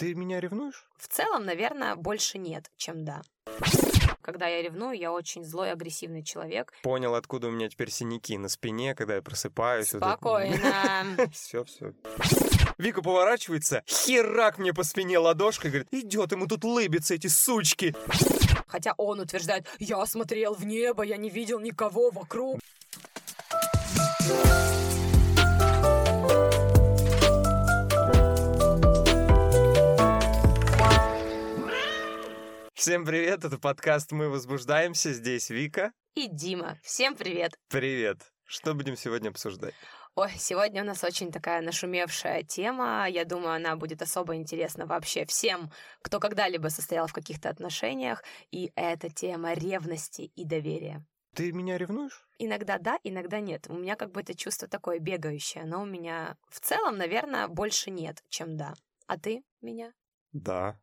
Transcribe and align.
Ты 0.00 0.14
меня 0.14 0.40
ревнуешь? 0.40 0.88
В 0.96 1.08
целом, 1.08 1.44
наверное, 1.44 1.94
больше 1.94 2.38
нет, 2.38 2.70
чем 2.78 3.04
да. 3.04 3.20
Когда 4.22 4.46
я 4.46 4.62
ревную, 4.62 4.98
я 4.98 5.12
очень 5.12 5.44
злой, 5.44 5.72
агрессивный 5.72 6.22
человек. 6.22 6.72
Понял, 6.82 7.14
откуда 7.14 7.48
у 7.48 7.50
меня 7.50 7.68
теперь 7.68 7.90
синяки 7.90 8.38
на 8.38 8.48
спине, 8.48 8.94
когда 8.94 9.16
я 9.16 9.20
просыпаюсь. 9.20 9.88
Спокойно. 9.88 11.04
Все, 11.34 11.64
все. 11.64 11.92
Вика 12.78 13.02
поворачивается, 13.02 13.82
херак 13.86 14.56
мне 14.56 14.72
по 14.72 14.84
спине 14.84 15.18
ладошкой, 15.18 15.70
говорит, 15.70 15.88
идет 15.90 16.32
ему 16.32 16.46
тут 16.46 16.64
лыбиться 16.64 17.12
эти 17.12 17.26
сучки. 17.26 17.94
Хотя 18.68 18.94
он 18.96 19.20
утверждает, 19.20 19.66
я 19.80 20.06
смотрел 20.06 20.54
в 20.54 20.64
небо, 20.64 21.02
я 21.02 21.18
не 21.18 21.28
видел 21.28 21.60
никого 21.60 22.10
вокруг. 22.10 22.58
Всем 32.80 33.04
привет, 33.04 33.44
это 33.44 33.58
подкаст 33.58 34.10
«Мы 34.10 34.30
возбуждаемся», 34.30 35.12
здесь 35.12 35.50
Вика. 35.50 35.92
И 36.14 36.28
Дима. 36.28 36.78
Всем 36.82 37.14
привет. 37.14 37.58
Привет. 37.68 38.32
Что 38.44 38.72
будем 38.72 38.96
сегодня 38.96 39.28
обсуждать? 39.28 39.74
Ой, 40.14 40.30
сегодня 40.38 40.80
у 40.80 40.86
нас 40.86 41.04
очень 41.04 41.30
такая 41.30 41.60
нашумевшая 41.60 42.42
тема. 42.42 43.06
Я 43.06 43.26
думаю, 43.26 43.56
она 43.56 43.76
будет 43.76 44.00
особо 44.00 44.34
интересна 44.34 44.86
вообще 44.86 45.26
всем, 45.26 45.70
кто 46.00 46.20
когда-либо 46.20 46.68
состоял 46.68 47.06
в 47.06 47.12
каких-то 47.12 47.50
отношениях. 47.50 48.24
И 48.50 48.72
это 48.76 49.10
тема 49.10 49.52
ревности 49.52 50.32
и 50.34 50.46
доверия. 50.46 51.04
Ты 51.34 51.52
меня 51.52 51.76
ревнуешь? 51.76 52.26
Иногда 52.38 52.78
да, 52.78 52.98
иногда 53.04 53.40
нет. 53.40 53.66
У 53.68 53.74
меня 53.74 53.94
как 53.94 54.10
бы 54.10 54.22
это 54.22 54.34
чувство 54.34 54.68
такое 54.68 55.00
бегающее, 55.00 55.66
но 55.66 55.82
у 55.82 55.84
меня 55.86 56.38
в 56.48 56.60
целом, 56.60 56.96
наверное, 56.96 57.46
больше 57.46 57.90
нет, 57.90 58.24
чем 58.30 58.56
да. 58.56 58.72
А 59.06 59.18
ты 59.18 59.44
меня? 59.60 59.92
Да 60.32 60.80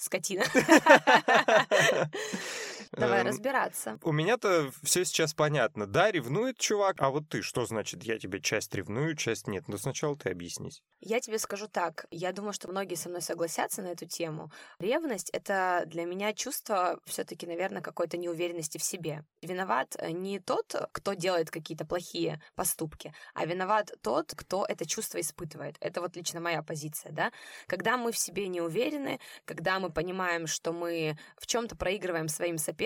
скотина. 0.00 0.44
Давай 2.92 3.20
эм, 3.20 3.26
разбираться. 3.28 3.98
У 4.02 4.12
меня-то 4.12 4.70
все 4.82 5.04
сейчас 5.04 5.32
понятно. 5.32 5.86
Да, 5.86 6.10
ревнует 6.10 6.58
чувак, 6.58 6.96
а 6.98 7.10
вот 7.10 7.28
ты, 7.28 7.42
что 7.42 7.64
значит, 7.64 8.02
я 8.02 8.18
тебе 8.18 8.40
часть 8.40 8.74
ревную, 8.74 9.14
часть 9.14 9.46
нет? 9.46 9.68
Ну, 9.68 9.78
сначала 9.78 10.16
ты 10.16 10.30
объяснись. 10.30 10.82
Я 11.00 11.20
тебе 11.20 11.38
скажу 11.38 11.68
так. 11.68 12.06
Я 12.10 12.32
думаю, 12.32 12.52
что 12.52 12.68
многие 12.68 12.96
со 12.96 13.08
мной 13.08 13.22
согласятся 13.22 13.82
на 13.82 13.88
эту 13.88 14.06
тему. 14.06 14.50
Ревность— 14.80 15.30
это 15.32 15.84
для 15.86 16.04
меня 16.04 16.32
чувство 16.32 16.98
все 17.06 17.24
таки 17.24 17.46
наверное, 17.46 17.80
какой-то 17.80 18.16
неуверенности 18.16 18.78
в 18.78 18.82
себе. 18.82 19.24
Виноват 19.40 19.94
э, 19.98 20.10
не 20.10 20.40
тот, 20.40 20.74
кто 20.92 21.14
делает 21.14 21.50
какие-то 21.50 21.86
плохие 21.86 22.40
поступки, 22.54 23.14
а 23.34 23.46
виноват 23.46 23.92
тот, 24.02 24.34
кто 24.36 24.66
это 24.68 24.86
чувство 24.86 25.20
испытывает. 25.20 25.76
Это 25.80 26.00
вот 26.00 26.16
лично 26.16 26.40
моя 26.40 26.62
позиция, 26.62 27.12
да. 27.12 27.30
Когда 27.66 27.96
мы 27.96 28.10
в 28.12 28.18
себе 28.18 28.48
не 28.48 28.60
уверены, 28.60 29.20
когда 29.44 29.78
мы 29.78 29.90
понимаем, 29.90 30.46
что 30.46 30.72
мы 30.72 31.16
в 31.36 31.46
чем 31.46 31.68
то 31.68 31.76
проигрываем 31.76 32.28
своим 32.28 32.58
соперникам, 32.58 32.79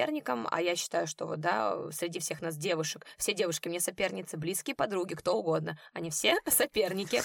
а 0.50 0.60
я 0.60 0.76
считаю, 0.76 1.06
что 1.06 1.26
вот, 1.26 1.40
да, 1.40 1.78
среди 1.92 2.18
всех 2.18 2.40
нас 2.40 2.56
девушек, 2.56 3.06
все 3.16 3.34
девушки 3.34 3.68
мне 3.68 3.80
соперницы, 3.80 4.36
близкие 4.36 4.74
подруги, 4.74 5.14
кто 5.14 5.36
угодно, 5.36 5.78
они 5.92 6.10
все 6.10 6.36
соперники. 6.46 7.22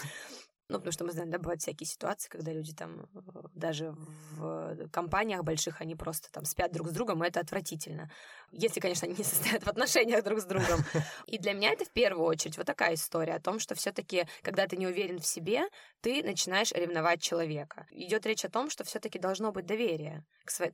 Ну, 0.70 0.78
потому 0.78 0.92
что 0.92 1.04
мы 1.04 1.12
знаем, 1.12 1.32
да, 1.32 1.40
бывают 1.40 1.62
всякие 1.62 1.88
ситуации, 1.88 2.30
когда 2.30 2.54
люди 2.54 2.74
там 2.74 3.10
э, 3.16 3.20
даже 3.56 3.96
в 4.34 4.88
компаниях 4.90 5.44
больших, 5.44 5.82
они 5.82 5.96
просто 5.96 6.32
там 6.32 6.46
спят 6.46 6.72
друг 6.72 6.90
с 6.90 6.92
другом, 6.92 7.24
и 7.24 7.28
это 7.28 7.40
отвратительно. 7.40 8.12
Если, 8.52 8.80
конечно, 8.80 9.08
они 9.08 9.16
не 9.18 9.24
состоят 9.26 9.64
в 9.64 9.68
отношениях 9.68 10.24
друг 10.24 10.40
с 10.40 10.46
другом. 10.46 10.80
И 11.26 11.40
для 11.40 11.54
меня 11.54 11.72
это 11.72 11.86
в 11.86 11.92
первую 11.92 12.26
очередь 12.26 12.58
вот 12.58 12.68
такая 12.68 12.94
история 12.94 13.36
о 13.36 13.40
том, 13.40 13.58
что 13.60 13.74
все 13.74 13.92
таки 13.92 14.28
когда 14.44 14.68
ты 14.68 14.78
не 14.78 14.86
уверен 14.86 15.20
в 15.20 15.26
себе, 15.26 15.64
ты 16.02 16.24
начинаешь 16.24 16.72
ревновать 16.72 17.22
человека. 17.22 17.88
Идет 17.90 18.26
речь 18.28 18.46
о 18.46 18.50
том, 18.50 18.70
что 18.70 18.84
все 18.84 19.00
таки 19.00 19.18
должно 19.18 19.52
быть 19.52 19.66
доверие. 19.66 20.24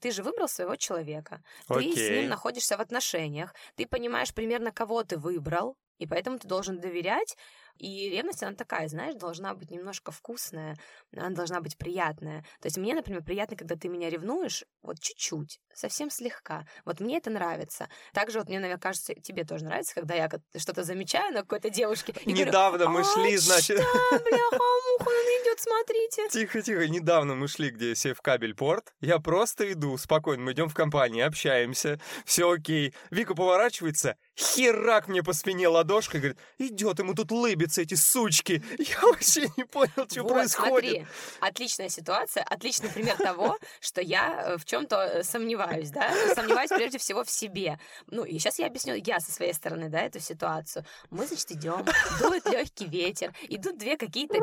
Ты 0.01 0.11
же 0.11 0.23
выбрал 0.23 0.47
своего 0.47 0.75
человека, 0.75 1.41
ты 1.67 1.93
с 1.93 2.09
ним 2.09 2.29
находишься 2.29 2.77
в 2.77 2.81
отношениях, 2.81 3.53
ты 3.75 3.85
понимаешь 3.85 4.33
примерно, 4.33 4.71
кого 4.71 5.03
ты 5.03 5.17
выбрал, 5.17 5.77
и 5.97 6.07
поэтому 6.07 6.37
ты 6.39 6.47
должен 6.47 6.79
доверять 6.79 7.37
и 7.77 8.09
ревность, 8.09 8.43
она 8.43 8.55
такая, 8.55 8.87
знаешь, 8.87 9.15
должна 9.15 9.53
быть 9.53 9.71
немножко 9.71 10.11
вкусная, 10.11 10.77
она 11.15 11.29
должна 11.29 11.61
быть 11.61 11.77
приятная. 11.77 12.41
То 12.61 12.67
есть 12.67 12.77
мне, 12.77 12.93
например, 12.93 13.23
приятно, 13.23 13.57
когда 13.57 13.75
ты 13.75 13.89
меня 13.89 14.09
ревнуешь, 14.09 14.65
вот 14.81 14.99
чуть-чуть, 14.99 15.59
совсем 15.75 16.09
слегка. 16.09 16.65
Вот 16.85 16.99
мне 16.99 17.17
это 17.17 17.29
нравится. 17.29 17.89
Также 18.13 18.39
вот 18.39 18.47
мне, 18.47 18.59
наверное, 18.59 18.81
кажется, 18.81 19.13
тебе 19.13 19.43
тоже 19.43 19.65
нравится, 19.65 19.93
когда 19.93 20.15
я 20.15 20.29
что-то 20.55 20.83
замечаю 20.83 21.33
на 21.33 21.41
какой-то 21.41 21.69
девушке. 21.69 22.13
И 22.25 22.33
Недавно 22.33 22.79
говорю, 22.79 22.99
мы 22.99 23.03
шли, 23.03 23.37
значит... 23.37 23.77
бляха-муха, 23.77 24.99
он 24.99 25.25
идет, 25.43 25.59
смотрите. 25.59 26.29
Тихо-тихо, 26.29 26.87
недавно 26.87 27.35
мы 27.35 27.47
шли, 27.47 27.69
где 27.69 27.95
сев 27.95 28.21
кабель 28.21 28.55
порт. 28.55 28.93
Я 29.01 29.19
просто 29.19 29.71
иду, 29.71 29.97
спокойно, 29.97 30.43
мы 30.43 30.53
идем 30.53 30.69
в 30.69 30.73
компании, 30.73 31.21
общаемся, 31.21 31.99
все 32.25 32.49
окей. 32.49 32.93
Вика 33.11 33.35
поворачивается, 33.35 34.17
херак 34.37 35.07
мне 35.07 35.23
по 35.23 35.33
спине 35.33 35.67
ладошкой, 35.67 36.21
говорит, 36.21 36.39
идет 36.57 36.99
ему 36.99 37.13
тут 37.13 37.31
лыбится 37.31 37.81
эти 37.81 37.95
сучки. 37.95 38.63
Я 38.79 39.01
вообще 39.01 39.47
не 39.57 39.63
понял, 39.63 40.07
что 40.09 40.23
вот, 40.23 40.33
происходит. 40.33 40.91
Смотри, 40.91 41.07
отличная 41.39 41.89
ситуация, 41.89 42.43
отличный 42.43 42.89
пример 42.89 43.17
того, 43.17 43.57
что 43.79 44.01
я 44.01 44.43
э, 44.45 44.57
в 44.57 44.65
чем-то 44.65 44.95
э, 44.95 45.23
сомневаюсь, 45.65 45.89
да, 45.91 46.13
сомневаюсь 46.35 46.69
прежде 46.69 46.97
всего 46.97 47.23
в 47.23 47.29
себе. 47.29 47.79
Ну, 48.07 48.23
и 48.23 48.37
сейчас 48.37 48.59
я 48.59 48.67
объясню, 48.67 48.95
я 48.95 49.19
со 49.19 49.31
своей 49.31 49.53
стороны, 49.53 49.89
да, 49.89 50.01
эту 50.01 50.19
ситуацию. 50.19 50.85
Мы, 51.09 51.25
значит, 51.25 51.51
идем, 51.51 51.85
дует 52.19 52.45
легкий 52.49 52.85
ветер, 52.85 53.33
идут 53.43 53.77
две 53.77 53.97
какие-то 53.97 54.37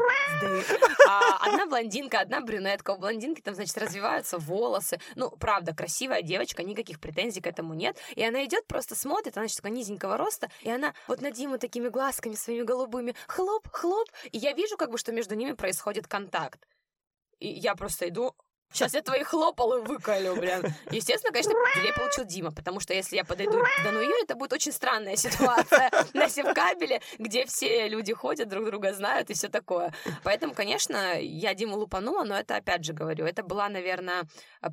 а, 1.08 1.48
одна 1.48 1.66
блондинка, 1.66 2.20
одна 2.20 2.40
брюнетка. 2.40 2.92
У 2.92 2.98
блондинки 2.98 3.40
там, 3.40 3.54
значит, 3.54 3.76
развиваются 3.78 4.38
волосы. 4.38 5.00
Ну, 5.14 5.30
правда, 5.30 5.74
красивая 5.74 6.22
девочка, 6.22 6.62
никаких 6.62 7.00
претензий 7.00 7.40
к 7.40 7.46
этому 7.46 7.74
нет. 7.74 7.96
И 8.14 8.22
она 8.24 8.44
идет, 8.44 8.66
просто 8.66 8.94
смотрит, 8.94 9.36
она, 9.36 9.44
значит, 9.44 9.56
такая 9.58 9.72
низенького 9.72 10.16
роста, 10.16 10.50
и 10.62 10.70
она 10.70 10.94
вот 11.06 11.20
на 11.20 11.30
Диму 11.30 11.58
такими 11.58 11.88
глазками 11.88 12.34
своими 12.34 12.62
голубыми 12.62 13.14
хлоп, 13.26 13.68
хлоп, 13.72 14.08
и 14.30 14.38
я 14.38 14.52
вижу 14.52 14.76
как 14.76 14.90
бы, 14.90 14.98
что 14.98 15.12
между 15.12 15.34
ними 15.34 15.52
происходит 15.52 16.06
контакт. 16.06 16.66
И 17.38 17.48
я 17.48 17.74
просто 17.74 18.08
иду, 18.08 18.34
Сейчас 18.72 18.94
я 18.94 19.02
твои 19.02 19.22
хлопалы 19.22 19.82
выколю, 19.82 20.34
блин. 20.34 20.64
Естественно, 20.90 21.30
конечно, 21.32 21.52
я 21.84 21.92
получил 21.92 22.24
Дима, 22.24 22.52
потому 22.52 22.80
что 22.80 22.94
если 22.94 23.16
я 23.16 23.24
подойду 23.24 23.62
подону 23.76 24.00
ее, 24.00 24.14
это 24.22 24.34
будет 24.34 24.54
очень 24.54 24.72
странная 24.72 25.16
ситуация 25.16 25.90
на 26.14 26.28
севкабеле, 26.28 27.02
где 27.18 27.44
все 27.44 27.88
люди 27.88 28.14
ходят, 28.14 28.48
друг 28.48 28.64
друга 28.64 28.94
знают 28.94 29.28
и 29.28 29.34
все 29.34 29.48
такое. 29.48 29.92
Поэтому, 30.24 30.54
конечно, 30.54 31.20
я 31.20 31.54
Диму 31.54 31.76
лупанула, 31.76 32.24
но 32.24 32.34
это, 32.34 32.56
опять 32.56 32.84
же 32.84 32.94
говорю, 32.94 33.26
это 33.26 33.42
была, 33.42 33.68
наверное, 33.68 34.24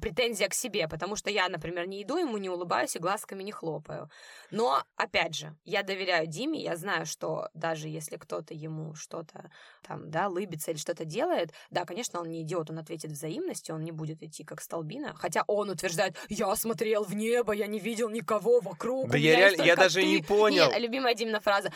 претензия 0.01 0.47
к 0.47 0.53
себе, 0.53 0.87
потому 0.87 1.17
что 1.17 1.29
я, 1.29 1.49
например, 1.49 1.85
не 1.85 2.01
иду 2.03 2.17
ему, 2.17 2.37
не 2.37 2.49
улыбаюсь 2.49 2.95
и 2.95 2.99
глазками 2.99 3.43
не 3.43 3.51
хлопаю. 3.51 4.09
Но, 4.49 4.81
опять 4.95 5.35
же, 5.35 5.55
я 5.65 5.83
доверяю 5.83 6.25
Диме, 6.25 6.61
я 6.61 6.77
знаю, 6.77 7.05
что 7.05 7.49
даже 7.53 7.89
если 7.89 8.15
кто-то 8.15 8.53
ему 8.53 8.95
что-то 8.95 9.51
там, 9.85 10.09
да, 10.09 10.27
лыбится 10.29 10.71
или 10.71 10.77
что-то 10.77 11.03
делает, 11.03 11.51
да, 11.69 11.83
конечно, 11.83 12.21
он 12.21 12.29
не 12.29 12.43
идиот, 12.43 12.69
он 12.69 12.79
ответит 12.79 13.11
взаимностью, 13.11 13.75
он 13.75 13.88
не 13.89 13.91
будет 13.91 14.21
идти 14.21 14.43
как 14.43 14.61
столбина, 14.61 15.13
хотя 15.15 15.43
он 15.47 15.69
утверждает, 15.69 16.15
я 16.29 16.55
смотрел 16.55 17.03
в 17.03 17.15
небо, 17.15 17.53
я 17.53 17.67
не 17.67 17.79
видел 17.79 18.09
никого 18.09 18.59
вокруг. 18.61 19.09
Да 19.09 19.17
я, 19.17 19.35
реально, 19.35 19.63
я 19.63 19.75
даже 19.75 20.01
ты. 20.01 20.05
не 20.05 20.21
понял. 20.21 20.71
Не, 20.71 20.79
любимая 20.79 21.15
Димина 21.15 21.39
фраза, 21.39 21.73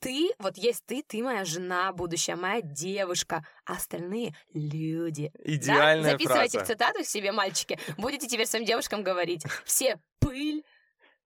ты, 0.00 0.30
вот 0.38 0.56
есть 0.56 0.84
ты, 0.86 1.02
ты 1.06 1.22
моя 1.22 1.44
жена 1.44 1.92
будущая, 1.92 2.36
моя 2.36 2.60
девушка, 2.60 3.46
а 3.64 3.74
остальные 3.74 4.34
люди. 4.52 5.30
Идеальная 5.44 6.04
да? 6.04 6.10
Записывайте 6.12 6.58
фраза. 6.58 6.64
в 6.64 6.66
цитатах 6.66 7.06
себе, 7.06 7.32
мальчики. 7.32 7.78
Будете 7.98 8.26
теперь 8.26 8.46
своим 8.46 8.64
девушкам 8.64 9.02
говорить. 9.02 9.44
Все 9.64 10.00
пыль, 10.18 10.64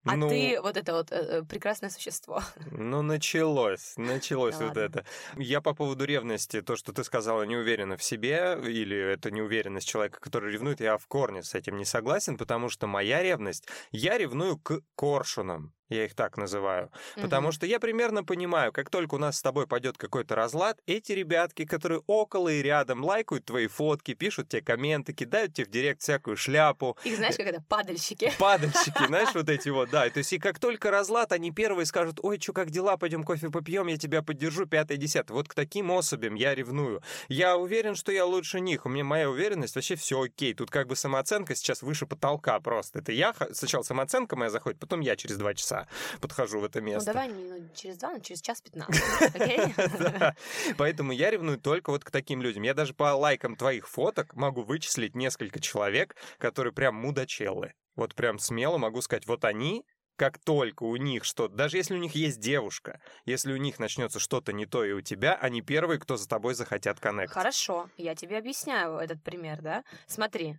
а 0.08 0.16
ну, 0.16 0.28
ты 0.28 0.60
вот 0.60 0.76
это 0.76 0.92
вот 0.92 1.12
э, 1.12 1.16
э, 1.16 1.42
прекрасное 1.42 1.90
существо. 1.90 2.42
Ну, 2.70 3.02
началось, 3.02 3.94
началось 3.96 4.56
да 4.56 4.66
вот 4.66 4.76
ладно. 4.76 4.98
это. 5.00 5.04
Я 5.36 5.60
по 5.60 5.74
поводу 5.74 6.04
ревности, 6.04 6.62
то, 6.62 6.76
что 6.76 6.92
ты 6.92 7.04
сказала, 7.04 7.42
не 7.42 7.56
уверена 7.56 7.96
в 7.96 8.02
себе, 8.02 8.58
или 8.64 8.96
это 8.96 9.30
неуверенность 9.30 9.88
человека, 9.88 10.20
который 10.20 10.52
ревнует, 10.52 10.80
я 10.80 10.96
в 10.96 11.06
корне 11.06 11.42
с 11.42 11.54
этим 11.54 11.76
не 11.76 11.84
согласен, 11.84 12.36
потому 12.36 12.68
что 12.68 12.86
моя 12.86 13.22
ревность, 13.22 13.66
я 13.90 14.18
ревную 14.18 14.58
к 14.58 14.80
коршунам. 14.94 15.72
Я 15.88 16.04
их 16.04 16.14
так 16.14 16.36
называю. 16.36 16.90
Угу. 17.16 17.22
Потому 17.22 17.52
что 17.52 17.66
я 17.66 17.80
примерно 17.80 18.24
понимаю, 18.24 18.72
как 18.72 18.90
только 18.90 19.14
у 19.14 19.18
нас 19.18 19.38
с 19.38 19.42
тобой 19.42 19.66
пойдет 19.66 19.96
какой-то 19.96 20.34
разлад, 20.34 20.78
эти 20.86 21.12
ребятки, 21.12 21.64
которые 21.64 22.02
около 22.06 22.48
и 22.48 22.62
рядом 22.62 23.04
лайкают 23.04 23.46
твои 23.46 23.68
фотки, 23.68 24.14
пишут 24.14 24.48
тебе 24.48 24.62
комменты, 24.62 25.12
кидают 25.12 25.54
тебе 25.54 25.66
в 25.66 25.70
директ 25.70 26.02
всякую 26.02 26.36
шляпу. 26.36 26.96
Их 27.04 27.16
знаешь, 27.16 27.36
как 27.36 27.46
это? 27.46 27.62
Падальщики. 27.68 28.32
Падальщики, 28.38 29.06
знаешь, 29.06 29.34
вот 29.34 29.48
эти 29.48 29.68
вот, 29.70 29.90
да. 29.90 30.08
То 30.10 30.18
есть 30.18 30.32
и 30.32 30.38
как 30.38 30.58
только 30.58 30.90
разлад, 30.90 31.32
они 31.32 31.50
первые 31.50 31.86
скажут, 31.86 32.18
ой, 32.22 32.38
что, 32.40 32.52
как 32.52 32.70
дела, 32.70 32.96
пойдем 32.96 33.24
кофе 33.24 33.50
попьем, 33.50 33.86
я 33.86 33.96
тебя 33.96 34.22
поддержу, 34.22 34.66
пятое, 34.66 34.98
десятое. 34.98 35.34
Вот 35.34 35.48
к 35.48 35.54
таким 35.54 35.90
особям 35.90 36.34
я 36.34 36.54
ревную. 36.54 37.02
Я 37.28 37.56
уверен, 37.56 37.94
что 37.94 38.12
я 38.12 38.26
лучше 38.26 38.60
них. 38.60 38.84
У 38.86 38.88
меня 38.88 39.04
моя 39.04 39.30
уверенность, 39.30 39.74
вообще 39.74 39.96
все 39.96 40.20
окей. 40.22 40.54
Тут 40.54 40.70
как 40.70 40.86
бы 40.86 40.96
самооценка 40.96 41.54
сейчас 41.54 41.82
выше 41.82 42.06
потолка 42.06 42.58
просто. 42.60 42.98
Это 42.98 43.12
я, 43.12 43.34
сначала 43.52 43.82
самооценка 43.82 44.36
моя 44.36 44.50
заходит, 44.50 44.78
потом 44.78 45.00
я 45.00 45.16
через 45.16 45.36
два 45.36 45.54
часа. 45.54 45.77
Часа 45.78 46.18
подхожу 46.20 46.60
в 46.60 46.64
это 46.64 46.80
Ну, 46.80 46.86
место. 46.86 47.12
давай 47.12 47.28
не 47.28 47.44
ну, 47.44 47.68
через 47.74 47.98
два, 47.98 48.12
но 48.12 48.18
через 48.20 48.40
час 48.40 48.60
пятнадцать. 48.60 49.02
Поэтому 50.78 51.12
я 51.12 51.30
ревную 51.30 51.58
только 51.58 51.90
вот 51.90 52.04
к 52.04 52.10
таким 52.10 52.42
людям. 52.42 52.62
Я 52.62 52.74
даже 52.74 52.94
по 52.94 53.14
лайкам 53.14 53.56
твоих 53.56 53.88
фоток 53.88 54.34
могу 54.34 54.62
вычислить 54.62 55.14
несколько 55.14 55.60
человек, 55.60 56.16
которые 56.38 56.72
прям 56.72 56.94
мудачеллы. 56.94 57.74
Вот 57.96 58.14
прям 58.14 58.38
смело 58.38 58.78
могу 58.78 59.00
сказать, 59.02 59.26
вот 59.26 59.44
они 59.44 59.84
как 60.16 60.38
только 60.38 60.82
у 60.82 60.96
них 60.96 61.22
что-то, 61.22 61.54
даже 61.54 61.76
если 61.76 61.94
у 61.94 61.98
них 61.98 62.16
есть 62.16 62.40
девушка, 62.40 63.00
если 63.24 63.52
у 63.52 63.56
них 63.56 63.78
начнется 63.78 64.18
что-то 64.18 64.52
не 64.52 64.66
то 64.66 64.84
и 64.84 64.90
у 64.90 65.00
тебя, 65.00 65.36
они 65.36 65.62
первые, 65.62 66.00
кто 66.00 66.16
за 66.16 66.28
тобой 66.28 66.54
захотят 66.54 66.98
коннект. 66.98 67.32
Хорошо, 67.32 67.88
я 67.96 68.16
тебе 68.16 68.36
объясняю 68.38 68.96
этот 68.96 69.22
пример, 69.22 69.62
да? 69.62 69.84
Смотри, 70.08 70.56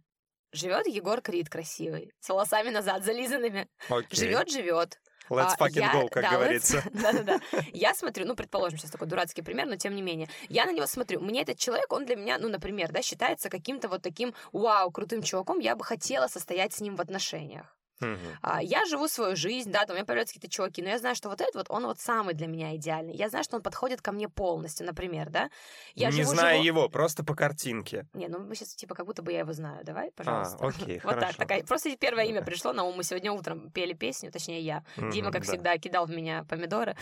живет 0.53 0.87
Егор 0.87 1.21
Крид 1.21 1.49
красивый, 1.49 2.13
с 2.21 2.29
волосами 2.29 2.69
назад 2.69 3.03
зализанными. 3.03 3.67
Окей. 3.89 4.17
Живет, 4.17 4.49
живет. 4.49 4.99
Let's 5.29 5.53
А, 5.57 5.65
fucking 5.67 5.79
я- 5.79 5.93
go, 5.93 6.09
как 6.09 6.23
да, 6.23 6.31
говорится. 6.31 6.83
Да-да-да. 6.93 7.39
Я 7.73 7.93
смотрю, 7.93 8.25
ну, 8.25 8.35
предположим, 8.35 8.77
сейчас 8.79 8.91
такой 8.91 9.07
дурацкий 9.07 9.41
пример, 9.41 9.65
но 9.67 9.75
тем 9.75 9.95
не 9.95 10.01
менее. 10.01 10.27
Я 10.49 10.65
на 10.65 10.71
него 10.73 10.87
смотрю. 10.87 11.19
Мне 11.21 11.41
этот 11.41 11.57
человек, 11.57 11.91
он 11.93 12.05
для 12.05 12.15
меня, 12.15 12.37
ну, 12.37 12.49
например, 12.49 12.91
да, 12.91 13.01
считается 13.01 13.49
каким-то 13.49 13.87
вот 13.89 14.01
таким, 14.01 14.33
вау, 14.51 14.91
крутым 14.91 15.21
чуваком. 15.21 15.59
Я 15.59 15.75
бы 15.75 15.83
хотела 15.83 16.27
состоять 16.27 16.73
с 16.73 16.81
ним 16.81 16.95
в 16.95 17.01
отношениях. 17.01 17.75
А, 18.41 18.61
я 18.61 18.85
живу 18.85 19.07
свою 19.07 19.35
жизнь, 19.35 19.71
да, 19.71 19.81
там 19.85 19.91
у 19.91 19.93
меня 19.95 20.05
появляются 20.05 20.33
какие-то 20.35 20.53
чуваки, 20.53 20.81
но 20.81 20.89
я 20.89 20.97
знаю, 20.99 21.15
что 21.15 21.29
вот 21.29 21.41
этот 21.41 21.55
вот, 21.55 21.65
он 21.69 21.85
вот 21.85 21.99
самый 21.99 22.33
для 22.33 22.47
меня 22.47 22.75
идеальный. 22.75 23.13
Я 23.13 23.29
знаю, 23.29 23.43
что 23.43 23.55
он 23.57 23.61
подходит 23.61 24.01
ко 24.01 24.11
мне 24.11 24.29
полностью, 24.29 24.85
например, 24.85 25.29
да. 25.29 25.49
Я 25.95 26.07
Не 26.07 26.13
живу, 26.23 26.31
зная 26.33 26.55
живу- 26.55 26.65
его, 26.65 26.89
просто 26.89 27.23
по 27.23 27.35
картинке. 27.35 28.05
Не, 28.13 28.27
ну 28.27 28.39
мы 28.39 28.55
сейчас 28.55 28.75
типа 28.75 28.95
как 28.95 29.05
будто 29.05 29.21
бы 29.21 29.31
я 29.31 29.39
его 29.39 29.53
знаю. 29.53 29.83
Давай, 29.83 30.11
пожалуйста. 30.11 30.57
А, 30.61 30.67
окей, 30.67 30.99
Вот 31.03 31.11
так, 31.13 31.19
хорошо. 31.19 31.37
такая. 31.37 31.63
Просто 31.63 31.95
первое 31.97 32.25
имя 32.25 32.43
пришло 32.43 32.73
на 32.73 32.83
ум. 32.83 32.95
Мы 32.95 33.03
сегодня 33.03 33.31
утром 33.31 33.69
пели 33.71 33.93
песню, 33.93 34.31
точнее 34.31 34.61
я. 34.61 34.83
Дима, 34.97 35.29
Мгм, 35.29 35.31
как 35.31 35.45
да. 35.45 35.51
всегда, 35.51 35.77
кидал 35.77 36.05
в 36.05 36.09
меня 36.11 36.45
помидоры. 36.49 36.95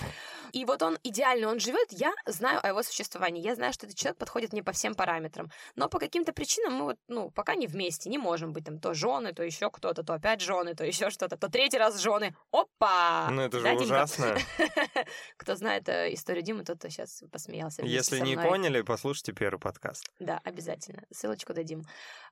И 0.53 0.65
вот 0.65 0.81
он 0.81 0.97
идеальный, 1.03 1.47
он 1.47 1.59
живет, 1.59 1.87
я 1.91 2.13
знаю 2.25 2.59
о 2.63 2.67
его 2.69 2.83
существовании, 2.83 3.41
я 3.43 3.55
знаю, 3.55 3.73
что 3.73 3.85
этот 3.85 3.97
человек 3.97 4.17
подходит 4.17 4.53
мне 4.53 4.63
по 4.63 4.71
всем 4.71 4.95
параметрам. 4.95 5.51
Но 5.75 5.89
по 5.89 5.99
каким-то 5.99 6.33
причинам 6.33 6.73
мы 6.73 6.83
вот, 6.85 6.97
ну, 7.07 7.29
пока 7.29 7.55
не 7.55 7.67
вместе, 7.67 8.09
не 8.09 8.17
можем 8.17 8.53
быть 8.53 8.65
там 8.65 8.79
то 8.79 8.93
жены, 8.93 9.33
то 9.33 9.43
еще 9.43 9.69
кто-то, 9.69 10.03
то 10.03 10.13
опять 10.13 10.41
жены, 10.41 10.73
то 10.75 10.83
еще 10.87 11.09
что-то, 11.09 11.37
то 11.37 11.49
третий 11.49 11.77
раз 11.77 11.99
жены. 11.99 12.35
Опа! 12.51 13.29
Ну 13.31 13.41
это 13.41 13.59
же 13.59 13.63
Да, 13.63 13.73
ужасно. 13.73 14.37
Кто 15.37 15.55
знает 15.55 15.87
э, 15.89 16.13
историю 16.13 16.43
Димы, 16.43 16.63
тот 16.63 16.81
сейчас 16.83 17.23
посмеялся. 17.31 17.83
Если 17.83 18.19
не 18.19 18.35
поняли, 18.35 18.81
послушайте 18.81 19.33
первый 19.33 19.59
подкаст. 19.59 20.09
Да, 20.19 20.39
обязательно. 20.43 21.03
Ссылочку 21.11 21.53
дадим. 21.53 21.83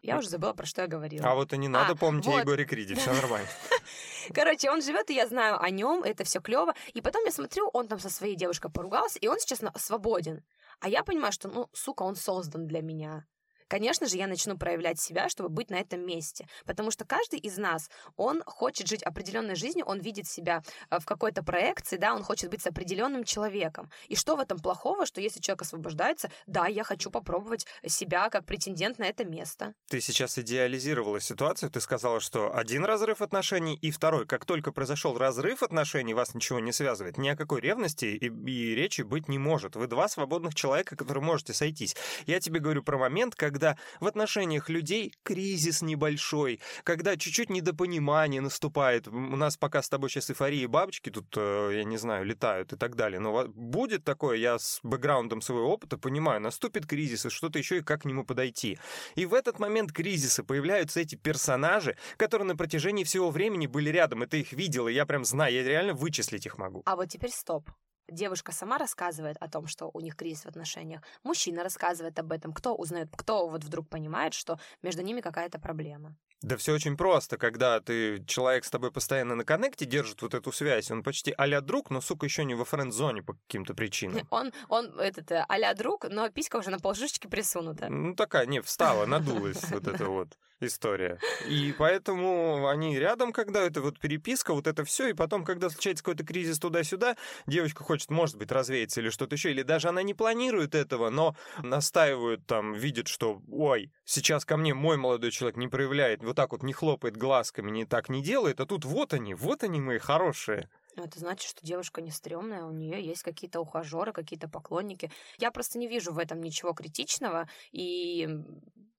Я 0.02 0.18
уже 0.18 0.30
забыла, 0.30 0.54
про 0.54 0.66
что 0.66 0.82
я 0.82 0.88
говорила. 0.88 1.28
А 1.30 1.36
вот 1.36 1.54
и 1.54 1.58
не 1.58 1.68
надо 1.68 1.94
А, 1.94 1.96
помнить 1.96 2.28
о. 2.28 2.40
Егоре 2.40 2.66
Криде, 2.66 2.96
все 2.96 3.14
нормально. 3.14 3.48
Короче, 4.34 4.72
он 4.72 4.82
живет, 4.82 5.10
и 5.10 5.16
я 5.16 5.28
знаю 5.28 5.62
о 5.62 5.70
нем, 5.70 6.04
это 6.04 6.24
все 6.24 6.40
клево. 6.42 6.74
И 6.94 7.02
потом 7.02 7.26
я 7.26 7.32
смотрю, 7.32 7.70
он 7.74 7.88
там 7.88 8.00
со 8.00 8.10
своей 8.10 8.36
девушкой 8.36 8.72
поругался, 8.72 9.20
и 9.20 9.28
он 9.28 9.40
сейчас 9.40 9.62
свободен. 9.78 10.44
А 10.80 10.90
я 10.90 11.04
понимаю, 11.04 11.32
что, 11.32 11.48
ну, 11.48 11.70
сука, 11.74 12.04
он 12.04 12.16
создан 12.16 12.68
для 12.68 12.82
меня. 12.82 13.26
Конечно 13.68 14.08
же, 14.08 14.18
я 14.18 14.28
начну 14.28 14.58
проявлять 14.58 15.00
себя, 15.00 15.30
чтобы 15.30 15.50
быть 15.50 15.70
на 15.70 15.76
этом 15.76 16.06
месте. 16.06 16.48
Потому 16.66 16.92
что 16.92 17.06
каждый 17.06 17.40
из 17.40 17.58
нас, 17.58 17.90
он 18.16 18.44
хочет 18.46 18.88
жить 18.88 19.04
определенной 19.04 19.56
жизнью, 19.56 19.86
он 19.86 20.00
видит 20.00 20.28
себя 20.28 20.62
э, 20.90 21.00
в 21.00 21.06
какой-то 21.06 21.44
проекции, 21.44 21.98
да, 21.98 22.14
он 22.14 22.24
хочет 22.24 22.50
быть 22.50 22.62
с 22.62 22.68
определенным 22.68 23.24
человеком. 23.24 23.90
И 24.08 24.16
что 24.16 24.36
в 24.36 24.40
этом 24.40 24.60
плохого, 24.60 25.06
что 25.06 25.22
если 25.22 25.40
человек 25.40 25.64
освобождается, 25.64 26.30
да, 26.46 26.68
я 26.68 26.84
хочу 26.84 27.10
попробовать 27.10 27.66
себя 27.88 28.30
как 28.30 28.46
претендент 28.46 29.00
на 29.00 29.06
это 29.06 29.26
место. 29.26 29.74
Ты 29.90 30.02
сейчас 30.02 30.38
идеализировала 30.38 31.20
ситуацию, 31.20 31.70
ты 31.72 31.82
сказала, 31.82 32.20
что 32.20 32.56
один 32.56 32.86
разрыв 32.86 33.22
отношений 33.22 33.76
и 33.76 33.92
второй. 33.92 34.26
Как 34.26 34.46
только 34.46 34.72
произошел 34.72 35.18
разрыв 35.18 35.64
отношений, 35.64 36.14
вас 36.14 36.36
ничего 36.36 36.60
не 36.60 36.72
связывает. 36.72 37.18
Ни 37.18 37.30
о 37.30 37.36
какой 37.36 37.62
ревности 37.62 38.06
и, 38.06 38.28
и 38.28 38.76
речи 38.76 39.02
быть 39.02 39.28
не 39.28 39.40
может. 39.40 39.76
Вы 39.76 39.88
два 39.88 40.08
свободных 40.08 40.56
человека, 40.56 40.96
которые 40.96 41.24
можете 41.24 41.54
сойтись. 41.54 41.96
Я 42.26 42.40
тебе 42.40 42.60
говорю 42.60 42.84
про 42.84 42.98
момент, 42.98 43.36
когда 43.56 43.78
в 44.02 44.08
отношениях 44.08 44.68
людей 44.68 45.14
кризис 45.24 45.82
небольшой, 45.82 46.60
когда 46.84 47.16
чуть-чуть 47.16 47.50
недопонимание 47.50 48.42
наступает. 48.42 49.08
У 49.08 49.38
нас 49.38 49.56
пока 49.56 49.82
с 49.82 49.88
тобой 49.88 50.10
сейчас 50.10 50.30
эйфория 50.30 50.68
бабочки 50.68 51.10
тут, 51.10 51.34
э, 51.38 51.72
я 51.76 51.86
не 51.86 51.96
знаю, 51.96 52.26
летают 52.26 52.74
и 52.74 52.76
так 52.76 52.96
далее. 52.98 53.22
Но 53.22 53.48
будет 53.48 54.04
такое, 54.04 54.36
я 54.36 54.60
с 54.60 54.82
бэкграундом 54.84 55.42
своего 55.42 55.72
опыта 55.72 55.98
понимаю, 55.98 56.42
наступит 56.42 56.86
кризис 56.86 57.26
и 57.26 57.30
что-то 57.30 57.58
еще 57.58 57.78
и 57.78 57.82
как 57.82 58.02
к 58.02 58.06
нему 58.06 58.26
подойти. 58.26 58.78
И 59.16 59.26
в 59.26 59.34
этот 59.34 59.58
момент 59.58 59.94
кризиса 59.94 60.44
появляются 60.44 61.00
эти 61.00 61.16
персонажи, 61.16 61.96
которые 62.18 62.48
на 62.48 62.58
протяжении 62.58 63.06
всего 63.06 63.32
времени 63.32 63.68
были 63.68 63.90
рядом, 63.90 64.24
и 64.24 64.28
ты 64.28 64.42
их 64.42 64.52
видел, 64.52 64.90
и 64.90 64.94
я 64.94 65.06
прям 65.06 65.24
знаю, 65.24 65.54
я 65.54 65.64
реально 65.64 65.94
вычислить 65.94 66.46
их 66.46 66.58
могу. 66.58 66.84
А 66.86 66.98
вот 66.98 67.08
теперь 67.08 67.32
стоп. 67.32 67.70
Девушка 68.10 68.52
сама 68.52 68.78
рассказывает 68.78 69.38
о 69.40 69.50
том, 69.50 69.68
что 69.68 69.90
у 69.94 70.00
них 70.00 70.16
кризис 70.16 70.44
в 70.44 70.48
отношениях. 70.48 71.02
Мужчина 71.24 71.64
рассказывает 71.64 72.20
об 72.20 72.32
этом. 72.32 72.54
Кто 72.54 72.76
узнает, 72.76 73.10
кто 73.16 73.48
вот 73.48 73.64
вдруг 73.64 73.90
понимает, 73.90 74.34
что 74.34 74.60
между 74.84 75.02
ними 75.02 75.22
какая-то 75.22 75.60
проблема. 75.60 76.16
Да 76.42 76.58
все 76.58 76.74
очень 76.74 76.96
просто, 76.96 77.38
когда 77.38 77.80
ты, 77.80 78.24
человек 78.26 78.66
с 78.66 78.70
тобой 78.70 78.92
постоянно 78.92 79.34
на 79.34 79.44
коннекте 79.44 79.86
держит 79.86 80.22
вот 80.22 80.36
эту 80.36 80.52
связь, 80.52 80.92
он 80.92 81.02
почти 81.02 81.32
а 81.32 81.62
друг, 81.62 81.90
но, 81.90 82.02
сука, 82.02 82.28
еще 82.28 82.46
не 82.46 82.54
во 82.54 82.66
френд-зоне 82.66 83.24
по 83.24 83.34
каким-то 83.34 83.74
причинам. 83.74 84.28
Он, 84.30 84.52
он 84.70 85.00
этот, 85.00 85.32
а 85.32 85.74
друг, 85.74 86.06
но 86.10 86.30
писька 86.30 86.58
уже 86.58 86.70
на 86.70 86.80
полшишечки 86.80 87.28
присунута. 87.28 87.90
Ну, 87.90 88.16
такая, 88.16 88.46
не, 88.46 88.62
встала, 88.62 89.06
надулась 89.06 89.64
вот 89.72 89.88
эта 89.88 90.06
вот 90.06 90.38
история. 90.60 91.20
И 91.48 91.74
поэтому 91.78 92.68
они 92.68 92.98
рядом, 92.98 93.32
когда 93.32 93.62
это 93.62 93.82
вот 93.82 94.00
переписка, 94.00 94.54
вот 94.54 94.68
это 94.68 94.84
все, 94.84 95.10
и 95.10 95.14
потом, 95.14 95.44
когда 95.44 95.70
случается 95.70 96.04
какой-то 96.04 96.26
кризис 96.26 96.60
туда-сюда, 96.60 97.18
девочка 97.48 97.84
хочет, 97.84 98.10
может 98.10 98.38
быть, 98.38 98.52
развеяться 98.52 99.02
или 99.02 99.10
что-то 99.10 99.36
еще, 99.36 99.52
или 99.52 99.62
даже 99.62 99.90
она 99.90 100.04
не 100.04 100.14
планирует 100.14 100.76
этого, 100.76 101.10
но 101.10 101.36
настаивают 101.62 102.46
там, 102.46 102.74
видит, 102.74 103.08
что, 103.08 103.42
ой, 103.52 103.92
сейчас 104.06 104.46
ко 104.46 104.58
мне 104.58 104.74
мой 104.74 104.98
молодой 104.98 105.32
человек 105.32 105.58
не 105.58 105.68
проявляет, 105.68 106.24
вот 106.24 106.36
так 106.36 106.52
вот 106.52 106.64
не 106.64 106.74
хлопает 106.74 107.18
глазками, 107.18 107.72
не 107.72 107.86
так 107.86 108.10
не 108.10 108.24
делает, 108.24 108.60
а 108.60 108.66
тут 108.66 108.86
вот 108.86 109.14
они, 109.14 109.34
вот 109.34 109.64
они 109.64 109.80
мои 109.80 110.00
хорошие. 110.00 110.70
Это 110.96 111.20
значит, 111.20 111.50
что 111.50 111.66
девушка 111.66 112.02
не 112.02 112.12
стрёмная, 112.12 112.64
у 112.64 112.72
нее 112.72 113.04
есть 113.04 113.24
какие-то 113.24 113.60
ухажеры, 113.60 114.14
какие-то 114.14 114.48
поклонники. 114.48 115.12
Я 115.38 115.52
просто 115.52 115.78
не 115.78 115.88
вижу 115.88 116.14
в 116.14 116.20
этом 116.20 116.42
ничего 116.42 116.74
критичного, 116.74 117.50
и 117.72 118.28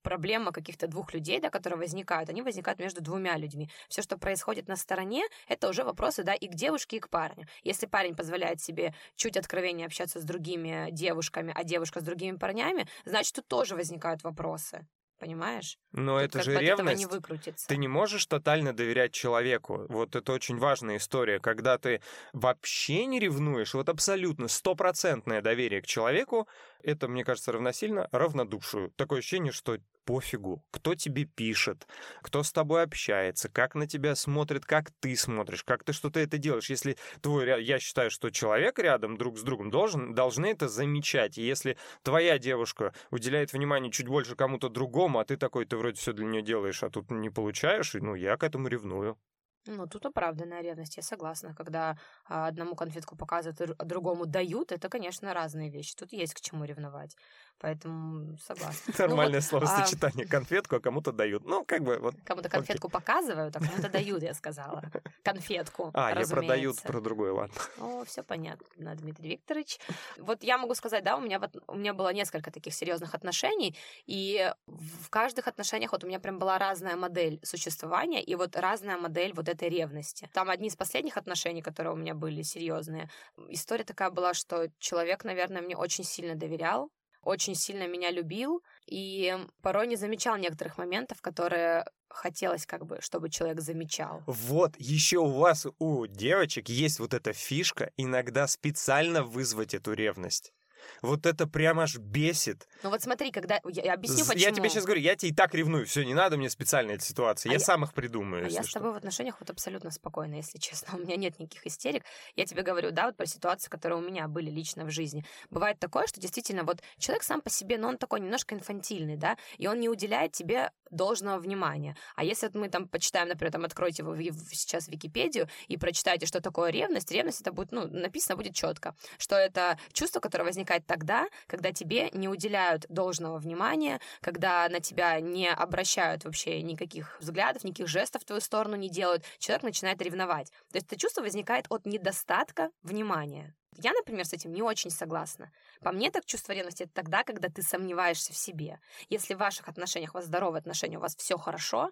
проблема 0.03 0.53
каких-то 0.53 0.87
двух 0.87 1.15
людей, 1.15 1.41
да, 1.41 1.51
которые 1.51 1.81
возникают, 1.81 2.31
они 2.31 2.41
возникают 2.43 2.79
между 2.79 3.03
двумя 3.03 3.37
людьми. 3.37 3.69
Все, 3.89 4.03
что 4.03 4.17
происходит 4.17 4.69
на 4.69 4.77
стороне, 4.77 5.25
это 5.49 5.69
уже 5.69 5.83
вопросы, 5.83 6.23
да, 6.23 6.33
и 6.33 6.47
к 6.47 6.55
девушке, 6.55 6.99
и 6.99 7.01
к 7.01 7.09
парню. 7.09 7.49
Если 7.65 7.87
парень 7.87 8.15
позволяет 8.15 8.61
себе 8.61 8.95
чуть 9.17 9.37
откровеннее 9.37 9.87
общаться 9.87 10.21
с 10.21 10.25
другими 10.25 10.91
девушками, 10.93 11.53
а 11.57 11.65
девушка 11.65 12.01
с 12.01 12.05
другими 12.05 12.37
парнями, 12.37 12.87
значит, 13.05 13.35
тут 13.35 13.49
тоже 13.49 13.75
возникают 13.75 14.23
вопросы. 14.23 14.87
Понимаешь? 15.19 15.79
Но 15.93 16.21
Тут 16.21 16.29
это 16.29 16.43
же 16.43 16.59
ревность. 16.59 16.99
не 16.99 17.07
выкрутиться. 17.07 17.67
Ты 17.69 17.79
не 17.79 17.89
можешь 17.89 18.27
тотально 18.27 18.75
доверять 18.75 19.13
человеку. 19.13 19.87
Вот 19.89 20.15
это 20.15 20.33
очень 20.33 20.59
важная 20.59 20.99
история. 20.99 21.41
Когда 21.41 21.79
ты 21.79 22.03
вообще 22.35 23.07
не 23.07 23.19
ревнуешь, 23.19 23.73
вот 23.73 23.89
абсолютно 23.89 24.49
стопроцентное 24.49 25.41
доверие 25.41 25.81
к 25.81 25.87
человеку, 25.87 26.49
это, 26.83 27.09
мне 27.09 27.25
кажется, 27.25 27.53
равносильно 27.53 28.09
равнодушию. 28.13 28.91
Такое 28.97 29.21
ощущение, 29.21 29.53
что 29.53 29.79
пофигу, 30.07 30.65
кто 30.71 30.95
тебе 30.95 31.25
пишет, 31.25 31.87
кто 32.23 32.43
с 32.43 32.53
тобой 32.53 32.85
общается, 32.85 33.49
как 33.49 33.75
на 33.75 33.87
тебя 33.87 34.15
смотрит, 34.15 34.65
как 34.65 34.91
ты 35.01 35.17
смотришь, 35.17 35.65
как 35.65 35.85
ты 35.85 35.93
что-то 35.93 36.21
это 36.21 36.39
делаешь. 36.39 36.71
Если 36.71 36.97
твой, 37.21 37.63
я 37.63 37.79
считаю, 37.79 38.11
что 38.11 38.31
человек 38.31 38.79
рядом 38.79 39.19
друг 39.19 39.37
с 39.39 39.43
другом 39.43 39.71
должен, 39.71 40.15
должны 40.15 40.47
это 40.47 40.69
замечать. 40.69 41.37
И 41.39 41.43
если 41.43 41.77
твоя 42.03 42.39
девушка 42.39 42.95
уделяет 43.11 43.53
внимание 43.53 43.91
чуть 43.91 44.07
больше 44.07 44.37
кому-то 44.37 44.69
другому, 44.69 45.19
а 45.19 45.25
ты 45.25 45.37
такой, 45.37 45.67
ты 45.67 45.77
вроде 45.77 45.99
все 45.99 46.13
для 46.13 46.25
нее 46.25 46.43
делаешь, 46.43 46.83
а 46.83 46.91
тут 46.91 47.11
не 47.11 47.29
получаешь, 47.29 47.95
ну, 47.95 48.15
я 48.15 48.37
к 48.37 48.45
этому 48.45 48.69
ревную. 48.69 49.19
Ну, 49.67 49.87
тут 49.89 50.07
оправданная 50.07 50.63
ревность, 50.63 50.97
я 50.97 51.03
согласна. 51.03 51.55
Когда 51.55 51.99
а, 52.25 52.47
одному 52.47 52.77
конфетку 52.77 53.17
показывают, 53.17 53.61
а 53.79 53.85
другому 53.85 54.25
дают, 54.27 54.71
это, 54.73 54.89
конечно, 54.89 55.35
разные 55.35 55.71
вещи. 55.71 55.97
Тут 55.97 56.13
есть 56.13 56.35
к 56.35 56.41
чему 56.41 56.65
ревновать. 56.65 57.17
Поэтому 57.59 58.37
согласна. 58.39 58.95
Нормальное 58.99 59.39
а 59.39 59.43
словосочетание. 59.43 60.27
Конфетку, 60.27 60.77
а 60.77 60.81
кому-то 60.81 61.13
дают. 61.13 61.45
Ну, 61.45 61.65
как 61.65 61.83
бы 61.83 61.99
вот. 61.99 62.15
Кому-то 62.25 62.49
конфетку 62.49 62.89
показывают, 62.89 63.57
а 63.57 63.61
кому-то 63.61 63.89
дают, 63.89 64.23
я 64.23 64.35
сказала. 64.35 64.83
Конфетку, 65.23 65.91
А, 65.95 66.11
я 66.11 66.27
продают 66.27 66.77
разумеется. 66.77 66.83
про 66.83 67.01
другое, 67.01 67.33
ладно. 67.33 67.55
О, 67.79 68.05
все 68.05 68.23
понятно, 68.23 68.95
Дмитрий 68.95 69.31
Викторович. 69.31 69.79
Вот 70.19 70.43
я 70.43 70.59
могу 70.59 70.75
сказать, 70.75 71.03
да, 71.03 71.17
у 71.17 71.21
меня, 71.21 71.39
вот, 71.39 71.57
у 71.67 71.77
меня 71.77 71.95
было 71.95 72.13
несколько 72.13 72.51
таких 72.51 72.75
серьезных 72.75 73.15
отношений, 73.15 73.75
и 74.07 74.53
в 74.67 75.09
каждых 75.09 75.49
отношениях 75.49 75.93
вот 75.93 76.05
у 76.05 76.07
меня 76.07 76.21
прям 76.21 76.39
была 76.39 76.59
разная 76.59 76.97
модель 76.97 77.41
существования 77.43 78.23
и 78.23 78.35
вот 78.35 78.57
разная 78.57 78.99
модель 78.99 79.33
вот 79.35 79.49
этой 79.49 79.69
ревности. 79.69 80.29
Там 80.33 80.51
одни 80.51 80.69
из 80.69 80.77
последних 80.77 81.17
отношений, 81.17 81.63
которые 81.63 81.95
у 81.95 81.97
меня 81.97 82.15
были 82.15 82.43
серьезные, 82.43 83.09
история 83.49 83.85
такая 83.85 84.11
была, 84.11 84.35
что 84.35 84.69
человек, 84.79 85.25
наверное, 85.25 85.63
мне 85.63 85.77
очень 85.77 86.05
сильно 86.05 86.35
доверял, 86.35 86.91
очень 87.27 87.57
сильно 87.57 87.89
меня 87.89 88.11
любил, 88.13 88.63
и 88.87 89.37
порой 89.61 89.89
не 89.89 89.97
замечал 89.97 90.37
некоторых 90.37 90.79
моментов, 90.79 91.21
которые 91.21 91.85
хотелось 92.09 92.67
как 92.67 92.87
бы, 92.87 93.01
чтобы 93.01 93.31
человек 93.31 93.61
замечал. 93.61 94.23
Вот, 94.27 94.75
еще 94.79 95.19
у 95.19 95.31
вас, 95.33 95.67
у 95.79 96.07
девочек, 96.07 96.69
есть 96.69 97.01
вот 97.01 97.15
эта 97.15 97.33
фишка 97.33 97.91
иногда 97.97 98.47
специально 98.47 99.25
вызвать 99.25 99.75
эту 99.75 99.93
ревность. 99.93 100.53
Вот 101.03 101.27
это 101.27 101.47
прямо 101.47 101.85
аж 101.85 101.97
бесит. 101.99 102.69
Ну 102.83 102.91
вот 102.91 103.03
смотри, 103.03 103.31
когда... 103.31 103.61
Я, 103.65 103.83
я 103.83 103.95
объясню, 103.95 104.25
почему. 104.25 104.39
Я 104.41 104.51
тебе 104.53 104.69
сейчас 104.69 104.85
говорю, 104.85 105.01
я 105.01 105.17
тебе 105.17 105.31
и 105.31 105.35
так 105.35 105.55
ревную, 105.55 105.87
все, 105.87 106.05
не 106.05 106.15
надо 106.15 106.37
мне 106.37 106.51
специально 106.51 106.93
эти 106.93 107.05
ситуации. 107.05 107.49
А 107.49 107.53
я, 107.53 107.59
я- 107.59 107.65
сам 107.65 107.85
их 107.85 107.93
придумаю, 107.95 108.47
А 108.47 108.49
я 108.49 108.63
с 108.63 108.67
что. 108.67 108.79
тобой 108.81 108.93
в 108.93 108.97
отношениях 108.97 109.37
вот 109.41 109.51
абсолютно 109.51 109.91
спокойно, 109.91 110.35
если 110.37 110.59
честно. 110.59 110.97
У 110.99 111.01
меня 111.01 111.17
нет 111.17 111.39
никаких 111.39 111.67
истерик. 111.67 112.05
Я 112.35 112.45
тебе 112.47 112.63
говорю, 112.63 112.91
да, 112.91 113.07
вот 113.07 113.17
про 113.17 113.27
ситуации, 113.27 113.69
которые 113.69 113.99
у 113.99 114.03
меня 114.03 114.29
были 114.29 114.51
лично 114.51 114.85
в 114.85 114.91
жизни. 114.91 115.25
Бывает 115.51 115.79
такое, 115.79 116.07
что 116.07 116.21
действительно 116.21 116.65
вот 116.65 116.83
человек 116.99 117.23
сам 117.23 117.41
по 117.41 117.51
себе, 117.51 117.79
но 117.79 117.89
он 117.89 117.99
такой 117.99 118.21
немножко 118.21 118.55
инфантильный, 118.55 119.17
да, 119.17 119.37
и 119.59 119.67
он 119.67 119.81
не 119.81 119.89
уделяет 119.89 120.33
тебе 120.33 120.71
должного 120.91 121.39
внимания. 121.39 121.97
А 122.15 122.25
если 122.25 122.47
вот 122.47 122.55
мы 122.55 122.69
там 122.69 122.89
почитаем, 122.89 123.29
например, 123.29 123.53
там 123.53 123.65
откройте 123.65 124.03
вы 124.03 124.31
сейчас 124.53 124.89
Википедию 124.89 125.49
и 125.69 125.77
прочитаете, 125.77 126.27
что 126.27 126.41
такое 126.41 126.71
ревность, 126.71 127.11
ревность 127.11 127.41
это 127.41 127.53
будет, 127.53 127.73
ну, 127.73 127.87
написано 127.89 128.37
будет 128.37 128.55
четко, 128.55 128.95
что 129.19 129.35
это 129.37 129.79
чувство, 129.93 130.21
которое 130.21 130.45
возникает 130.45 130.76
тогда, 130.81 131.29
когда 131.47 131.73
тебе 131.73 132.11
не 132.13 132.29
уделяют 132.29 132.87
должного 132.89 133.39
внимания, 133.39 134.01
когда 134.21 134.69
на 134.69 134.81
тебя 134.81 135.21
не 135.21 135.51
обращают 135.51 136.25
вообще 136.25 136.63
никаких 136.63 137.17
взглядов, 137.21 137.65
никаких 137.65 137.89
жестов 137.89 138.23
в 138.23 138.25
твою 138.25 138.41
сторону 138.41 138.77
не 138.77 138.89
делают, 138.89 139.25
человек 139.39 139.63
начинает 139.63 140.03
ревновать. 140.03 140.51
То 140.73 140.77
есть 140.77 140.87
это 140.87 140.99
чувство 140.99 141.23
возникает 141.23 141.67
от 141.69 141.87
недостатка 141.87 142.71
внимания. 142.83 143.55
Я, 143.79 143.93
например, 143.93 144.25
с 144.25 144.33
этим 144.33 144.53
не 144.53 144.63
очень 144.63 144.91
согласна. 144.91 145.53
По 145.81 145.93
мне, 145.93 146.11
так 146.11 146.25
чувство 146.25 146.53
ревности 146.53 146.85
это 146.85 146.93
тогда, 146.95 147.25
когда 147.25 147.49
ты 147.49 147.63
сомневаешься 147.63 148.33
в 148.33 148.37
себе. 148.37 148.81
Если 149.11 149.35
в 149.35 149.39
ваших 149.39 149.69
отношениях, 149.69 150.15
у 150.15 150.19
вас 150.19 150.27
здоровые 150.27 150.61
отношения, 150.61 150.97
у 150.97 151.03
вас 151.03 151.15
все 151.17 151.37
хорошо, 151.37 151.91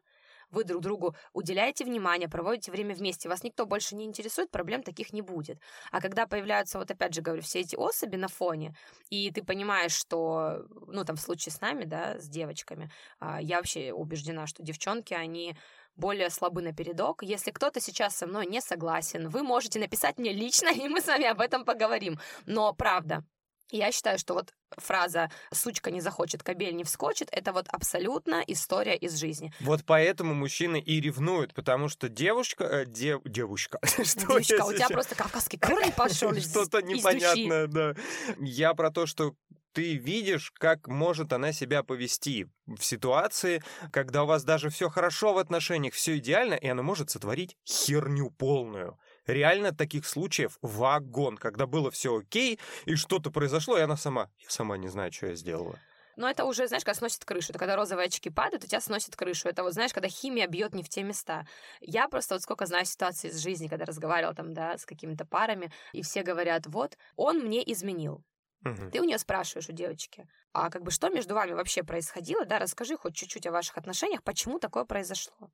вы 0.50 0.64
друг 0.64 0.82
другу 0.82 1.16
уделяете 1.32 1.84
внимание, 1.84 2.28
проводите 2.28 2.70
время 2.70 2.94
вместе, 2.94 3.28
вас 3.28 3.42
никто 3.42 3.66
больше 3.66 3.94
не 3.96 4.04
интересует, 4.04 4.50
проблем 4.50 4.82
таких 4.82 5.12
не 5.12 5.22
будет. 5.22 5.58
А 5.90 6.00
когда 6.00 6.26
появляются, 6.26 6.78
вот 6.78 6.90
опять 6.90 7.14
же 7.14 7.22
говорю, 7.22 7.42
все 7.42 7.60
эти 7.60 7.76
особи 7.76 8.16
на 8.16 8.28
фоне, 8.28 8.74
и 9.10 9.30
ты 9.30 9.42
понимаешь, 9.42 9.92
что, 9.92 10.66
ну, 10.86 11.04
там, 11.04 11.16
в 11.16 11.20
случае 11.20 11.52
с 11.52 11.60
нами, 11.60 11.84
да, 11.84 12.18
с 12.18 12.28
девочками, 12.28 12.90
а, 13.20 13.40
я 13.40 13.56
вообще 13.56 13.92
убеждена, 13.92 14.46
что 14.46 14.62
девчонки, 14.62 15.14
они 15.14 15.56
более 15.96 16.30
слабы 16.30 16.62
на 16.62 16.72
передок. 16.72 17.22
Если 17.22 17.50
кто-то 17.50 17.80
сейчас 17.80 18.16
со 18.16 18.26
мной 18.26 18.46
не 18.46 18.60
согласен, 18.60 19.28
вы 19.28 19.42
можете 19.42 19.78
написать 19.78 20.18
мне 20.18 20.32
лично, 20.32 20.68
и 20.74 20.88
мы 20.88 21.00
с 21.00 21.06
вами 21.06 21.26
об 21.26 21.40
этом 21.40 21.64
поговорим. 21.64 22.18
Но 22.46 22.72
правда, 22.72 23.24
я 23.70 23.92
считаю, 23.92 24.18
что 24.18 24.34
вот 24.34 24.52
фраза 24.70 25.30
«сучка 25.52 25.90
не 25.90 26.00
захочет, 26.00 26.42
кобель 26.42 26.74
не 26.74 26.84
вскочит»— 26.84 27.28
это 27.32 27.52
вот 27.52 27.66
абсолютно 27.68 28.42
история 28.46 28.96
из 28.96 29.16
жизни. 29.16 29.52
Вот 29.60 29.82
поэтому 29.86 30.34
мужчины 30.34 30.80
и 30.80 31.00
ревнуют, 31.00 31.54
потому 31.54 31.88
что 31.88 32.08
девушка... 32.08 32.64
э, 32.64 32.86
дев- 32.86 33.22
девушка. 33.24 33.78
Что 34.04 34.26
Девочка, 34.26 34.56
я 34.56 34.64
у 34.64 34.68
тебя 34.72 34.78
сейчас- 34.78 34.92
просто 34.92 35.14
кавказский 35.14 35.58
корень 35.58 35.92
пошел 35.92 36.34
Что-то 36.34 36.82
непонятное, 36.82 37.66
да. 37.66 37.94
Я 38.38 38.74
про 38.74 38.90
то, 38.90 39.06
что 39.06 39.34
ты 39.72 39.96
видишь, 39.96 40.52
как 40.52 40.86
может 40.86 41.32
она 41.32 41.52
себя 41.52 41.82
повести 41.82 42.46
в 42.66 42.82
ситуации, 42.82 43.62
когда 43.92 44.22
у 44.22 44.26
вас 44.26 44.44
даже 44.44 44.70
все 44.70 44.88
хорошо 44.88 45.34
в 45.34 45.38
отношениях, 45.38 45.94
все 45.94 46.16
идеально, 46.18 46.54
и 46.54 46.68
она 46.68 46.82
может 46.82 47.10
сотворить 47.10 47.56
херню 47.66 48.30
полную. 48.30 48.98
Реально 49.26 49.72
таких 49.74 50.06
случаев 50.06 50.58
вагон, 50.62 51.36
когда 51.36 51.66
было 51.66 51.90
все 51.90 52.18
окей, 52.18 52.58
и 52.84 52.94
что-то 52.94 53.30
произошло, 53.30 53.78
и 53.78 53.82
она 53.82 53.96
сама, 53.96 54.30
я 54.38 54.50
сама 54.50 54.76
не 54.76 54.88
знаю, 54.88 55.12
что 55.12 55.26
я 55.28 55.34
сделала. 55.34 55.80
Но 56.16 56.28
это 56.30 56.44
уже, 56.44 56.68
знаешь, 56.68 56.84
когда 56.84 56.94
сносит 56.96 57.24
крышу. 57.24 57.50
Это 57.50 57.58
когда 57.58 57.74
розовые 57.76 58.06
очки 58.06 58.30
падают, 58.30 58.64
у 58.64 58.66
тебя 58.68 58.80
сносит 58.80 59.16
крышу. 59.16 59.48
Это 59.48 59.62
вот, 59.64 59.72
знаешь, 59.72 59.92
когда 59.92 60.08
химия 60.08 60.46
бьет 60.46 60.72
не 60.74 60.82
в 60.84 60.88
те 60.88 61.02
места. 61.02 61.44
Я 61.80 62.08
просто 62.08 62.36
вот 62.36 62.42
сколько 62.42 62.66
знаю 62.66 62.84
ситуаций 62.84 63.30
из 63.30 63.38
жизни, 63.42 63.66
когда 63.68 63.84
разговаривала 63.84 64.34
там, 64.34 64.54
да, 64.54 64.78
с 64.78 64.86
какими-то 64.86 65.24
парами, 65.26 65.72
и 65.92 66.02
все 66.02 66.22
говорят, 66.22 66.66
вот, 66.66 66.96
он 67.16 67.40
мне 67.40 67.68
изменил. 67.72 68.22
Мгм. 68.64 68.90
Ты 68.90 69.00
у 69.00 69.04
нее 69.04 69.18
спрашиваешь, 69.18 69.68
у 69.68 69.72
девочки, 69.72 70.26
а 70.52 70.70
как 70.70 70.82
бы 70.84 70.90
что 70.92 71.10
между 71.10 71.34
вами 71.34 71.52
вообще 71.52 71.82
происходило, 71.82 72.44
да, 72.46 72.58
расскажи 72.58 72.96
хоть 72.96 73.16
чуть-чуть 73.16 73.46
о 73.46 73.52
ваших 73.52 73.76
отношениях, 73.78 74.22
почему 74.22 74.58
такое 74.60 74.84
произошло. 74.84 75.50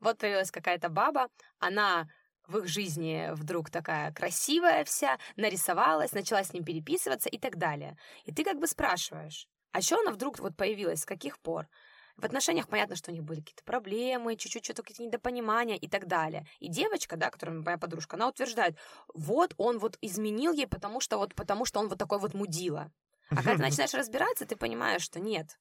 Вот 0.00 0.18
появилась 0.18 0.50
какая-то 0.50 0.88
баба, 0.88 1.28
она 1.58 2.08
в 2.46 2.58
их 2.58 2.68
жизни 2.68 3.30
вдруг 3.32 3.70
такая 3.70 4.12
красивая 4.12 4.84
вся, 4.84 5.18
нарисовалась, 5.36 6.12
начала 6.12 6.42
с 6.42 6.52
ним 6.52 6.64
переписываться 6.64 7.28
и 7.28 7.38
так 7.38 7.56
далее. 7.56 7.96
И 8.24 8.32
ты 8.32 8.44
как 8.44 8.58
бы 8.58 8.66
спрашиваешь, 8.66 9.48
а 9.72 9.80
что 9.80 10.00
она 10.00 10.10
вдруг 10.12 10.38
вот 10.38 10.56
появилась, 10.56 11.00
с 11.00 11.06
каких 11.06 11.38
пор? 11.38 11.68
В 12.16 12.24
отношениях 12.24 12.66
понятно, 12.68 12.96
что 12.96 13.10
у 13.10 13.14
них 13.14 13.24
были 13.24 13.40
какие-то 13.40 13.62
проблемы, 13.64 14.36
чуть-чуть 14.36 14.64
что-то 14.64 14.82
какие-то 14.82 15.04
недопонимания 15.04 15.76
и 15.76 15.86
так 15.86 16.06
далее. 16.06 16.46
И 16.60 16.68
девочка, 16.68 17.16
да, 17.16 17.30
которая 17.30 17.60
моя 17.60 17.76
подружка, 17.76 18.16
она 18.16 18.28
утверждает, 18.28 18.76
вот 19.12 19.54
он 19.58 19.78
вот 19.78 19.98
изменил 20.00 20.52
ей, 20.52 20.66
потому 20.66 21.00
что 21.00 21.18
вот 21.18 21.34
потому 21.34 21.66
что 21.66 21.78
он 21.78 21.88
вот 21.88 21.98
такой 21.98 22.18
вот 22.18 22.32
мудила. 22.32 22.90
А 23.28 23.36
когда 23.36 23.56
ты 23.56 23.62
начинаешь 23.62 23.92
разбираться, 23.92 24.46
ты 24.46 24.56
понимаешь, 24.56 25.02
что 25.02 25.20
нет, 25.20 25.58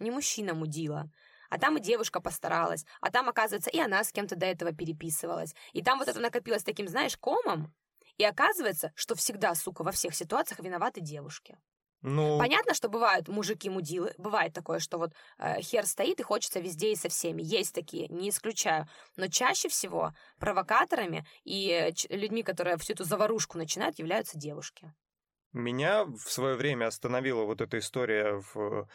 не 0.00 0.10
мужчина 0.10 0.54
мудила. 0.54 1.10
А 1.48 1.58
там 1.58 1.76
и 1.76 1.80
девушка 1.80 2.20
постаралась. 2.20 2.84
А 3.00 3.10
там, 3.10 3.28
оказывается, 3.28 3.70
и 3.70 3.78
она 3.78 4.04
с 4.04 4.12
кем-то 4.12 4.36
до 4.36 4.46
этого 4.46 4.72
переписывалась. 4.72 5.54
И 5.72 5.82
там 5.82 5.98
вот 5.98 6.08
это 6.08 6.20
накопилось 6.20 6.64
таким, 6.64 6.88
знаешь, 6.88 7.16
комом. 7.16 7.74
И 8.16 8.24
оказывается, 8.24 8.92
что 8.94 9.14
всегда, 9.14 9.54
сука, 9.54 9.82
во 9.82 9.92
всех 9.92 10.14
ситуациях 10.14 10.60
виноваты 10.60 11.00
девушки. 11.00 11.58
Ну, 12.02 12.38
Понятно, 12.38 12.74
что 12.74 12.88
бывают 12.88 13.26
мужики-мудилы, 13.26 14.14
бывает 14.18 14.52
такое, 14.52 14.78
что 14.78 14.98
вот 14.98 15.12
э, 15.38 15.60
хер 15.60 15.84
стоит 15.84 16.20
и 16.20 16.22
хочется 16.22 16.60
везде 16.60 16.92
и 16.92 16.96
со 16.96 17.08
всеми. 17.08 17.42
Есть 17.42 17.74
такие, 17.74 18.06
не 18.08 18.28
исключаю. 18.28 18.86
Но 19.16 19.26
чаще 19.26 19.68
всего 19.68 20.12
провокаторами 20.38 21.26
и 21.42 21.70
э, 21.70 21.92
людьми, 22.14 22.44
которые 22.44 22.76
всю 22.76 22.92
эту 22.92 23.02
заварушку 23.02 23.58
начинают, 23.58 23.98
являются 23.98 24.38
девушки. 24.38 24.92
Меня 25.52 26.04
в 26.04 26.30
свое 26.30 26.56
время 26.56 26.86
остановила 26.86 27.44
вот 27.44 27.60
эта 27.60 27.78
история 27.78 28.42
в 28.52 28.86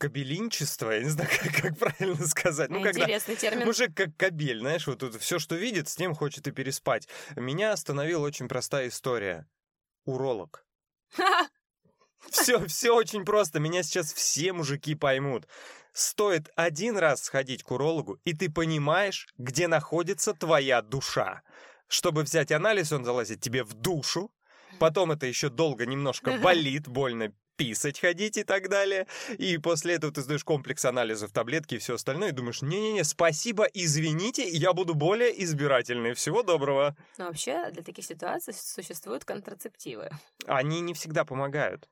кабелинчество, 0.00 0.90
я 0.90 1.02
не 1.02 1.10
знаю, 1.10 1.28
как, 1.42 1.62
как 1.62 1.78
правильно 1.78 2.26
сказать. 2.26 2.70
Ну, 2.70 2.82
когда 2.82 3.02
Интересный 3.02 3.36
термин. 3.36 3.66
мужик 3.66 3.94
как 3.94 4.16
кабель, 4.16 4.60
знаешь, 4.60 4.86
вот 4.86 5.02
все, 5.20 5.38
что 5.38 5.54
видит, 5.54 5.88
с 5.88 5.98
ним 5.98 6.14
хочет 6.14 6.48
и 6.48 6.50
переспать. 6.50 7.06
Меня 7.36 7.72
остановила 7.72 8.26
очень 8.26 8.48
простая 8.48 8.88
история. 8.88 9.46
Уролог. 10.06 10.64
Все, 12.28 12.64
все 12.66 12.94
очень 12.94 13.24
просто. 13.24 13.60
Меня 13.60 13.82
сейчас 13.82 14.12
все 14.12 14.52
мужики 14.52 14.94
поймут. 14.94 15.48
Стоит 15.94 16.50
один 16.54 16.98
раз 16.98 17.22
сходить 17.22 17.62
к 17.62 17.70
урологу, 17.70 18.20
и 18.24 18.34
ты 18.34 18.50
понимаешь, 18.50 19.26
где 19.38 19.68
находится 19.68 20.34
твоя 20.34 20.82
душа. 20.82 21.40
Чтобы 21.88 22.22
взять 22.22 22.52
анализ, 22.52 22.92
он 22.92 23.06
залазит 23.06 23.40
тебе 23.40 23.64
в 23.64 23.72
душу. 23.72 24.30
Потом 24.78 25.12
это 25.12 25.26
еще 25.26 25.48
долго 25.48 25.86
немножко 25.86 26.38
болит, 26.38 26.86
больно 26.88 27.32
писать 27.60 28.00
ходить 28.00 28.38
и 28.38 28.42
так 28.42 28.70
далее. 28.70 29.06
И 29.36 29.58
после 29.58 29.96
этого 29.96 30.10
ты 30.10 30.22
сдаешь 30.22 30.44
комплекс 30.44 30.82
анализов, 30.86 31.30
таблетки 31.30 31.74
и 31.74 31.78
все 31.78 31.96
остальное, 31.96 32.30
и 32.30 32.32
думаешь, 32.32 32.62
не-не-не, 32.62 33.04
спасибо, 33.04 33.64
извините, 33.74 34.48
я 34.48 34.72
буду 34.72 34.94
более 34.94 35.44
избирательный. 35.44 36.14
Всего 36.14 36.42
доброго. 36.42 36.96
Но 37.18 37.26
вообще 37.26 37.70
для 37.70 37.82
таких 37.82 38.06
ситуаций 38.06 38.54
существуют 38.54 39.26
контрацептивы. 39.26 40.08
Они 40.46 40.80
не 40.80 40.94
всегда 40.94 41.26
помогают. 41.26 41.86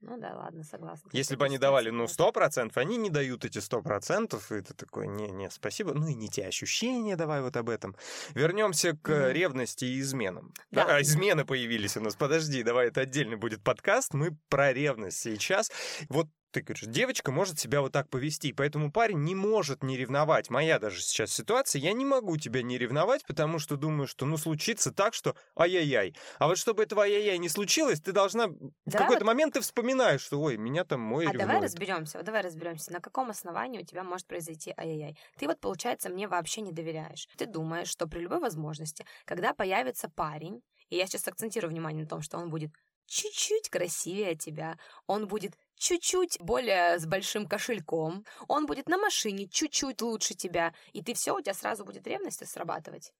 Ну 0.00 0.16
да, 0.16 0.36
ладно, 0.36 0.62
согласна. 0.62 1.10
Если 1.12 1.34
бы 1.34 1.44
они 1.44 1.58
давали, 1.58 1.90
ну, 1.90 1.94
бывают. 1.96 2.10
сто 2.12 2.30
процентов, 2.30 2.76
они 2.76 2.96
не 2.96 3.10
дают 3.10 3.44
эти 3.44 3.58
сто 3.58 3.82
процентов, 3.82 4.52
и 4.52 4.60
ты 4.60 4.72
такой, 4.74 5.08
не-не, 5.08 5.50
спасибо, 5.50 5.92
ну 5.92 6.06
и 6.06 6.14
не 6.14 6.28
те 6.28 6.46
ощущения, 6.46 7.16
давай 7.16 7.40
вот 7.42 7.56
об 7.56 7.68
этом. 7.68 7.96
Вернемся 8.34 8.92
к 8.96 9.08
Мгм. 9.08 9.32
ревности 9.32 9.84
и 9.86 10.00
изменам. 10.00 10.52
Да, 10.70 10.84
а, 10.96 11.02
измены 11.02 11.44
появились 11.44 11.96
у 11.96 12.00
нас, 12.00 12.14
подожди, 12.14 12.62
давай, 12.62 12.88
это 12.88 13.00
отдельный 13.00 13.36
будет 13.36 13.64
подкаст, 13.64 14.14
мы 14.14 14.36
про 14.48 14.72
ревность 14.72 15.18
сейчас. 15.18 15.70
Вот 16.08 16.28
ты 16.50 16.62
говоришь, 16.62 16.84
девочка 16.86 17.30
может 17.30 17.58
себя 17.58 17.80
вот 17.80 17.92
так 17.92 18.08
повести, 18.08 18.52
поэтому 18.52 18.90
парень 18.90 19.18
не 19.18 19.34
может 19.34 19.82
не 19.82 19.96
ревновать. 19.96 20.50
Моя 20.50 20.78
даже 20.78 21.00
сейчас 21.02 21.32
ситуация, 21.32 21.80
я 21.80 21.92
не 21.92 22.04
могу 22.04 22.36
тебя 22.36 22.62
не 22.62 22.78
ревновать, 22.78 23.24
потому 23.26 23.58
что 23.58 23.76
думаю, 23.76 24.06
что 24.06 24.24
ну 24.26 24.36
случится 24.36 24.92
так, 24.92 25.14
что 25.14 25.36
ай-яй-яй. 25.56 26.16
А 26.38 26.46
вот 26.48 26.58
чтобы 26.58 26.82
этого 26.82 27.02
ай-яй-яй 27.02 27.38
не 27.38 27.48
случилось, 27.48 28.00
ты 28.00 28.12
должна... 28.12 28.48
В 28.48 28.52
Давай 28.86 29.06
какой-то 29.06 29.24
вот- 29.24 29.26
момент 29.26 29.54
ты 29.54 29.60
вспоминаешь, 29.60 30.22
что 30.22 30.40
ой, 30.40 30.56
меня 30.56 30.84
там 30.84 31.00
мой 31.00 31.26
А 31.26 31.32
давай 31.32 31.46
ревнует. 31.46 31.62
разберемся, 31.64 32.18
вот 32.18 32.24
давай 32.24 32.42
разберемся, 32.42 32.92
на 32.92 33.00
каком 33.00 33.30
основании 33.30 33.80
у 33.80 33.84
тебя 33.84 34.02
может 34.02 34.26
произойти 34.26 34.72
ай-яй-яй. 34.76 35.18
Ты 35.38 35.46
вот, 35.46 35.60
получается, 35.60 36.08
мне 36.08 36.28
вообще 36.28 36.62
не 36.62 36.72
доверяешь. 36.72 37.28
Ты 37.36 37.46
думаешь, 37.46 37.88
что 37.88 38.06
при 38.06 38.20
любой 38.20 38.40
возможности, 38.40 39.04
когда 39.24 39.52
появится 39.52 40.08
парень, 40.08 40.62
и 40.88 40.96
я 40.96 41.06
сейчас 41.06 41.28
акцентирую 41.28 41.70
внимание 41.70 42.04
на 42.04 42.08
том, 42.08 42.22
что 42.22 42.38
он 42.38 42.48
будет 42.48 42.70
чуть-чуть 43.06 43.70
красивее 43.70 44.36
тебя, 44.36 44.78
он 45.06 45.26
будет 45.28 45.54
чуть-чуть 45.78 46.38
более 46.40 46.98
с 46.98 47.06
большим 47.06 47.46
кошельком, 47.46 48.24
он 48.48 48.66
будет 48.66 48.88
на 48.88 48.98
машине 48.98 49.48
чуть-чуть 49.48 50.02
лучше 50.02 50.34
тебя, 50.34 50.74
и 50.92 51.02
ты 51.02 51.14
все, 51.14 51.34
у 51.34 51.40
тебя 51.40 51.54
сразу 51.54 51.84
будет 51.84 52.06
ревность 52.06 52.46
срабатывать. 52.46 53.12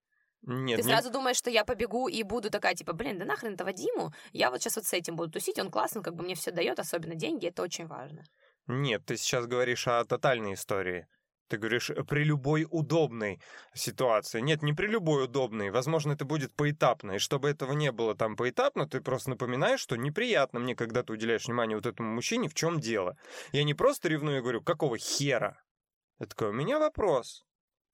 Нет, 0.43 0.79
Ты 0.79 0.85
сразу 0.85 1.11
думаешь, 1.11 1.37
что 1.37 1.51
я 1.51 1.65
побегу 1.65 2.09
и 2.09 2.23
буду 2.23 2.51
такая, 2.51 2.75
типа, 2.75 2.93
блин, 2.93 3.19
да 3.19 3.25
нахрен 3.25 3.55
этого 3.55 3.73
Диму, 3.73 4.13
я 4.33 4.51
вот 4.51 4.61
сейчас 4.61 4.77
вот 4.77 4.87
с 4.87 4.93
этим 4.93 5.17
буду 5.17 5.33
тусить, 5.33 5.59
он 5.59 5.71
классный, 5.71 6.03
как 6.03 6.15
бы 6.15 6.23
мне 6.23 6.35
все 6.35 6.53
дает, 6.53 6.79
особенно 6.79 7.15
деньги, 7.15 7.47
это 7.49 7.63
очень 7.63 7.87
важно. 7.87 8.23
Нет, 8.67 9.05
ты 9.05 9.17
сейчас 9.17 9.47
говоришь 9.47 9.89
о 9.89 10.05
тотальной 10.05 10.55
истории. 10.55 11.09
Ты 11.49 11.57
говоришь 11.57 11.91
э, 11.91 12.05
при 12.05 12.25
любой 12.25 12.67
удобной 12.71 13.41
ситуации. 13.75 14.41
Нет, 14.41 14.63
не 14.63 14.73
при 14.73 14.87
любой 14.87 15.25
удобной. 15.25 15.71
Возможно, 15.71 16.13
это 16.13 16.25
будет 16.25 16.55
поэтапно. 16.55 17.13
И 17.13 17.19
чтобы 17.19 17.49
этого 17.49 17.73
не 17.73 17.91
было 17.91 18.15
там 18.15 18.37
поэтапно, 18.37 18.87
ты 18.87 19.01
просто 19.01 19.31
напоминаешь, 19.31 19.81
что 19.81 19.97
неприятно 19.97 20.61
мне, 20.61 20.75
когда 20.75 21.03
ты 21.03 21.13
уделяешь 21.13 21.47
внимание 21.47 21.77
вот 21.77 21.87
этому 21.87 22.15
мужчине, 22.15 22.49
в 22.49 22.55
чем 22.55 22.81
дело. 22.81 23.17
Я 23.53 23.65
не 23.65 23.75
просто 23.75 24.09
ревную 24.09 24.39
и 24.39 24.43
говорю, 24.43 24.63
какого 24.63 24.99
хера? 24.99 25.61
Я 26.19 26.27
такой, 26.27 26.49
у 26.49 26.53
меня 26.53 26.79
вопрос. 26.79 27.48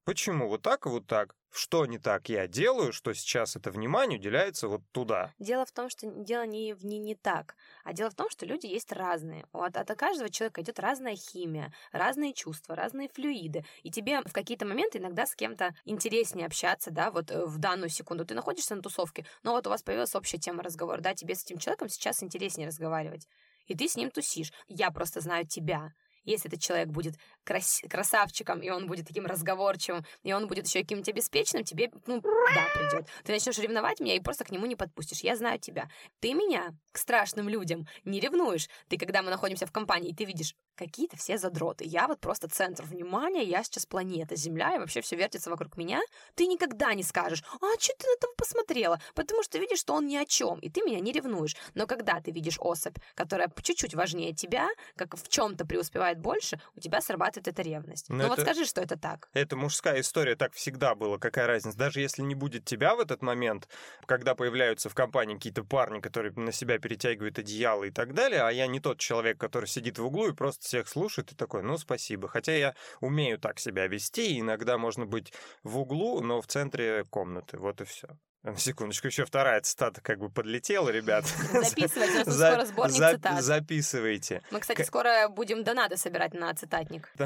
Почему 0.05 0.49
вот 0.49 0.61
так 0.61 0.85
и 0.85 0.91
вот 0.91 1.07
так? 1.07 1.35
Что 1.51 1.87
не 1.87 1.99
так 1.99 2.29
я 2.29 2.47
делаю, 2.47 2.93
что 2.93 3.15
сейчас 3.15 3.57
это 3.57 3.71
внимание 3.71 4.19
уделяется 4.19 4.69
вот 4.69 4.83
туда? 4.93 5.33
Дело 5.39 5.65
в 5.65 5.73
том, 5.73 5.89
что 5.89 6.07
дело 6.11 6.45
не 6.45 6.75
в 6.75 6.85
не, 6.85 6.99
не 6.99 7.15
так, 7.15 7.57
а 7.85 7.93
дело 7.93 8.11
в 8.11 8.15
том, 8.15 8.29
что 8.29 8.45
люди 8.45 8.67
есть 8.67 8.93
разные. 8.93 9.47
От, 9.53 9.77
от 9.77 9.89
каждого 9.97 10.29
человека 10.29 10.61
идет 10.61 10.79
разная 10.79 11.17
химия, 11.17 11.73
разные 11.93 12.35
чувства, 12.35 12.75
разные 12.75 13.09
флюиды. 13.09 13.65
И 13.83 13.91
тебе 13.91 14.21
в 14.21 14.33
какие-то 14.33 14.67
моменты 14.67 14.99
иногда 14.99 15.25
с 15.27 15.35
кем-то 15.35 15.75
интереснее 15.85 16.47
общаться, 16.47 16.91
да, 16.91 17.11
вот 17.11 17.31
э, 17.31 17.47
в 17.47 17.57
данную 17.59 17.89
секунду. 17.89 18.27
Ты 18.27 18.35
находишься 18.35 18.75
на 18.75 18.83
тусовке, 18.83 19.25
но 19.43 19.53
вот 19.53 19.67
у 19.67 19.71
вас 19.71 19.83
появилась 19.83 20.15
общая 20.15 20.39
тема 20.39 20.63
разговора, 20.63 21.01
да, 21.01 21.15
тебе 21.15 21.35
с 21.35 21.45
этим 21.45 21.59
человеком 21.59 21.89
сейчас 21.89 22.23
интереснее 22.23 22.67
разговаривать. 22.67 23.27
И 23.67 23.77
ты 23.77 23.89
с 23.89 23.97
ним 23.97 24.11
тусишь. 24.11 24.53
Я 24.69 24.91
просто 24.91 25.21
знаю 25.21 25.47
тебя. 25.47 25.93
Если 26.25 26.49
этот 26.49 26.61
человек 26.61 26.89
будет 26.89 27.15
крас- 27.45 27.83
красавчиком, 27.89 28.61
и 28.61 28.71
он 28.71 28.87
будет 28.87 29.07
таким 29.07 29.27
разговорчивым, 29.27 30.05
и 30.23 30.33
он 30.33 30.47
будет 30.47 30.67
еще 30.67 30.81
каким-то 30.81 31.11
обеспеченным, 31.11 31.65
тебе, 31.65 31.91
ну, 32.07 32.21
да, 32.21 32.67
придет. 32.75 33.09
Ты 33.25 33.33
начнешь 33.33 33.59
ревновать 33.59 34.01
меня 34.01 34.17
и 34.17 34.21
просто 34.21 34.45
к 34.45 34.51
нему 34.51 34.67
не 34.67 34.77
подпустишь. 34.77 35.21
Я 35.21 35.37
знаю 35.37 35.59
тебя. 35.59 35.89
Ты 36.21 36.35
меня 36.35 36.75
к 36.93 36.99
страшным 36.99 37.49
людям 37.49 37.87
не 38.05 38.21
ревнуешь. 38.21 38.69
Ты, 38.89 38.99
когда 38.99 39.23
мы 39.23 39.31
находимся 39.31 39.67
в 39.67 39.73
компании, 39.73 40.15
ты 40.15 40.25
видишь 40.25 40.55
какие-то 40.75 41.17
все 41.17 41.39
задроты. 41.39 41.85
Я 41.85 42.09
вот 42.09 42.21
просто 42.21 42.49
центр 42.49 42.85
внимания, 42.85 43.45
я 43.45 43.63
сейчас 43.63 43.87
планета, 43.87 44.37
Земля, 44.37 44.77
и 44.77 44.79
вообще 44.79 45.01
все 45.01 45.17
вертится 45.17 45.51
вокруг 45.51 45.77
меня. 45.77 46.01
Ты 46.35 46.47
никогда 46.47 46.95
не 46.95 47.03
скажешь, 47.03 47.43
а 47.61 47.79
что 47.79 47.95
ты 47.99 48.07
на 48.07 48.15
этого 48.17 48.33
посмотрела? 48.37 49.01
Потому 49.15 49.43
что 49.43 49.59
видишь, 49.59 49.79
что 49.79 49.95
он 49.95 50.07
ни 50.07 50.17
о 50.17 50.25
чем, 50.25 50.59
и 50.59 50.71
ты 50.71 50.83
меня 50.83 51.01
не 51.01 51.13
ревнуешь. 51.13 51.57
Но 51.75 51.87
когда 51.87 52.21
ты 52.21 52.31
видишь 52.31 52.59
особь, 52.59 52.97
которая 53.15 53.51
чуть-чуть 53.63 53.95
важнее 53.95 54.33
тебя, 54.33 54.69
как 54.97 55.17
в 55.17 55.29
чем-то 55.29 55.67
преуспевает 55.67 56.19
больше, 56.19 56.61
у 56.77 56.81
тебя 56.81 57.01
срабатывает 57.01 57.49
эта 57.49 57.63
ревность. 57.63 58.09
Но 58.09 58.17
ну 58.17 58.25
это, 58.25 58.31
вот 58.31 58.41
скажи, 58.41 58.65
что 58.65 58.81
это 58.81 58.99
так. 58.99 59.29
Это 59.33 59.57
мужская 59.57 60.01
история, 60.01 60.37
так 60.37 60.53
всегда 60.55 60.95
было. 60.95 61.19
Какая 61.19 61.47
разница? 61.47 61.77
Даже 61.77 62.01
если 62.01 62.23
не 62.23 62.35
будет 62.35 62.65
тебя 62.65 62.95
в 62.95 63.01
этот 63.01 63.23
момент, 63.23 63.69
когда 64.07 64.35
появляются 64.35 64.89
в 64.89 64.95
компании 64.95 65.35
какие-то 65.35 65.65
парни, 65.65 66.01
которые 66.01 66.33
на 66.35 66.53
себя 66.53 66.79
перетягивают 66.79 67.39
одеяло 67.39 67.85
и 67.85 67.91
так 67.91 68.15
далее, 68.15 68.43
а 68.43 68.51
я 68.51 68.67
не 68.67 68.81
тот 68.81 68.99
человек, 68.99 69.39
который 69.39 69.67
сидит 69.67 69.99
в 69.99 70.05
углу 70.05 70.29
и 70.29 70.33
просто 70.33 70.64
всех 70.65 70.89
слушает 70.89 71.33
и 71.33 71.35
такой, 71.35 71.63
ну, 71.63 71.79
спасибо. 71.79 72.29
Хотя 72.29 72.57
я 72.57 72.75
умею 73.01 73.39
так 73.39 73.59
себя 73.59 73.87
вести, 73.87 74.41
иногда 74.41 74.79
можно 74.79 75.07
быть 75.07 75.33
в 75.63 75.79
углу, 75.79 76.21
но 76.21 76.41
в 76.41 76.47
центре 76.47 77.05
комнаты. 77.05 77.59
Вот 77.59 77.81
и 77.81 77.85
все. 77.85 78.09
На 78.43 78.57
секундочку, 78.59 79.07
еще 79.07 79.25
вторая 79.25 79.61
цитата 79.63 80.01
как 80.03 80.19
бы 80.19 80.29
подлетела, 80.29 80.91
ребят. 80.91 81.25
Записывайте, 81.27 82.23
у 82.23 82.27
нас 82.27 82.37
скоро 82.37 82.65
сборник 82.67 82.97
цитат. 82.97 83.43
Записывайте. 83.43 84.43
Мы, 84.51 84.61
кстати, 84.61 84.83
скоро 84.83 85.29
будем 85.29 85.65
донаты 85.65 85.97
собирать 85.97 86.35
на 86.35 86.53
цитатник. 86.55 87.11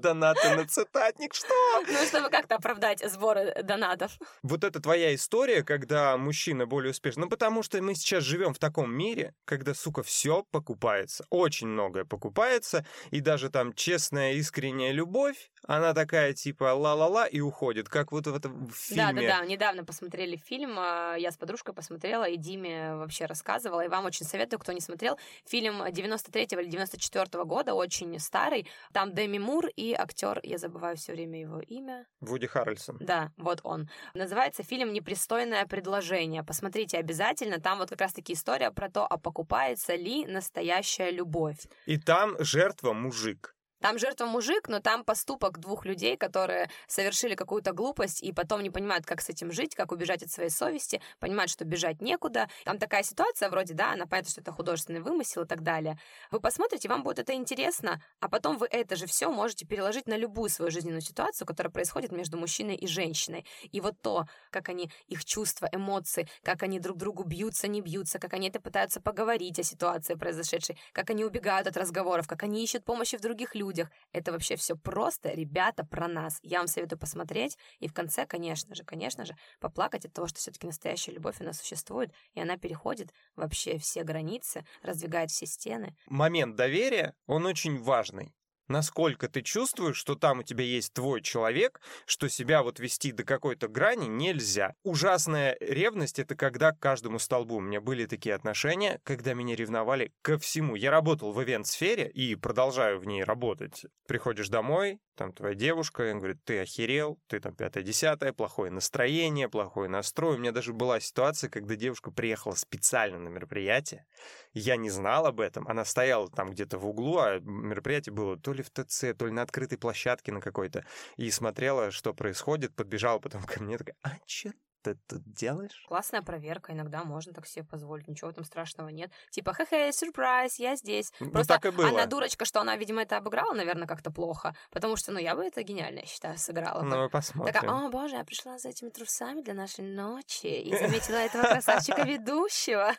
Донаты 0.00 0.54
на 0.54 0.66
цитатник, 0.66 1.34
что? 1.34 1.54
Ну, 1.86 2.06
чтобы 2.06 2.28
как-то 2.28 2.56
оправдать 2.56 3.00
сборы 3.10 3.54
донатов. 3.62 4.18
Вот 4.42 4.62
это 4.62 4.80
твоя 4.80 5.14
история, 5.14 5.62
когда 5.62 6.16
мужчина 6.16 6.66
более 6.66 6.90
успешный. 6.90 7.22
Ну, 7.22 7.28
потому 7.28 7.62
что 7.62 7.80
мы 7.80 7.94
сейчас 7.94 8.22
живем 8.22 8.52
в 8.52 8.58
таком 8.58 8.92
мире, 8.92 9.34
когда, 9.44 9.74
сука, 9.74 10.02
все 10.02 10.44
покупается. 10.50 11.24
Очень 11.30 11.68
многое 11.68 12.04
покупается. 12.04 12.84
И 13.10 13.20
даже 13.20 13.48
там 13.48 13.72
честная, 13.72 14.34
искренняя 14.34 14.92
любовь, 14.92 15.50
она 15.66 15.94
такая, 15.94 16.32
типа, 16.32 16.74
ла-ла-ла, 16.74 17.26
и 17.26 17.40
уходит. 17.40 17.88
Как 17.88 18.12
вот 18.12 18.26
в 18.26 18.34
этом 18.34 18.70
фильме. 18.70 19.12
Да-да-да, 19.12 19.44
недавно 19.46 19.84
посмотрели 19.84 20.36
фильм. 20.36 20.76
А, 20.78 21.16
я 21.16 21.30
с 21.30 21.36
подружкой 21.36 21.74
посмотрела, 21.74 22.28
и 22.28 22.36
Диме 22.36 22.94
вообще 22.96 23.26
рассказывала. 23.26 23.84
И 23.84 23.88
вам 23.88 24.04
очень 24.04 24.26
советую, 24.26 24.60
кто 24.60 24.72
не 24.72 24.80
смотрел. 24.80 25.18
Фильм 25.48 25.82
93-го 25.82 26.60
или 26.60 26.70
94-го 26.70 27.44
года, 27.44 27.74
очень 27.74 28.18
старый. 28.20 28.68
Там 28.92 29.14
Деми 29.14 29.38
Мур 29.38 29.66
и 29.74 29.85
актер, 29.94 30.40
я 30.42 30.58
забываю 30.58 30.96
все 30.96 31.12
время 31.12 31.40
его 31.40 31.60
имя. 31.60 32.06
Вуди 32.20 32.46
Харрельсон. 32.46 32.98
Да, 33.00 33.32
вот 33.36 33.60
он. 33.64 33.88
Называется 34.14 34.62
фильм 34.62 34.92
«Непристойное 34.92 35.66
предложение». 35.66 36.42
Посмотрите 36.42 36.98
обязательно. 36.98 37.60
Там 37.60 37.78
вот 37.78 37.90
как 37.90 38.00
раз-таки 38.00 38.32
история 38.32 38.70
про 38.70 38.90
то, 38.90 39.06
а 39.06 39.18
покупается 39.18 39.94
ли 39.94 40.26
настоящая 40.26 41.10
любовь. 41.10 41.66
И 41.86 41.98
там 41.98 42.36
жертва 42.38 42.92
мужик. 42.92 43.55
Там 43.80 43.98
жертва 43.98 44.26
мужик, 44.26 44.68
но 44.68 44.80
там 44.80 45.04
поступок 45.04 45.58
двух 45.58 45.84
людей, 45.84 46.16
которые 46.16 46.70
совершили 46.86 47.34
какую-то 47.34 47.72
глупость 47.72 48.22
и 48.22 48.32
потом 48.32 48.62
не 48.62 48.70
понимают, 48.70 49.04
как 49.04 49.20
с 49.20 49.28
этим 49.28 49.52
жить, 49.52 49.74
как 49.74 49.92
убежать 49.92 50.22
от 50.22 50.30
своей 50.30 50.50
совести, 50.50 51.02
понимают, 51.18 51.50
что 51.50 51.64
бежать 51.64 52.00
некуда. 52.00 52.48
Там 52.64 52.78
такая 52.78 53.02
ситуация 53.02 53.50
вроде, 53.50 53.74
да, 53.74 53.92
она 53.92 54.06
понятно, 54.06 54.30
что 54.30 54.40
это 54.40 54.50
художественный 54.50 55.00
вымысел 55.00 55.42
и 55.42 55.46
так 55.46 55.62
далее. 55.62 55.98
Вы 56.30 56.40
посмотрите, 56.40 56.88
вам 56.88 57.02
будет 57.02 57.18
это 57.18 57.34
интересно, 57.34 58.02
а 58.20 58.28
потом 58.28 58.56
вы 58.56 58.66
это 58.70 58.96
же 58.96 59.06
все 59.06 59.30
можете 59.30 59.66
переложить 59.66 60.08
на 60.08 60.16
любую 60.16 60.48
свою 60.48 60.70
жизненную 60.70 61.02
ситуацию, 61.02 61.46
которая 61.46 61.70
происходит 61.70 62.12
между 62.12 62.38
мужчиной 62.38 62.76
и 62.76 62.86
женщиной. 62.86 63.44
И 63.72 63.80
вот 63.80 64.00
то, 64.00 64.24
как 64.50 64.70
они, 64.70 64.90
их 65.06 65.24
чувства, 65.24 65.68
эмоции, 65.70 66.28
как 66.42 66.62
они 66.62 66.80
друг 66.80 66.96
другу 66.96 67.24
бьются, 67.24 67.68
не 67.68 67.82
бьются, 67.82 68.18
как 68.18 68.32
они 68.32 68.48
это 68.48 68.58
пытаются 68.58 69.00
поговорить 69.02 69.58
о 69.58 69.62
ситуации 69.62 70.14
произошедшей, 70.14 70.78
как 70.92 71.10
они 71.10 71.24
убегают 71.24 71.68
от 71.68 71.76
разговоров, 71.76 72.26
как 72.26 72.42
они 72.42 72.64
ищут 72.64 72.84
помощи 72.84 73.18
в 73.18 73.20
других 73.20 73.54
людях, 73.54 73.65
людях. 73.66 73.90
Это 74.12 74.32
вообще 74.32 74.56
все 74.56 74.76
просто, 74.76 75.30
ребята, 75.30 75.84
про 75.84 76.08
нас. 76.08 76.38
Я 76.42 76.58
вам 76.58 76.68
советую 76.68 76.98
посмотреть 76.98 77.58
и 77.80 77.88
в 77.88 77.92
конце, 77.92 78.26
конечно 78.26 78.74
же, 78.74 78.84
конечно 78.84 79.24
же, 79.24 79.34
поплакать 79.60 80.04
от 80.06 80.12
того, 80.12 80.28
что 80.28 80.38
все-таки 80.38 80.66
настоящая 80.66 81.12
любовь, 81.12 81.40
она 81.40 81.52
существует, 81.52 82.12
и 82.34 82.40
она 82.40 82.56
переходит 82.56 83.12
вообще 83.34 83.78
все 83.78 84.04
границы, 84.04 84.64
раздвигает 84.82 85.30
все 85.30 85.46
стены. 85.46 85.96
Момент 86.06 86.56
доверия, 86.56 87.14
он 87.26 87.46
очень 87.46 87.82
важный 87.82 88.35
насколько 88.68 89.28
ты 89.28 89.42
чувствуешь, 89.42 89.96
что 89.96 90.14
там 90.14 90.40
у 90.40 90.42
тебя 90.42 90.64
есть 90.64 90.92
твой 90.92 91.22
человек, 91.22 91.80
что 92.06 92.28
себя 92.28 92.62
вот 92.62 92.78
вести 92.80 93.12
до 93.12 93.24
какой-то 93.24 93.68
грани 93.68 94.06
нельзя. 94.06 94.74
Ужасная 94.82 95.56
ревность— 95.60 96.18
это 96.20 96.34
когда 96.34 96.72
к 96.72 96.78
каждому 96.78 97.18
столбу. 97.18 97.56
У 97.56 97.60
меня 97.60 97.80
были 97.80 98.06
такие 98.06 98.34
отношения, 98.34 99.00
когда 99.04 99.34
меня 99.34 99.56
ревновали 99.56 100.12
ко 100.22 100.38
всему. 100.38 100.76
Я 100.76 100.90
работал 100.90 101.32
в 101.32 101.42
ивент-сфере 101.42 102.08
и 102.08 102.34
продолжаю 102.34 102.98
в 102.98 103.06
ней 103.06 103.24
работать. 103.24 103.84
Приходишь 104.06 104.48
домой, 104.48 104.98
там 105.16 105.32
твоя 105.32 105.54
девушка, 105.54 106.04
и 106.04 106.12
он 106.12 106.18
говорит, 106.18 106.44
ты 106.44 106.60
охерел, 106.60 107.18
ты 107.26 107.40
там 107.40 107.54
пятое-десятое, 107.54 108.32
плохое 108.32 108.70
настроение, 108.70 109.48
плохой 109.48 109.88
настрой. 109.88 110.36
У 110.36 110.38
меня 110.38 110.52
даже 110.52 110.72
была 110.72 111.00
ситуация, 111.00 111.50
когда 111.50 111.74
девушка 111.74 112.10
приехала 112.10 112.54
специально 112.54 113.18
на 113.18 113.28
мероприятие, 113.28 114.06
я 114.52 114.76
не 114.76 114.90
знал 114.90 115.26
об 115.26 115.40
этом, 115.40 115.66
она 115.68 115.84
стояла 115.84 116.30
там 116.30 116.50
где-то 116.50 116.78
в 116.78 116.86
углу, 116.86 117.18
а 117.18 117.40
мероприятие 117.40 118.12
было 118.12 118.38
то 118.38 118.52
ли 118.56 118.62
в 118.62 118.70
ТЦ, 118.70 119.16
то 119.16 119.26
ли 119.26 119.32
на 119.32 119.42
открытой 119.42 119.78
площадке 119.78 120.32
на 120.32 120.40
какой-то, 120.40 120.84
и 121.16 121.30
смотрела, 121.30 121.90
что 121.90 122.14
происходит, 122.14 122.74
подбежала 122.74 123.18
потом 123.18 123.42
ко 123.44 123.62
мне, 123.62 123.78
такая, 123.78 123.96
а 124.02 124.16
чё 124.26 124.52
ты 124.94 125.00
тут 125.06 125.32
делаешь? 125.32 125.84
Классная 125.88 126.22
проверка, 126.22 126.72
иногда 126.72 127.04
можно 127.04 127.32
так 127.32 127.46
себе 127.46 127.64
позволить, 127.64 128.08
ничего 128.08 128.32
там 128.32 128.44
страшного 128.44 128.88
нет. 128.88 129.10
Типа, 129.30 129.52
хе-хе, 129.52 129.92
сюрприз, 129.92 130.58
я 130.58 130.76
здесь. 130.76 131.12
Ну, 131.20 131.30
Просто 131.30 131.54
так 131.54 131.66
и 131.66 131.70
было. 131.70 131.88
она 131.88 132.06
дурочка, 132.06 132.44
что 132.44 132.60
она, 132.60 132.76
видимо, 132.76 133.02
это 133.02 133.16
обыграла, 133.16 133.52
наверное, 133.52 133.86
как-то 133.86 134.10
плохо, 134.10 134.54
потому 134.70 134.96
что, 134.96 135.12
ну, 135.12 135.18
я 135.18 135.34
бы 135.34 135.44
это 135.44 135.62
гениально, 135.62 136.00
я 136.00 136.06
считаю, 136.06 136.38
сыграла. 136.38 136.82
Ну, 136.82 136.96
мы 136.96 137.10
посмотрим. 137.10 137.52
Такая, 137.52 137.70
о, 137.70 137.88
боже, 137.90 138.16
я 138.16 138.24
пришла 138.24 138.58
за 138.58 138.68
этими 138.68 138.90
трусами 138.90 139.42
для 139.42 139.54
нашей 139.54 139.84
ночи 139.84 140.46
и 140.46 140.76
заметила 140.76 141.16
этого 141.16 141.42
красавчика 141.44 142.02
ведущего. 142.02 142.92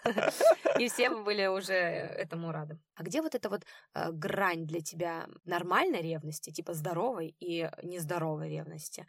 И 0.79 0.89
все 0.89 1.09
бы 1.09 1.23
были 1.23 1.47
уже 1.47 1.73
этому 1.73 2.51
рады. 2.51 2.79
А 2.95 3.03
где 3.03 3.21
вот 3.21 3.35
эта 3.35 3.49
вот 3.49 3.63
э, 3.93 4.11
грань 4.11 4.65
для 4.65 4.81
тебя 4.81 5.27
нормальной 5.45 6.01
ревности, 6.01 6.51
типа 6.51 6.73
здоровой 6.73 7.35
и 7.39 7.69
нездоровой 7.83 8.49
ревности? 8.49 9.05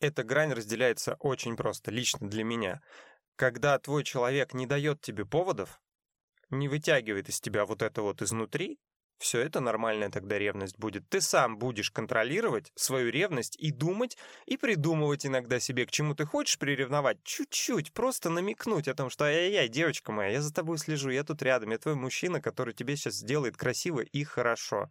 Эта 0.00 0.24
грань 0.24 0.52
разделяется 0.52 1.16
очень 1.20 1.56
просто, 1.56 1.90
лично 1.90 2.28
для 2.28 2.44
меня. 2.44 2.80
Когда 3.36 3.78
твой 3.78 4.04
человек 4.04 4.54
не 4.54 4.66
дает 4.66 5.00
тебе 5.00 5.24
поводов, 5.24 5.80
не 6.50 6.68
вытягивает 6.68 7.28
из 7.28 7.40
тебя 7.40 7.64
вот 7.64 7.82
это 7.82 8.02
вот 8.02 8.22
изнутри, 8.22 8.78
все 9.18 9.40
это 9.40 9.60
нормальная 9.60 10.10
тогда 10.10 10.38
ревность 10.38 10.78
будет. 10.78 11.08
Ты 11.08 11.22
сам 11.22 11.56
будешь 11.56 11.90
контролировать 11.90 12.70
свою 12.74 13.10
ревность 13.10 13.56
и 13.56 13.70
думать, 13.70 14.18
и 14.44 14.58
придумывать 14.58 15.24
иногда 15.24 15.58
себе, 15.58 15.86
к 15.86 15.90
чему 15.90 16.14
ты 16.14 16.26
хочешь 16.26 16.58
приревновать. 16.58 17.22
Чуть-чуть, 17.24 17.92
просто 17.94 18.28
намекнуть 18.28 18.88
о 18.88 18.94
том, 18.94 19.08
что 19.08 19.24
ай-яй-яй, 19.24 19.68
девочка 19.68 20.12
моя, 20.12 20.32
я 20.32 20.42
за 20.42 20.52
тобой 20.52 20.76
слежу, 20.76 21.08
я 21.08 21.24
тут 21.24 21.42
рядом, 21.42 21.70
я 21.70 21.78
твой 21.78 21.94
мужчина, 21.94 22.42
который 22.42 22.74
тебе 22.74 22.96
сейчас 22.96 23.14
сделает 23.14 23.56
красиво 23.56 24.00
и 24.00 24.22
хорошо. 24.24 24.90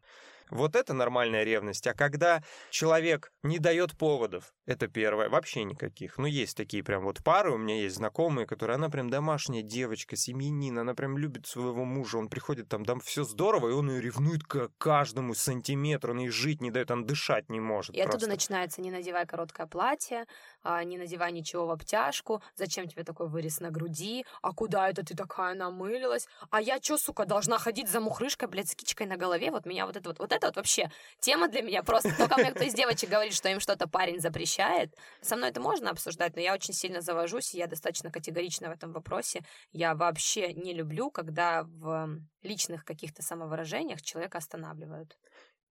Вот 0.49 0.75
это 0.75 0.93
нормальная 0.93 1.43
ревность. 1.43 1.87
А 1.87 1.93
когда 1.93 2.43
человек 2.69 3.31
не 3.43 3.59
дает 3.59 3.97
поводов, 3.97 4.53
это 4.65 4.87
первое, 4.87 5.29
вообще 5.29 5.63
никаких. 5.63 6.17
Ну, 6.17 6.25
есть 6.25 6.55
такие 6.57 6.83
прям 6.83 7.03
вот 7.03 7.23
пары, 7.23 7.51
у 7.51 7.57
меня 7.57 7.75
есть 7.81 7.95
знакомые, 7.95 8.47
которые, 8.47 8.75
она 8.75 8.89
прям 8.89 9.09
домашняя 9.09 9.61
девочка, 9.61 10.15
семьянин, 10.15 10.77
она 10.77 10.93
прям 10.93 11.17
любит 11.17 11.47
своего 11.47 11.85
мужа, 11.85 12.17
он 12.17 12.29
приходит 12.29 12.69
там, 12.69 12.85
там 12.85 12.99
все 12.99 13.23
здорово, 13.23 13.69
и 13.69 13.73
он 13.73 13.89
ее 13.89 14.01
ревнует 14.01 14.43
к 14.43 14.69
каждому 14.77 15.33
сантиметру, 15.33 16.13
он 16.13 16.19
ей 16.19 16.29
жить 16.29 16.61
не 16.61 16.71
дает, 16.71 16.91
он 16.91 17.05
дышать 17.05 17.49
не 17.49 17.59
может. 17.59 17.95
И 17.95 17.99
просто. 17.99 18.17
оттуда 18.17 18.31
начинается, 18.31 18.81
не 18.81 18.91
надевай 18.91 19.25
короткое 19.25 19.67
платье, 19.67 20.25
а, 20.63 20.83
не 20.83 20.97
надевай 20.97 21.31
ничего 21.31 21.67
в 21.67 21.71
обтяжку, 21.71 22.41
зачем 22.55 22.87
тебе 22.87 23.03
такой 23.03 23.27
вырез 23.27 23.59
на 23.59 23.71
груди, 23.71 24.25
а 24.41 24.51
куда 24.53 24.89
это 24.89 25.03
ты 25.03 25.15
такая 25.15 25.55
намылилась, 25.55 26.27
а 26.49 26.61
я 26.61 26.79
чё, 26.79 26.97
сука, 26.97 27.25
должна 27.25 27.57
ходить 27.57 27.89
за 27.89 27.99
мухрышкой, 27.99 28.47
блядь, 28.47 28.69
с 28.69 28.75
кичкой 28.75 29.07
на 29.07 29.17
голове, 29.17 29.51
вот 29.51 29.65
меня 29.65 29.85
вот 29.85 29.95
это 29.95 30.09
вот, 30.09 30.19
вот 30.19 30.31
это 30.35 30.47
вот 30.47 30.55
вообще 30.55 30.91
тема 31.19 31.47
для 31.47 31.61
меня. 31.61 31.83
Просто, 31.83 32.15
только 32.17 32.37
мне 32.37 32.51
кто 32.51 32.63
из 32.63 32.73
девочек 32.73 33.09
говорит, 33.09 33.33
что 33.33 33.49
им 33.49 33.59
что-то 33.59 33.87
парень 33.87 34.19
запрещает, 34.19 34.93
со 35.21 35.35
мной 35.35 35.49
это 35.49 35.59
можно 35.59 35.89
обсуждать, 35.89 36.35
но 36.35 36.41
я 36.41 36.53
очень 36.53 36.73
сильно 36.73 37.01
завожусь, 37.01 37.53
и 37.53 37.57
я 37.57 37.67
достаточно 37.67 38.11
категорична 38.11 38.69
в 38.69 38.71
этом 38.71 38.91
вопросе, 38.91 39.43
я 39.71 39.95
вообще 39.95 40.53
не 40.53 40.73
люблю, 40.73 41.09
когда 41.09 41.63
в 41.63 42.19
личных 42.43 42.85
каких-то 42.85 43.21
самовыражениях 43.21 44.01
человека 44.01 44.37
останавливают. 44.37 45.17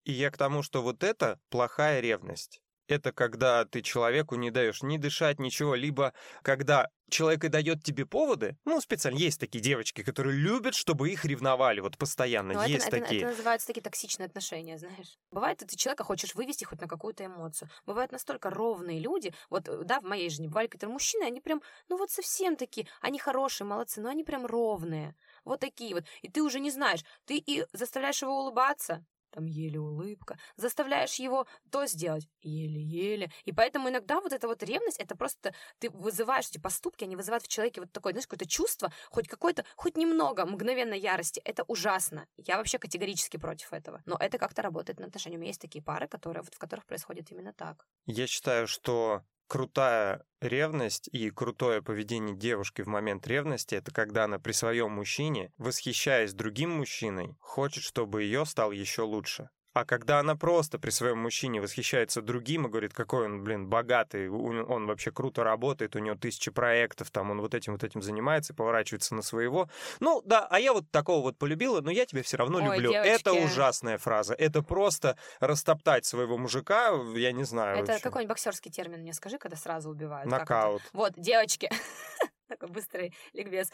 И 0.05 0.13
я 0.13 0.31
к 0.31 0.37
тому, 0.37 0.63
что 0.63 0.83
вот 0.83 1.03
это 1.03 1.39
плохая 1.49 2.01
ревность 2.01 2.64
это 2.89 3.13
когда 3.13 3.65
ты 3.65 3.83
человеку 3.83 4.37
не 4.37 4.51
даешь 4.51 4.83
ни 4.83 4.97
дышать, 4.99 5.39
ничего, 5.39 5.75
либо 5.75 6.13
когда 6.43 6.89
человек 7.09 7.45
и 7.45 7.49
дает 7.49 7.83
тебе 7.83 8.07
поводы, 8.07 8.57
ну, 8.65 8.81
специально 8.81 9.19
есть 9.19 9.39
такие 9.39 9.63
девочки, 9.63 10.03
которые 10.03 10.37
любят, 10.37 10.75
чтобы 10.75 11.11
их 11.11 11.25
ревновали, 11.25 11.81
вот 11.81 11.97
постоянно, 11.99 12.55
Но 12.55 12.65
есть 12.65 12.87
это, 12.87 13.01
такие. 13.01 13.21
Это, 13.21 13.29
это 13.29 13.37
называются 13.37 13.67
такие 13.69 13.83
токсичные 13.83 14.27
отношения, 14.27 14.79
знаешь. 14.79 15.19
Бывает, 15.31 15.59
ты 15.59 15.77
человека 15.77 16.05
хочешь 16.05 16.35
вывести 16.35 16.65
хоть 16.65 16.81
на 16.81 16.89
какую-то 16.89 17.25
эмоцию. 17.25 17.69
Бывают 17.87 18.11
настолько 18.13 18.51
ровные 18.51 19.01
люди, 19.01 19.33
вот, 19.51 19.69
э, 19.69 19.85
да, 19.85 20.01
в 20.01 20.05
моей 20.05 20.31
жизни 20.31 20.49
бывали 20.49 20.67
какие-то 20.67 20.89
мужчины, 20.89 21.25
они 21.25 21.41
прям, 21.41 21.63
ну, 21.89 21.97
вот 21.97 22.11
совсем 22.11 22.57
такие, 22.57 22.89
они 23.01 23.19
хорошие, 23.19 23.67
молодцы, 23.67 24.01
но 24.01 24.09
они 24.09 24.25
прям 24.25 24.47
ровные. 24.47 25.15
Вот 25.45 25.61
такие 25.61 25.95
вот. 25.95 26.05
И 26.23 26.29
ты 26.31 26.43
уже 26.43 26.59
не 26.61 26.71
знаешь, 26.71 27.05
ты 27.27 27.37
и 27.37 27.65
заставляешь 27.73 28.23
его 28.23 28.41
улыбаться, 28.41 29.05
там 29.35 29.47
еле 29.47 29.81
улыбка, 29.81 30.39
заставляешь 30.57 31.17
его 31.17 31.47
то 31.71 31.87
сделать, 31.87 32.29
еле-еле. 32.43 33.31
И 33.45 33.53
поэтому 33.53 33.89
иногда 33.89 34.21
вот 34.21 34.33
эта 34.33 34.47
вот 34.47 34.63
ревность, 34.63 35.01
это 35.01 35.17
просто 35.17 35.55
ты 35.79 35.91
вызываешь 35.91 36.49
эти 36.49 36.59
поступки, 36.59 37.05
они 37.05 37.17
вызывают 37.17 37.45
в 37.45 37.49
человеке 37.49 37.81
вот 37.81 37.93
такое, 37.93 38.13
знаешь, 38.13 38.27
какое-то 38.27 38.49
чувство, 38.49 38.93
хоть 39.11 39.29
какое-то, 39.29 39.65
хоть 39.77 39.97
немного 39.97 40.47
мгновенной 40.47 40.99
ярости. 40.99 41.41
Это 41.45 41.65
ужасно. 41.65 42.27
Я 42.37 42.57
вообще 42.57 42.79
категорически 42.79 43.37
против 43.37 43.73
этого. 43.73 44.03
Но 44.07 44.17
это 44.19 44.39
как-то 44.39 44.63
работает 44.63 45.01
на 45.01 45.07
отношениях. 45.07 45.39
У 45.39 45.41
меня 45.41 45.51
есть 45.51 45.61
такие 45.61 45.83
пары, 45.83 46.07
которые, 46.07 46.43
вот, 46.43 46.55
в 46.55 46.59
которых 46.59 46.87
происходит 46.87 47.31
именно 47.33 47.53
так. 47.53 47.87
Я 48.07 48.27
считаю, 48.27 48.67
что 48.67 49.25
крутая 49.47 50.25
ревность 50.41 51.09
и 51.09 51.31
крутое 51.31 51.83
поведение 51.83 52.37
девушки 52.37 52.83
в 52.83 52.87
момент 52.87 53.27
ревности 53.27 53.75
это 53.75 53.93
когда 53.93 54.25
она 54.25 54.39
при 54.39 54.53
своем 54.53 54.93
мужчине, 54.93 55.53
восхищаясь 55.59 56.35
другим 56.35 56.71
мужчиной, 56.71 57.37
хочет, 57.41 57.83
чтобы 57.83 58.23
ее 58.23 58.45
стал 58.47 58.73
еще 58.73 59.03
лучше. 59.03 59.51
А 59.75 59.85
когда 59.85 60.21
она 60.21 60.37
просто 60.37 60.79
при 60.79 60.91
своем 60.91 61.19
мужчине 61.19 61.61
восхищается 61.61 62.23
другим 62.23 62.67
и 62.67 62.71
говорит, 62.71 62.95
какой 62.95 63.25
он, 63.25 63.43
блин, 63.43 63.67
богатый, 63.67 64.29
он 64.31 64.87
вообще 64.87 65.11
круто 65.11 65.43
работает, 65.43 65.97
у 65.97 65.99
него 65.99 66.15
тысячи 66.15 66.53
проектов, 66.53 67.11
там 67.11 67.33
он 67.33 67.41
вот 67.41 67.55
этим 67.55 67.73
вот 67.73 67.83
этим 67.83 68.01
занимается, 68.01 68.55
поворачивается 68.55 69.17
на 69.17 69.23
своего. 69.23 69.69
Ну 69.99 70.23
да, 70.25 70.47
а 70.49 70.61
я 70.61 70.73
вот 70.73 70.89
такого 70.93 71.23
вот 71.23 71.39
полюбила, 71.39 71.81
но 71.81 71.91
я 71.91 72.07
тебя 72.07 72.23
все 72.23 72.37
равно 72.37 72.59
Ой, 72.59 72.77
люблю. 72.77 72.93
Девочки. 72.93 73.21
Это 73.21 73.33
ужасная 73.33 73.99
фраза. 73.99 74.35
Это 74.35 74.63
просто 74.63 75.19
растоптать 75.41 76.05
своего 76.05 76.39
мужика, 76.39 76.93
я 77.17 77.33
не 77.33 77.43
знаю. 77.43 77.83
Это 77.83 77.99
какой-нибудь 77.99 78.31
боксерский 78.31 78.71
термин 78.71 79.01
мне 79.01 79.13
скажи, 79.13 79.39
когда 79.39 79.57
сразу 79.57 79.91
убивают. 79.91 80.31
Нокаут. 80.31 80.83
Вот, 80.93 81.15
девочки. 81.17 81.69
такой 82.55 82.69
быстрый 82.69 83.15
ликбез. 83.33 83.71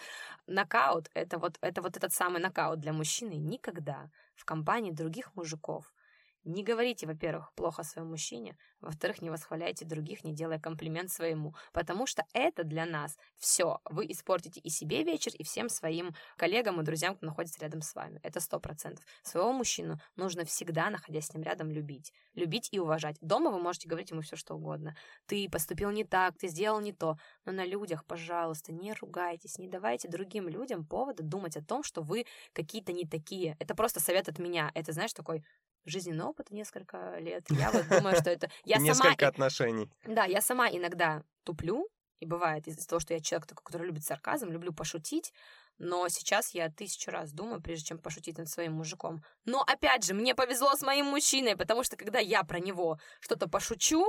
Нокаут 0.47 1.11
это 1.14 1.38
вот, 1.38 1.59
это 1.61 1.83
вот 1.83 1.97
этот 1.97 2.12
самый 2.12 2.40
нокаут 2.40 2.81
для 2.81 2.93
мужчины 2.93 3.35
никогда 3.35 4.11
в 4.35 4.45
компании 4.45 4.90
других 4.90 5.35
мужиков. 5.35 5.93
Не 6.44 6.62
говорите, 6.62 7.07
во-первых, 7.07 7.53
плохо 7.55 7.83
о 7.83 7.85
своем 7.85 8.09
мужчине, 8.09 8.57
во-вторых, 8.81 9.20
не 9.20 9.29
восхваляйте 9.29 9.85
других, 9.85 10.24
не 10.24 10.33
делая 10.33 10.59
комплимент 10.59 11.11
своему, 11.11 11.55
потому 11.72 12.07
что 12.07 12.24
это 12.33 12.64
для 12.64 12.87
нас 12.87 13.18
все. 13.37 13.81
Вы 13.85 14.07
испортите 14.07 14.59
и 14.59 14.70
себе 14.70 15.05
вечер, 15.05 15.33
и 15.35 15.44
всем 15.44 15.68
своим 15.68 16.14
коллегам 16.38 16.81
и 16.81 16.85
друзьям, 16.85 17.14
кто 17.14 17.26
находится 17.26 17.61
рядом 17.61 17.83
с 17.83 17.94
вами. 17.94 18.20
Это 18.22 18.40
сто 18.40 18.59
процентов. 18.59 19.05
Своего 19.22 19.53
мужчину 19.53 19.98
нужно 20.16 20.46
всегда, 20.46 20.88
находясь 20.88 21.26
с 21.26 21.35
ним 21.35 21.42
рядом, 21.42 21.70
любить. 21.70 22.12
Любить 22.35 22.68
и 22.72 22.79
уважать. 22.79 23.16
Дома 23.20 23.50
вы 23.50 23.61
можете 23.61 23.87
говорить 23.87 24.11
ему 24.11 24.22
все, 24.22 24.37
что 24.37 24.55
угодно. 24.55 24.96
Ты 25.26 25.46
поступил 25.50 25.90
не 25.90 26.05
так, 26.05 26.38
ты 26.38 26.48
сделал 26.48 26.81
не 26.81 26.94
то. 26.94 27.18
Но 27.44 27.53
на 27.53 27.66
людях, 27.66 28.07
пожалуйста, 28.07 28.72
не 28.72 28.94
ругайтесь, 28.94 29.59
не 29.59 29.68
давайте 29.68 30.09
другим 30.09 30.48
людям 30.48 30.87
повода 30.87 31.22
думать 31.22 31.59
о 31.59 31.64
том, 31.64 31.83
что 31.83 32.00
вы 32.00 32.24
какие-то 32.55 32.92
не 32.92 33.07
такие. 33.07 33.57
Это 33.59 33.74
просто 33.74 34.00
совет 34.00 34.29
от 34.31 34.38
меня. 34.38 34.70
Это, 34.74 34.92
знаешь, 34.92 35.12
такой 35.12 35.44
жизненный 35.85 36.25
опыт 36.25 36.51
несколько 36.51 37.19
лет. 37.19 37.45
Я 37.51 37.71
вот 37.71 37.88
думаю, 37.88 38.16
что 38.16 38.31
это... 38.31 38.51
Я 38.64 38.79
Несколько 38.79 39.16
сама... 39.16 39.29
отношений. 39.29 39.90
Да, 40.05 40.25
я 40.25 40.40
сама 40.40 40.69
иногда 40.71 41.23
туплю, 41.45 41.88
и 42.21 42.27
бывает 42.27 42.69
из-за 42.69 42.87
того, 42.87 43.01
что 43.01 43.14
я 43.14 43.21
человек 43.21 43.47
такой, 43.47 43.64
который 43.64 43.87
любит 43.87 44.05
сарказм, 44.05 44.51
люблю 44.51 44.73
пошутить, 44.73 45.33
но 45.79 46.07
сейчас 46.09 46.55
я 46.55 46.71
тысячу 46.71 47.11
раз 47.11 47.33
думаю, 47.33 47.62
прежде 47.62 47.87
чем 47.87 47.99
пошутить 47.99 48.37
над 48.37 48.49
своим 48.49 48.75
мужиком. 48.75 49.25
Но 49.47 49.62
опять 49.62 50.05
же, 50.05 50.12
мне 50.12 50.35
повезло 50.35 50.77
с 50.77 50.83
моим 50.83 51.07
мужчиной, 51.07 51.57
потому 51.57 51.83
что 51.83 51.97
когда 51.97 52.19
я 52.19 52.45
про 52.45 52.61
него 52.61 52.99
что-то 53.21 53.49
пошучу, 53.49 54.05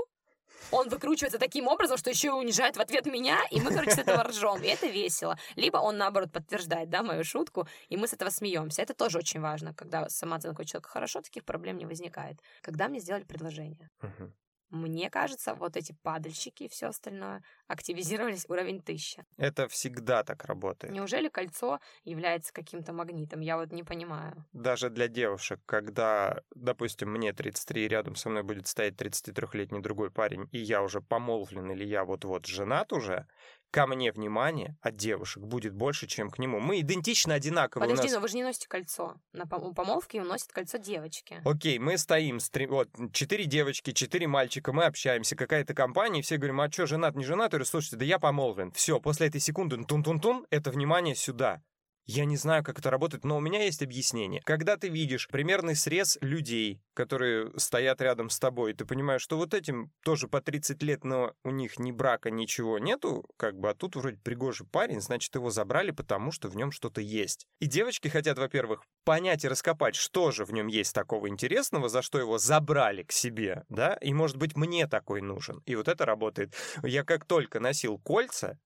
он 0.71 0.89
выкручивается 0.89 1.39
таким 1.39 1.67
образом, 1.67 1.97
что 1.97 2.09
еще 2.09 2.27
и 2.27 2.31
унижает 2.31 2.77
в 2.77 2.79
ответ 2.79 3.05
меня, 3.05 3.39
и 3.51 3.59
мы, 3.59 3.71
короче, 3.71 3.91
с 3.91 3.97
этого 3.97 4.23
ржем, 4.23 4.61
и 4.63 4.67
это 4.67 4.87
весело. 4.87 5.37
Либо 5.55 5.77
он, 5.77 5.97
наоборот, 5.97 6.31
подтверждает, 6.31 6.89
да, 6.89 7.03
мою 7.03 7.23
шутку, 7.23 7.67
и 7.89 7.97
мы 7.97 8.07
с 8.07 8.13
этого 8.13 8.29
смеемся. 8.29 8.81
Это 8.81 8.93
тоже 8.93 9.17
очень 9.17 9.41
важно, 9.41 9.73
когда 9.73 10.09
самооценка 10.09 10.61
у 10.61 10.63
человека 10.63 10.89
хорошо, 10.89 11.21
таких 11.21 11.43
проблем 11.43 11.77
не 11.77 11.85
возникает. 11.85 12.39
Когда 12.61 12.87
мне 12.87 12.99
сделали 12.99 13.23
предложение. 13.23 13.89
Uh-huh. 14.01 14.31
Мне 14.71 15.09
кажется, 15.09 15.53
вот 15.53 15.75
эти 15.75 15.93
падальщики 16.01 16.63
и 16.63 16.69
все 16.69 16.87
остальное 16.87 17.43
активизировались 17.67 18.45
уровень 18.47 18.79
1000. 18.79 19.25
Это 19.37 19.67
всегда 19.67 20.23
так 20.23 20.45
работает. 20.45 20.93
Неужели 20.93 21.27
кольцо 21.27 21.79
является 22.05 22.53
каким-то 22.53 22.93
магнитом? 22.93 23.41
Я 23.41 23.57
вот 23.57 23.71
не 23.73 23.83
понимаю. 23.83 24.45
Даже 24.53 24.89
для 24.89 25.09
девушек, 25.09 25.59
когда, 25.65 26.41
допустим, 26.55 27.11
мне 27.11 27.33
33, 27.33 27.87
рядом 27.89 28.15
со 28.15 28.29
мной 28.29 28.43
будет 28.43 28.67
стоять 28.67 28.95
33-летний 28.95 29.81
другой 29.81 30.09
парень, 30.09 30.47
и 30.51 30.57
я 30.57 30.81
уже 30.81 31.01
помолвлен 31.01 31.69
или 31.71 31.83
я 31.83 32.05
вот-вот 32.05 32.45
женат 32.45 32.93
уже, 32.93 33.27
ко 33.71 33.87
мне 33.87 34.11
внимание 34.11 34.77
от 34.81 34.95
девушек 34.95 35.43
будет 35.43 35.73
больше, 35.73 36.05
чем 36.05 36.29
к 36.29 36.37
нему. 36.39 36.59
Мы 36.59 36.81
идентично 36.81 37.33
одинаковые. 37.33 37.89
Подожди, 37.89 38.09
нас... 38.09 38.15
но 38.15 38.21
вы 38.21 38.27
же 38.27 38.35
не 38.35 38.43
носите 38.43 38.67
кольцо. 38.67 39.15
На 39.33 39.47
помолвке 39.47 40.21
носит 40.21 40.51
кольцо 40.51 40.77
девочки. 40.77 41.41
Окей, 41.45 41.79
мы 41.79 41.97
стоим, 41.97 42.39
стри... 42.39 42.67
вот, 42.67 42.89
четыре 43.13 43.45
девочки, 43.45 43.91
четыре 43.91 44.27
мальчика, 44.27 44.73
мы 44.73 44.85
общаемся, 44.85 45.35
какая-то 45.35 45.73
компания, 45.73 46.19
и 46.19 46.21
все 46.21 46.37
говорим, 46.37 46.61
а 46.61 46.71
что, 46.71 46.85
женат, 46.85 47.15
не 47.15 47.23
женат? 47.23 47.45
Я 47.45 47.57
говорю, 47.57 47.65
слушайте, 47.65 47.97
да 47.97 48.05
я 48.05 48.19
помолвлен. 48.19 48.71
Все, 48.73 48.99
после 48.99 49.27
этой 49.27 49.39
секунды, 49.39 49.81
тун-тун-тун, 49.83 50.45
это 50.49 50.69
внимание 50.71 51.15
сюда. 51.15 51.61
Я 52.05 52.25
не 52.25 52.35
знаю, 52.35 52.63
как 52.63 52.79
это 52.79 52.89
работает, 52.89 53.23
но 53.23 53.37
у 53.37 53.39
меня 53.39 53.63
есть 53.63 53.81
объяснение. 53.81 54.41
Когда 54.43 54.75
ты 54.75 54.89
видишь 54.89 55.27
примерный 55.27 55.75
срез 55.75 56.17
людей, 56.21 56.81
которые 56.93 57.51
стоят 57.57 58.01
рядом 58.01 58.29
с 58.29 58.39
тобой, 58.39 58.73
ты 58.73 58.85
понимаешь, 58.85 59.21
что 59.21 59.37
вот 59.37 59.53
этим 59.53 59.91
тоже 60.03 60.27
по 60.27 60.41
30 60.41 60.81
лет, 60.83 61.03
но 61.03 61.33
у 61.43 61.51
них 61.51 61.79
ни 61.79 61.91
брака, 61.91 62.31
ничего 62.31 62.79
нету, 62.79 63.25
как 63.37 63.57
бы, 63.57 63.69
а 63.69 63.75
тут 63.75 63.95
вроде 63.95 64.17
пригожий 64.17 64.67
парень, 64.67 65.01
значит, 65.01 65.33
его 65.35 65.51
забрали, 65.51 65.91
потому 65.91 66.31
что 66.31 66.49
в 66.49 66.55
нем 66.55 66.71
что-то 66.71 67.01
есть. 67.01 67.45
И 67.59 67.67
девочки 67.67 68.07
хотят, 68.07 68.37
во-первых, 68.37 68.83
понять 69.05 69.45
и 69.45 69.47
раскопать, 69.47 69.95
что 69.95 70.31
же 70.31 70.45
в 70.45 70.51
нем 70.51 70.67
есть 70.67 70.93
такого 70.93 71.29
интересного, 71.29 71.87
за 71.87 72.01
что 72.01 72.19
его 72.19 72.37
забрали 72.37 73.03
к 73.03 73.11
себе, 73.11 73.63
да, 73.69 73.93
и, 74.01 74.13
может 74.13 74.37
быть, 74.37 74.55
мне 74.55 74.87
такой 74.87 75.21
нужен. 75.21 75.61
И 75.65 75.75
вот 75.75 75.87
это 75.87 76.05
работает. 76.05 76.55
Я 76.83 77.03
как 77.03 77.25
только 77.25 77.59
носил 77.59 77.99
кольца, 77.99 78.59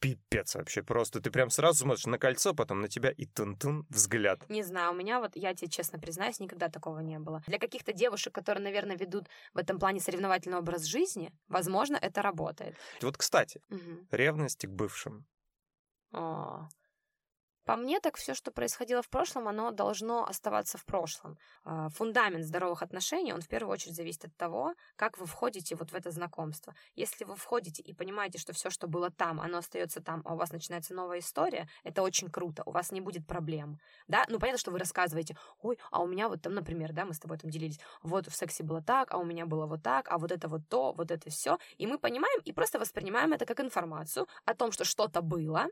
пипец 0.00 0.54
вообще. 0.54 0.82
Просто 0.82 1.20
ты 1.20 1.30
прям 1.30 1.50
сразу 1.50 1.80
смотришь 1.80 2.06
на 2.06 2.18
кольцо, 2.18 2.54
потом 2.54 2.80
на 2.80 2.88
тебя 2.88 3.10
и 3.10 3.26
тун-тун 3.26 3.86
взгляд. 3.88 4.48
Не 4.48 4.62
знаю, 4.62 4.92
у 4.92 4.94
меня 4.94 5.20
вот, 5.20 5.32
я 5.34 5.54
тебе 5.54 5.68
честно 5.68 5.98
признаюсь, 5.98 6.40
никогда 6.40 6.68
такого 6.68 7.00
не 7.00 7.18
было. 7.18 7.42
Для 7.46 7.58
каких-то 7.58 7.92
девушек, 7.92 8.34
которые, 8.34 8.62
наверное, 8.62 8.96
ведут 8.96 9.26
в 9.54 9.58
этом 9.58 9.78
плане 9.78 10.00
соревновательный 10.00 10.58
образ 10.58 10.84
жизни, 10.84 11.32
возможно, 11.48 11.96
это 11.96 12.22
работает. 12.22 12.76
Вот, 13.02 13.16
кстати, 13.16 13.60
угу. 13.70 14.06
ревность 14.10 14.66
к 14.66 14.70
бывшим. 14.70 15.26
О, 16.12 16.68
По 17.68 17.76
мне, 17.76 18.00
так 18.00 18.16
все, 18.16 18.32
что 18.32 18.50
происходило 18.50 19.02
в 19.02 19.10
прошлом, 19.10 19.46
оно 19.46 19.70
должно 19.72 20.24
оставаться 20.24 20.78
в 20.78 20.86
прошлом. 20.86 21.36
А, 21.64 21.90
фундамент 21.90 22.46
здоровых 22.46 22.82
отношений, 22.82 23.34
он 23.34 23.42
в 23.42 23.46
первую 23.46 23.74
очередь 23.74 23.94
зависит 23.94 24.24
от 24.24 24.34
того, 24.38 24.74
как 24.96 25.18
вы 25.18 25.26
входите 25.26 25.76
вот 25.76 25.92
в 25.92 25.94
это 25.94 26.10
знакомство. 26.10 26.74
Если 26.96 27.24
вы 27.24 27.36
входите 27.36 27.82
и 27.82 27.92
понимаете, 27.92 28.38
что 28.38 28.54
все, 28.54 28.70
что 28.70 28.86
было 28.86 29.10
там, 29.10 29.38
оно 29.38 29.58
остается 29.58 30.00
там, 30.00 30.22
а 30.24 30.32
у 30.32 30.38
вас 30.38 30.50
начинается 30.50 30.94
новая 30.94 31.18
история, 31.18 31.68
это 31.84 32.00
очень 32.00 32.30
круто, 32.30 32.62
у 32.64 32.70
вас 32.70 32.90
не 32.90 33.02
будет 33.02 33.26
проблем. 33.26 33.78
Да, 34.06 34.24
ну 34.30 34.38
понятно, 34.38 34.58
что 34.58 34.70
вы 34.70 34.78
рассказываете, 34.78 35.36
ой, 35.60 35.78
а 35.90 36.00
у 36.00 36.06
меня 36.06 36.30
вот 36.30 36.40
там, 36.40 36.54
например, 36.54 36.94
да, 36.94 37.04
мы 37.04 37.12
с 37.12 37.18
тобой 37.18 37.36
там 37.36 37.50
делились, 37.50 37.80
вот 38.02 38.28
в 38.28 38.34
сексе 38.34 38.64
было 38.64 38.80
так, 38.80 39.12
а 39.12 39.18
у 39.18 39.26
меня 39.26 39.44
было 39.44 39.66
вот 39.66 39.82
так, 39.82 40.08
а 40.08 40.16
вот 40.16 40.32
это 40.32 40.48
вот 40.48 40.62
то, 40.70 40.94
вот 40.94 41.10
это 41.10 41.28
все. 41.28 41.58
И 41.76 41.86
мы 41.86 41.98
понимаем 41.98 42.40
и 42.46 42.52
просто 42.54 42.78
воспринимаем 42.78 43.34
это 43.34 43.44
как 43.44 43.60
информацию 43.60 44.26
о 44.46 44.54
том, 44.54 44.72
что 44.72 44.86
что-то 44.86 45.20
было, 45.20 45.66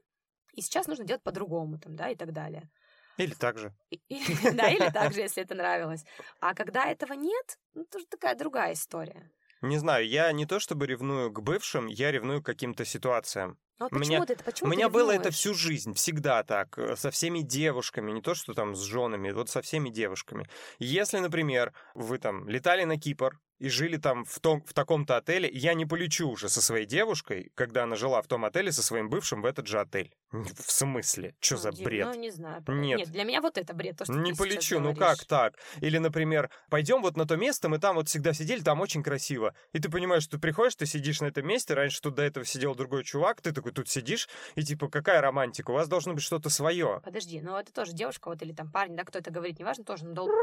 и 0.57 0.63
сейчас 0.63 0.87
нужно 0.87 1.05
делать 1.05 1.23
по-другому, 1.23 1.79
там, 1.79 1.95
да, 1.95 2.11
и 2.11 2.17
так 2.17 2.33
далее. 2.33 2.69
Или 3.17 3.35
так 3.35 3.59
же. 3.59 3.73
да, 4.55 4.69
или 4.69 4.91
так 4.91 5.13
же, 5.13 5.21
если 5.21 5.43
это 5.43 5.55
нравилось. 5.55 6.05
А 6.41 6.55
когда 6.55 6.87
этого 6.87 7.15
нет, 7.15 7.59
ну, 7.75 7.85
тоже 7.85 8.07
такая 8.07 8.35
другая 8.35 8.73
история. 8.73 9.31
Не 9.63 9.79
знаю, 9.79 10.07
я 10.07 10.33
не 10.33 10.45
то 10.45 10.61
чтобы 10.61 10.87
ревную 10.87 11.33
к 11.33 11.41
бывшим, 11.41 11.87
я 11.87 12.11
ревную 12.13 12.43
к 12.43 12.47
каким-то 12.47 12.85
ситуациям. 12.85 13.59
Ну, 13.79 13.87
а 13.87 13.89
почему 13.91 14.17
меня, 14.17 14.25
ты, 14.25 14.37
почему 14.37 14.69
у 14.69 14.73
меня 14.73 14.89
было 14.89 15.11
это 15.11 15.31
всю 15.31 15.55
жизнь, 15.55 15.93
всегда 15.93 16.43
так, 16.43 16.79
э, 16.79 16.97
со 16.97 17.11
всеми 17.11 17.41
девушками, 17.41 18.11
не 18.11 18.23
то 18.23 18.35
что 18.35 18.55
там 18.55 18.75
с 18.75 18.81
женами, 18.81 19.33
вот 19.33 19.51
со 19.51 19.61
всеми 19.61 19.91
девушками. 19.91 20.49
Если, 20.79 21.19
например, 21.19 21.75
вы 21.95 22.19
там 22.19 22.49
летали 22.49 22.85
на 22.85 22.99
Кипр, 22.99 23.39
и 23.59 23.69
жили 23.69 23.97
там 23.97 24.25
в, 24.25 24.39
том, 24.41 24.63
в 24.67 24.73
таком-то 24.75 25.17
отеле, 25.17 25.49
я 25.53 25.75
не 25.75 25.87
полечу 25.87 26.29
уже 26.29 26.49
со 26.49 26.61
своей 26.61 26.87
девушкой, 26.87 27.51
когда 27.55 27.85
она 27.85 27.97
жила 27.97 28.21
в 28.23 28.27
том 28.27 28.45
отеле, 28.45 28.73
со 28.73 28.83
своим 28.83 29.09
бывшим 29.09 29.43
в 29.43 29.47
этот 29.47 29.67
же 29.67 29.81
отель. 29.81 30.15
В 30.33 30.71
смысле? 30.71 31.35
Что 31.41 31.55
ну, 31.55 31.61
за 31.61 31.73
бред? 31.73 32.07
Ну, 32.07 32.15
не 32.15 32.31
знаю. 32.31 32.63
Нет. 32.69 32.99
Нет, 32.99 33.11
для 33.11 33.25
меня 33.25 33.41
вот 33.41 33.59
это 33.59 33.75
бред. 33.75 33.99
То, 33.99 34.05
что 34.05 34.15
не 34.15 34.33
полечу, 34.33 34.81
ну 34.81 34.95
как 34.95 35.25
так? 35.25 35.55
Или, 35.81 35.99
например, 35.99 36.51
пойдем 36.69 37.03
вот 37.03 37.17
на 37.17 37.27
то 37.27 37.37
место, 37.37 37.69
мы 37.69 37.79
там 37.79 37.97
вот 37.97 38.09
всегда 38.09 38.33
сидели, 38.33 38.61
там 38.61 38.81
очень 38.81 39.03
красиво. 39.03 39.55
И 39.73 39.79
ты 39.79 39.89
понимаешь, 39.89 40.25
что 40.25 40.37
ты 40.37 40.41
приходишь, 40.41 40.75
ты 40.77 40.87
сидишь 40.87 41.21
на 41.21 41.27
этом 41.27 41.47
месте, 41.47 41.75
раньше 41.75 42.01
тут 42.01 42.15
до 42.15 42.23
этого 42.23 42.45
сидел 42.45 42.75
другой 42.75 43.05
чувак, 43.05 43.41
ты 43.41 43.53
такой 43.53 43.73
тут 43.73 43.89
сидишь, 43.89 44.29
и 44.55 44.63
типа, 44.63 44.89
какая 44.89 45.21
романтика? 45.21 45.71
У 45.71 45.75
вас 45.75 45.89
должно 45.89 46.15
быть 46.15 46.23
что-то 46.23 46.51
свое. 46.51 47.01
Подожди, 47.05 47.41
ну 47.41 47.57
это 47.57 47.73
тоже 47.73 47.93
девушка 47.93 48.29
вот 48.29 48.43
или 48.43 48.53
там 48.53 48.71
парень, 48.71 48.97
да, 48.97 49.05
кто 49.05 49.19
это 49.19 49.31
говорит, 49.31 49.59
неважно, 49.59 49.85
тоже, 49.85 50.05
ну 50.05 50.15
долго. 50.15 50.35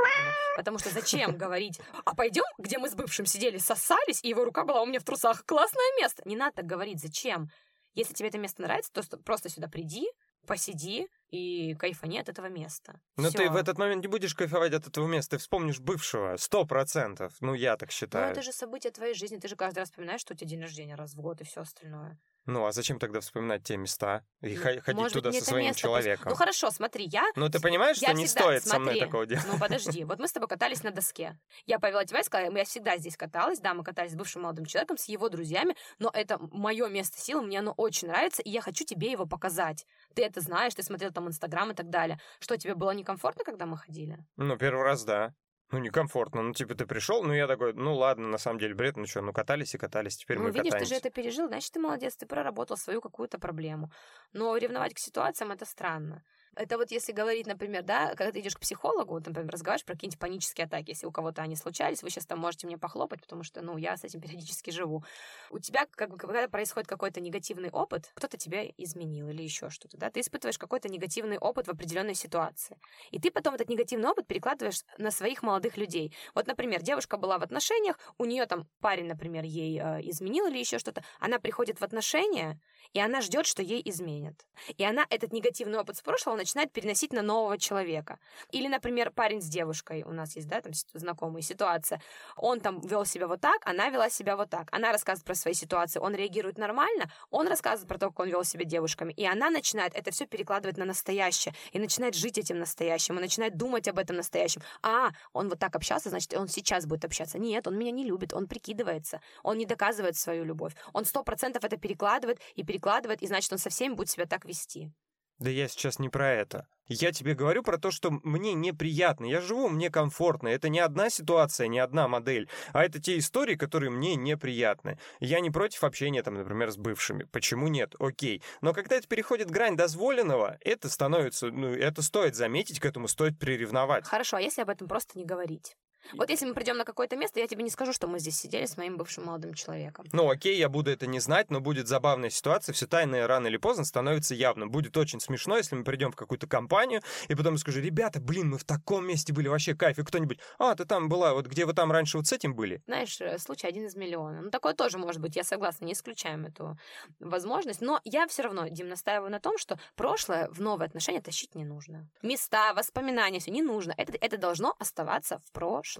Потому 0.56 0.80
что 0.80 0.90
зачем 0.90 1.38
говорить, 1.38 1.80
а 2.06 2.16
пойдем, 2.16 2.44
где 2.58 2.78
мы 2.78 2.90
с 2.90 2.96
бывшим 3.04 3.26
сидели, 3.26 3.58
со 3.58 3.76
сосались, 3.76 4.24
и 4.24 4.30
его 4.30 4.46
рука 4.46 4.64
была 4.64 4.82
у 4.82 4.86
меня 4.86 5.00
в 5.00 5.04
трусах. 5.04 5.46
Классное 5.46 5.98
место. 6.00 6.24
Не 6.26 6.36
надо 6.36 6.58
так 6.58 6.66
говорить. 6.66 7.02
Зачем? 7.02 7.50
Если 7.94 8.14
тебе 8.14 8.30
это 8.30 8.38
место 8.38 8.62
нравится, 8.62 8.92
то 8.92 9.18
просто 9.18 9.50
сюда 9.50 9.68
приди, 9.68 10.08
посиди 10.48 11.10
и 11.34 11.74
кайфани 11.74 12.20
от 12.20 12.30
этого 12.30 12.46
места. 12.46 13.02
Но 13.18 13.30
Всё. 13.30 13.40
ты 13.40 13.50
в 13.50 13.56
этот 13.56 13.80
момент 13.80 14.04
не 14.04 14.08
будешь 14.08 14.36
кайфовать 14.36 14.74
от 14.74 14.88
этого 14.88 15.08
места, 15.08 15.32
ты 15.32 15.38
вспомнишь 15.40 15.80
бывшего, 15.80 16.38
сто 16.38 16.64
процентов. 16.66 17.34
Ну, 17.42 17.56
я 17.56 17.76
так 17.76 17.92
считаю. 17.92 18.26
Ну, 18.26 18.32
это 18.32 18.44
же 18.44 18.52
событие 18.52 18.92
твоей 18.92 19.16
жизни, 19.16 19.38
ты 19.38 19.48
же 19.48 19.56
каждый 19.56 19.80
раз 19.80 19.90
вспоминаешь, 19.90 20.22
что 20.22 20.36
у 20.36 20.38
тебя 20.38 20.50
день 20.50 20.62
рождения 20.62 20.96
раз 20.96 21.16
в 21.16 21.22
год 21.22 21.42
и 21.42 21.44
все 21.44 21.62
остальное. 21.62 22.20
Ну, 22.46 22.66
а 22.66 22.74
зачем 22.74 23.00
тогда 23.00 23.22
вспоминать 23.22 23.64
те 23.64 23.78
места 23.78 24.26
и 24.42 24.56
ну, 24.56 24.62
ходить 24.62 24.88
Может 24.88 25.14
туда 25.14 25.32
со 25.32 25.46
своим 25.46 25.68
место, 25.68 25.82
человеком? 25.82 26.30
Ну, 26.30 26.36
хорошо, 26.36 26.72
смотри, 26.72 27.06
я... 27.06 27.24
Ну, 27.36 27.50
ты 27.50 27.62
понимаешь, 27.62 27.98
я 28.00 28.10
что 28.10 28.18
не 28.18 28.28
стоит 28.28 28.64
смотри, 28.64 28.70
со 28.70 28.80
мной 28.80 29.00
такого 29.00 29.26
делать? 29.26 29.46
Ну, 29.50 29.58
подожди, 29.58 30.04
вот 30.04 30.20
мы 30.20 30.28
с 30.28 30.34
тобой 30.34 30.50
катались 30.50 30.84
на 30.84 30.92
доске. 30.92 31.40
Я 31.66 31.80
повела 31.80 32.04
тебя 32.04 32.20
и 32.20 32.24
сказала, 32.24 32.54
я 32.54 32.66
всегда 32.66 32.98
здесь 32.98 33.16
каталась, 33.16 33.60
да, 33.60 33.74
мы 33.74 33.86
катались 33.86 34.12
с 34.12 34.16
бывшим 34.16 34.42
молодым 34.42 34.66
человеком, 34.66 34.98
с 34.98 35.06
его 35.06 35.30
друзьями, 35.30 35.78
но 36.00 36.12
это 36.14 36.38
мое 36.52 36.90
место 36.90 37.18
силы, 37.18 37.44
мне 37.44 37.60
оно 37.60 37.72
очень 37.72 38.10
нравится, 38.10 38.42
и 38.42 38.50
я 38.50 38.60
хочу 38.60 38.84
тебе 38.84 39.10
его 39.10 39.26
показать. 39.26 39.86
Ты 40.14 40.24
это 40.24 40.42
знаешь, 40.42 40.74
ты 40.74 40.84
смотрел 40.84 41.14
там 41.14 41.23
Инстаграм 41.28 41.72
и 41.72 41.74
так 41.74 41.90
далее. 41.90 42.20
Что, 42.40 42.58
тебе 42.58 42.76
было 42.76 42.92
некомфортно, 42.92 43.44
когда 43.44 43.66
мы 43.66 43.78
ходили? 43.78 44.18
Ну, 44.38 44.58
первый 44.58 44.84
раз, 44.84 45.04
да. 45.04 45.34
Ну, 45.72 45.80
некомфортно. 45.80 46.44
Ну, 46.44 46.54
типа, 46.54 46.76
ты 46.76 46.86
пришел, 46.86 47.24
ну, 47.24 47.34
я 47.34 47.48
такой, 47.48 47.74
ну, 47.74 47.96
ладно, 47.96 48.28
на 48.28 48.38
самом 48.38 48.60
деле 48.60 48.76
бред, 48.76 48.96
ну 48.96 49.08
что, 49.08 49.22
ну, 49.22 49.34
катались 49.34 49.74
и 49.74 49.80
катались, 49.80 50.18
теперь 50.18 50.38
ну, 50.38 50.44
мы 50.44 50.50
видишь, 50.52 50.66
катаемся. 50.66 50.90
ты 50.90 50.96
же 50.96 51.00
это 51.00 51.10
пережил, 51.10 51.48
значит, 51.48 51.72
ты 51.72 51.80
молодец, 51.80 52.16
ты 52.16 52.28
проработал 52.28 52.78
свою 52.78 53.02
какую-то 53.02 53.40
проблему. 53.40 53.92
Но 54.34 54.56
ревновать 54.56 54.94
к 54.94 55.00
ситуациям— 55.00 55.52
это 55.54 55.66
странно. 55.66 56.24
Это 56.56 56.78
вот 56.78 56.92
если 56.92 57.12
говорить, 57.12 57.48
например, 57.48 57.84
да, 57.84 58.10
когда 58.16 58.32
ты 58.32 58.40
идешь 58.40 58.56
к 58.56 58.60
психологу, 58.60 59.16
например, 59.16 59.52
разговариваешь 59.52 59.86
про 59.86 59.94
какие-нибудь 59.94 60.20
панические 60.20 60.66
атаки, 60.66 60.90
если 60.90 61.08
у 61.08 61.12
кого-то 61.12 61.42
они 61.42 61.56
случались, 61.56 62.04
вы 62.04 62.10
сейчас 62.10 62.26
там 62.26 62.40
можете 62.40 62.68
мне 62.68 62.78
похлопать, 62.78 63.22
потому 63.22 63.44
что, 63.44 63.62
ну, 63.62 63.78
я 63.78 63.98
с 63.98 64.04
этим 64.04 64.22
периодически 64.22 64.70
живу. 64.70 65.04
У 65.50 65.60
тебя, 65.60 65.88
как 65.92 66.12
бы, 66.12 66.18
когда 66.18 66.48
происходит 66.48 66.88
какой-то 66.88 67.22
негативный 67.22 67.70
опыт, 67.70 68.12
кто-то 68.14 68.38
тебя 68.38 68.66
изменил 68.78 69.30
или 69.30 69.42
еще 69.42 69.70
что-то, 69.70 69.98
да, 69.98 70.12
ты 70.12 70.20
испытываешь 70.20 70.58
какой-то 70.58 70.90
негативный 70.90 71.38
опыт 71.38 71.68
в 71.68 71.72
определенной 71.72 72.16
ситуации. 72.16 72.78
И 73.12 73.20
ты 73.20 73.32
потом 73.32 73.56
этот 73.56 73.70
негативный 73.70 74.10
опыт 74.10 74.28
перекладываешь 74.28 74.84
на 74.98 75.12
своих 75.12 75.42
молодых 75.44 75.78
людей. 75.78 76.16
Вот, 76.36 76.48
например, 76.48 76.82
девушка 76.82 77.18
была 77.18 77.40
в 77.40 77.44
отношениях, 77.44 77.98
у 78.18 78.26
нее 78.26 78.46
там 78.46 78.68
парень, 78.80 79.08
например, 79.08 79.44
ей 79.44 79.80
э, 79.80 80.02
изменил 80.04 80.48
или 80.48 80.60
еще 80.60 80.78
что-то, 80.78 81.04
она 81.20 81.40
приходит 81.40 81.80
в 81.80 81.84
отношения, 81.84 82.60
и 82.92 83.00
она 83.00 83.22
ждет, 83.22 83.46
что 83.46 83.62
ей 83.62 83.82
изменят. 83.86 84.46
И 84.78 84.84
она 84.84 85.06
этот 85.10 85.34
негативный 85.34 85.80
опыт 85.80 85.98
с 85.98 86.02
прошлого 86.02 86.36
начинает 86.36 86.72
переносить 86.72 87.14
на 87.14 87.22
нового 87.22 87.58
человека. 87.58 88.20
Или, 88.52 88.68
например, 88.68 89.12
парень 89.12 89.42
с 89.42 89.48
девушкой, 89.48 90.04
у 90.04 90.12
нас 90.12 90.36
есть, 90.36 90.48
да, 90.48 90.62
там 90.62 90.74
знакомая 90.94 91.42
ситуация, 91.42 92.02
он 92.36 92.60
там 92.60 92.80
вел 92.82 93.06
себя 93.06 93.28
вот 93.28 93.42
так, 93.42 93.58
она 93.66 93.90
вела 93.90 94.10
себя 94.10 94.36
вот 94.36 94.50
так. 94.50 94.68
Она 94.72 94.92
рассказывает 94.92 95.26
про 95.26 95.36
свои 95.36 95.54
ситуации, 95.54 96.00
он 96.00 96.16
реагирует 96.16 96.58
нормально, 96.58 97.12
он 97.30 97.48
рассказывает 97.48 97.88
про 97.88 97.98
то, 97.98 98.10
как 98.10 98.20
он 98.20 98.30
вел 98.30 98.44
себя 98.44 98.66
девушками, 98.66 99.14
и 99.14 99.26
она 99.26 99.50
начинает 99.50 99.96
это 99.96 100.12
все 100.12 100.26
перекладывать 100.26 100.78
на 100.78 100.86
настоящее, 100.86 101.54
и 101.72 101.80
начинает 101.80 102.16
жить 102.16 102.38
этим 102.38 102.60
настоящим, 102.60 103.18
и 103.18 103.22
начинает 103.22 103.58
думать 103.58 103.88
об 103.88 103.98
этом 103.98 104.18
настоящем. 104.18 104.62
А, 104.82 105.12
он 105.34 105.50
вот 105.50 105.60
так 105.60 105.76
общался, 105.76 106.10
значит, 106.10 106.34
он 106.34 106.48
сейчас 106.48 106.86
будет 106.86 107.06
общаться. 107.06 107.40
Нет, 107.40 107.68
он 107.68 107.78
меня 107.78 107.92
не 107.92 108.06
любит, 108.06 108.34
он 108.34 108.48
прикидывается, 108.48 109.22
он 109.44 109.58
не 109.58 109.66
доказывает 109.66 110.16
свою 110.16 110.44
любовь. 110.44 110.74
Он 110.94 111.06
сто 111.06 111.24
процентов 111.24 111.64
это 111.64 111.78
перекладывает 111.78 112.40
и 112.56 112.64
перекладывает, 112.64 112.73
и 113.22 113.28
значит, 113.28 113.52
он 113.52 113.60
со 113.60 113.70
всеми 113.70 113.94
будет 113.94 114.10
себя 114.10 114.26
так 114.26 114.46
вести. 114.46 114.92
Да 115.40 115.50
я 115.50 115.68
сейчас 115.68 116.00
не 116.00 116.10
про 116.10 116.32
это. 116.32 116.68
Я 116.88 117.12
тебе 117.12 117.34
говорю 117.34 117.64
про 117.64 117.78
то, 117.78 117.92
что 117.92 118.12
мне 118.12 118.54
неприятно. 118.54 119.26
Я 119.26 119.42
живу, 119.42 119.68
мне 119.68 119.90
комфортно. 119.90 120.48
Это 120.48 120.70
не 120.70 120.80
одна 120.80 121.10
ситуация, 121.10 121.68
не 121.68 121.80
одна 121.80 122.08
модель, 122.08 122.50
а 122.72 122.84
это 122.84 123.02
те 123.02 123.18
истории, 123.18 123.56
которые 123.56 123.90
мне 123.90 124.16
неприятны. 124.16 125.00
Я 125.20 125.40
не 125.40 125.50
против 125.50 125.84
общения, 125.84 126.22
там, 126.24 126.36
например, 126.36 126.72
с 126.72 126.78
бывшими. 126.78 127.24
Почему 127.24 127.68
нет? 127.68 127.96
Окей. 128.00 128.44
Но 128.62 128.74
когда 128.74 128.96
это 128.98 129.08
переходит 129.08 129.50
грань 129.50 129.76
дозволенного, 129.76 130.58
это 130.62 130.90
становится, 130.90 131.48
ну, 131.52 131.74
это 131.74 132.02
стоит 132.02 132.36
заметить, 132.36 132.80
к 132.80 132.86
этому 132.86 133.08
стоит 133.08 133.40
приревновать. 133.40 134.06
Хорошо, 134.06 134.38
а 134.38 134.42
если 134.42 134.62
об 134.62 134.70
этом 134.70 134.88
просто 134.88 135.18
не 135.18 135.26
говорить? 135.26 135.76
Вот 136.14 136.30
если 136.30 136.46
мы 136.46 136.54
придем 136.54 136.78
на 136.78 136.86
какое-то 136.86 137.16
место, 137.16 137.40
я 137.40 137.48
тебе 137.48 137.64
не 137.64 137.70
скажу, 137.70 137.94
что 137.94 138.08
мы 138.08 138.20
здесь 138.20 138.38
сидели 138.38 138.66
с 138.66 138.78
моим 138.78 138.98
бывшим 138.98 139.26
молодым 139.26 139.54
человеком. 139.54 140.06
Ну, 140.12 140.30
окей, 140.30 140.58
я 140.58 140.70
буду 140.70 140.92
это 140.92 141.08
не 141.08 141.20
знать, 141.20 141.50
но 141.50 141.62
будет 141.62 141.88
забавная 141.88 142.30
ситуация, 142.30 142.74
все 142.74 142.88
тайное 142.88 143.28
рано 143.28 143.48
или 143.48 143.58
поздно 143.58 143.86
становится 143.86 144.36
явным. 144.36 144.70
Будет 144.70 144.98
очень 144.98 145.20
смешно, 145.20 145.58
если 145.58 145.76
мы 145.76 145.84
придем 145.84 146.12
в 146.12 146.16
какую-то 146.16 146.48
компанию, 146.48 147.02
и 147.28 147.36
потом 147.36 147.58
скажу, 147.58 147.80
ребята, 147.80 148.20
блин, 148.20 148.50
мы 148.50 148.58
в 148.58 148.66
таком 148.66 149.08
месте 149.08 149.34
были, 149.34 149.48
вообще 149.48 149.76
кайф, 149.76 149.98
и 150.00 150.04
кто-нибудь, 150.04 150.40
а, 150.60 150.76
ты 150.76 150.86
там 150.86 151.10
была, 151.10 151.34
вот 151.34 151.48
где 151.48 151.66
вы 151.66 151.74
там 151.74 151.92
раньше 151.92 152.18
вот 152.18 152.28
с 152.28 152.34
этим 152.34 152.54
были? 152.54 152.82
Знаешь, 152.86 153.20
э, 153.22 153.38
случай 153.38 153.68
один 153.68 153.86
из 153.86 153.96
миллиона. 153.96 154.42
Ну, 154.42 154.50
такое 154.50 154.74
тоже 154.74 154.98
может 154.98 155.22
быть, 155.22 155.36
я 155.36 155.44
согласна, 155.44 155.86
не 155.86 155.94
исключаем 155.94 156.46
эту 156.46 156.78
возможность, 157.20 157.82
но 157.82 158.02
я 158.04 158.28
все 158.28 158.44
равно, 158.44 158.68
Дим, 158.68 158.90
настаиваю 158.90 159.32
на 159.32 159.40
том, 159.40 159.58
что 159.58 159.80
прошлое 159.96 160.50
в 160.50 160.62
новые 160.62 160.88
отношения 160.88 161.22
тащить 161.22 161.56
не 161.56 161.66
нужно. 161.66 162.08
Места, 162.22 162.74
воспоминания, 162.74 163.40
все 163.40 163.52
не 163.52 163.62
нужно. 163.62 163.94
Это, 163.98 164.14
это 164.20 164.38
должно 164.38 164.76
оставаться 164.80 165.40
в 165.40 165.52
прошлом. 165.52 165.93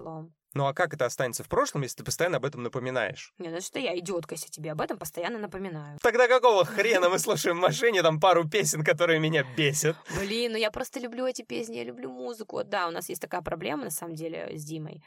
Ну 0.54 0.66
а 0.66 0.72
как 0.72 0.94
это 0.94 1.04
останется 1.04 1.42
в 1.42 1.48
прошлом, 1.48 1.82
если 1.82 1.96
ты 1.96 2.04
постоянно 2.04 2.36
об 2.36 2.44
этом 2.44 2.62
напоминаешь? 2.62 3.34
Не, 3.38 3.48
ну 3.48 3.60
что 3.60 3.80
я 3.80 3.98
идиотка, 3.98 4.36
если 4.36 4.48
тебе 4.48 4.70
об 4.70 4.80
этом 4.80 4.98
постоянно 4.98 5.38
напоминаю. 5.38 5.98
Тогда 6.00 6.28
какого 6.28 6.64
хрена 6.64 7.10
мы 7.10 7.18
слушаем 7.18 7.58
в 7.58 7.60
машине 7.60 8.02
там 8.02 8.20
пару 8.20 8.48
песен, 8.48 8.84
которые 8.84 9.18
меня 9.18 9.44
бесят? 9.56 9.96
Блин, 10.16 10.52
ну 10.52 10.58
я 10.58 10.70
просто 10.70 11.00
люблю 11.00 11.26
эти 11.26 11.42
песни, 11.42 11.76
я 11.76 11.84
люблю 11.84 12.08
музыку. 12.08 12.62
Да, 12.64 12.86
у 12.86 12.92
нас 12.92 13.08
есть 13.08 13.20
такая 13.20 13.42
проблема, 13.42 13.84
на 13.84 13.90
самом 13.90 14.14
деле, 14.14 14.56
с 14.56 14.64
Димой. 14.64 15.02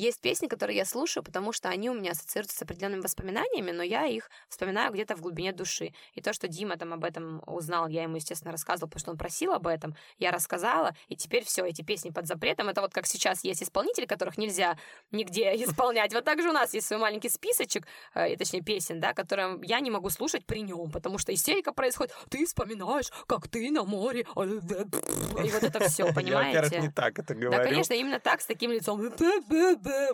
Есть 0.00 0.22
песни, 0.22 0.46
которые 0.46 0.78
я 0.78 0.86
слушаю, 0.86 1.22
потому 1.22 1.52
что 1.52 1.68
они 1.68 1.90
у 1.90 1.92
меня 1.92 2.12
ассоциируются 2.12 2.56
с 2.56 2.62
определенными 2.62 3.02
воспоминаниями, 3.02 3.70
но 3.70 3.82
я 3.82 4.06
их 4.06 4.30
вспоминаю 4.48 4.94
где-то 4.94 5.14
в 5.14 5.20
глубине 5.20 5.52
души. 5.52 5.92
И 6.14 6.22
то, 6.22 6.32
что 6.32 6.48
Дима 6.48 6.78
там 6.78 6.94
об 6.94 7.04
этом 7.04 7.42
узнал, 7.46 7.86
я 7.86 8.04
ему, 8.04 8.16
естественно, 8.16 8.50
рассказывала, 8.50 8.88
потому 8.88 9.00
что 9.00 9.10
он 9.10 9.18
просил 9.18 9.52
об 9.52 9.66
этом, 9.66 9.94
я 10.18 10.30
рассказала, 10.30 10.96
и 11.08 11.16
теперь 11.16 11.44
все, 11.44 11.66
эти 11.66 11.82
песни 11.82 12.08
под 12.08 12.26
запретом. 12.26 12.70
Это 12.70 12.80
вот 12.80 12.94
как 12.94 13.06
сейчас 13.06 13.44
есть 13.44 13.62
исполнители, 13.62 14.06
которых 14.06 14.38
нельзя 14.38 14.78
нигде 15.12 15.54
исполнять. 15.64 16.14
Вот 16.14 16.24
так 16.24 16.40
же 16.40 16.48
у 16.48 16.52
нас 16.52 16.72
есть 16.72 16.86
свой 16.86 16.98
маленький 16.98 17.28
списочек, 17.28 17.86
э, 18.14 18.38
точнее, 18.38 18.62
песен, 18.62 19.00
да, 19.00 19.12
которые 19.12 19.58
я 19.64 19.80
не 19.80 19.90
могу 19.90 20.08
слушать 20.08 20.46
при 20.46 20.62
нем, 20.62 20.90
потому 20.90 21.18
что 21.18 21.34
истерика 21.34 21.74
происходит. 21.74 22.14
Ты 22.30 22.46
вспоминаешь, 22.46 23.12
как 23.26 23.48
ты 23.48 23.70
на 23.70 23.84
море. 23.84 24.24
А, 24.34 24.44
и 24.44 25.50
вот 25.50 25.62
это 25.62 25.90
все, 25.90 26.10
понимаете? 26.14 26.74
Я, 26.74 26.80
не 26.80 26.90
так 26.90 27.18
это 27.18 27.34
говорю. 27.34 27.50
Да, 27.50 27.64
конечно, 27.64 27.92
именно 27.92 28.18
так, 28.18 28.40
с 28.40 28.46
таким 28.46 28.70
лицом 28.70 28.98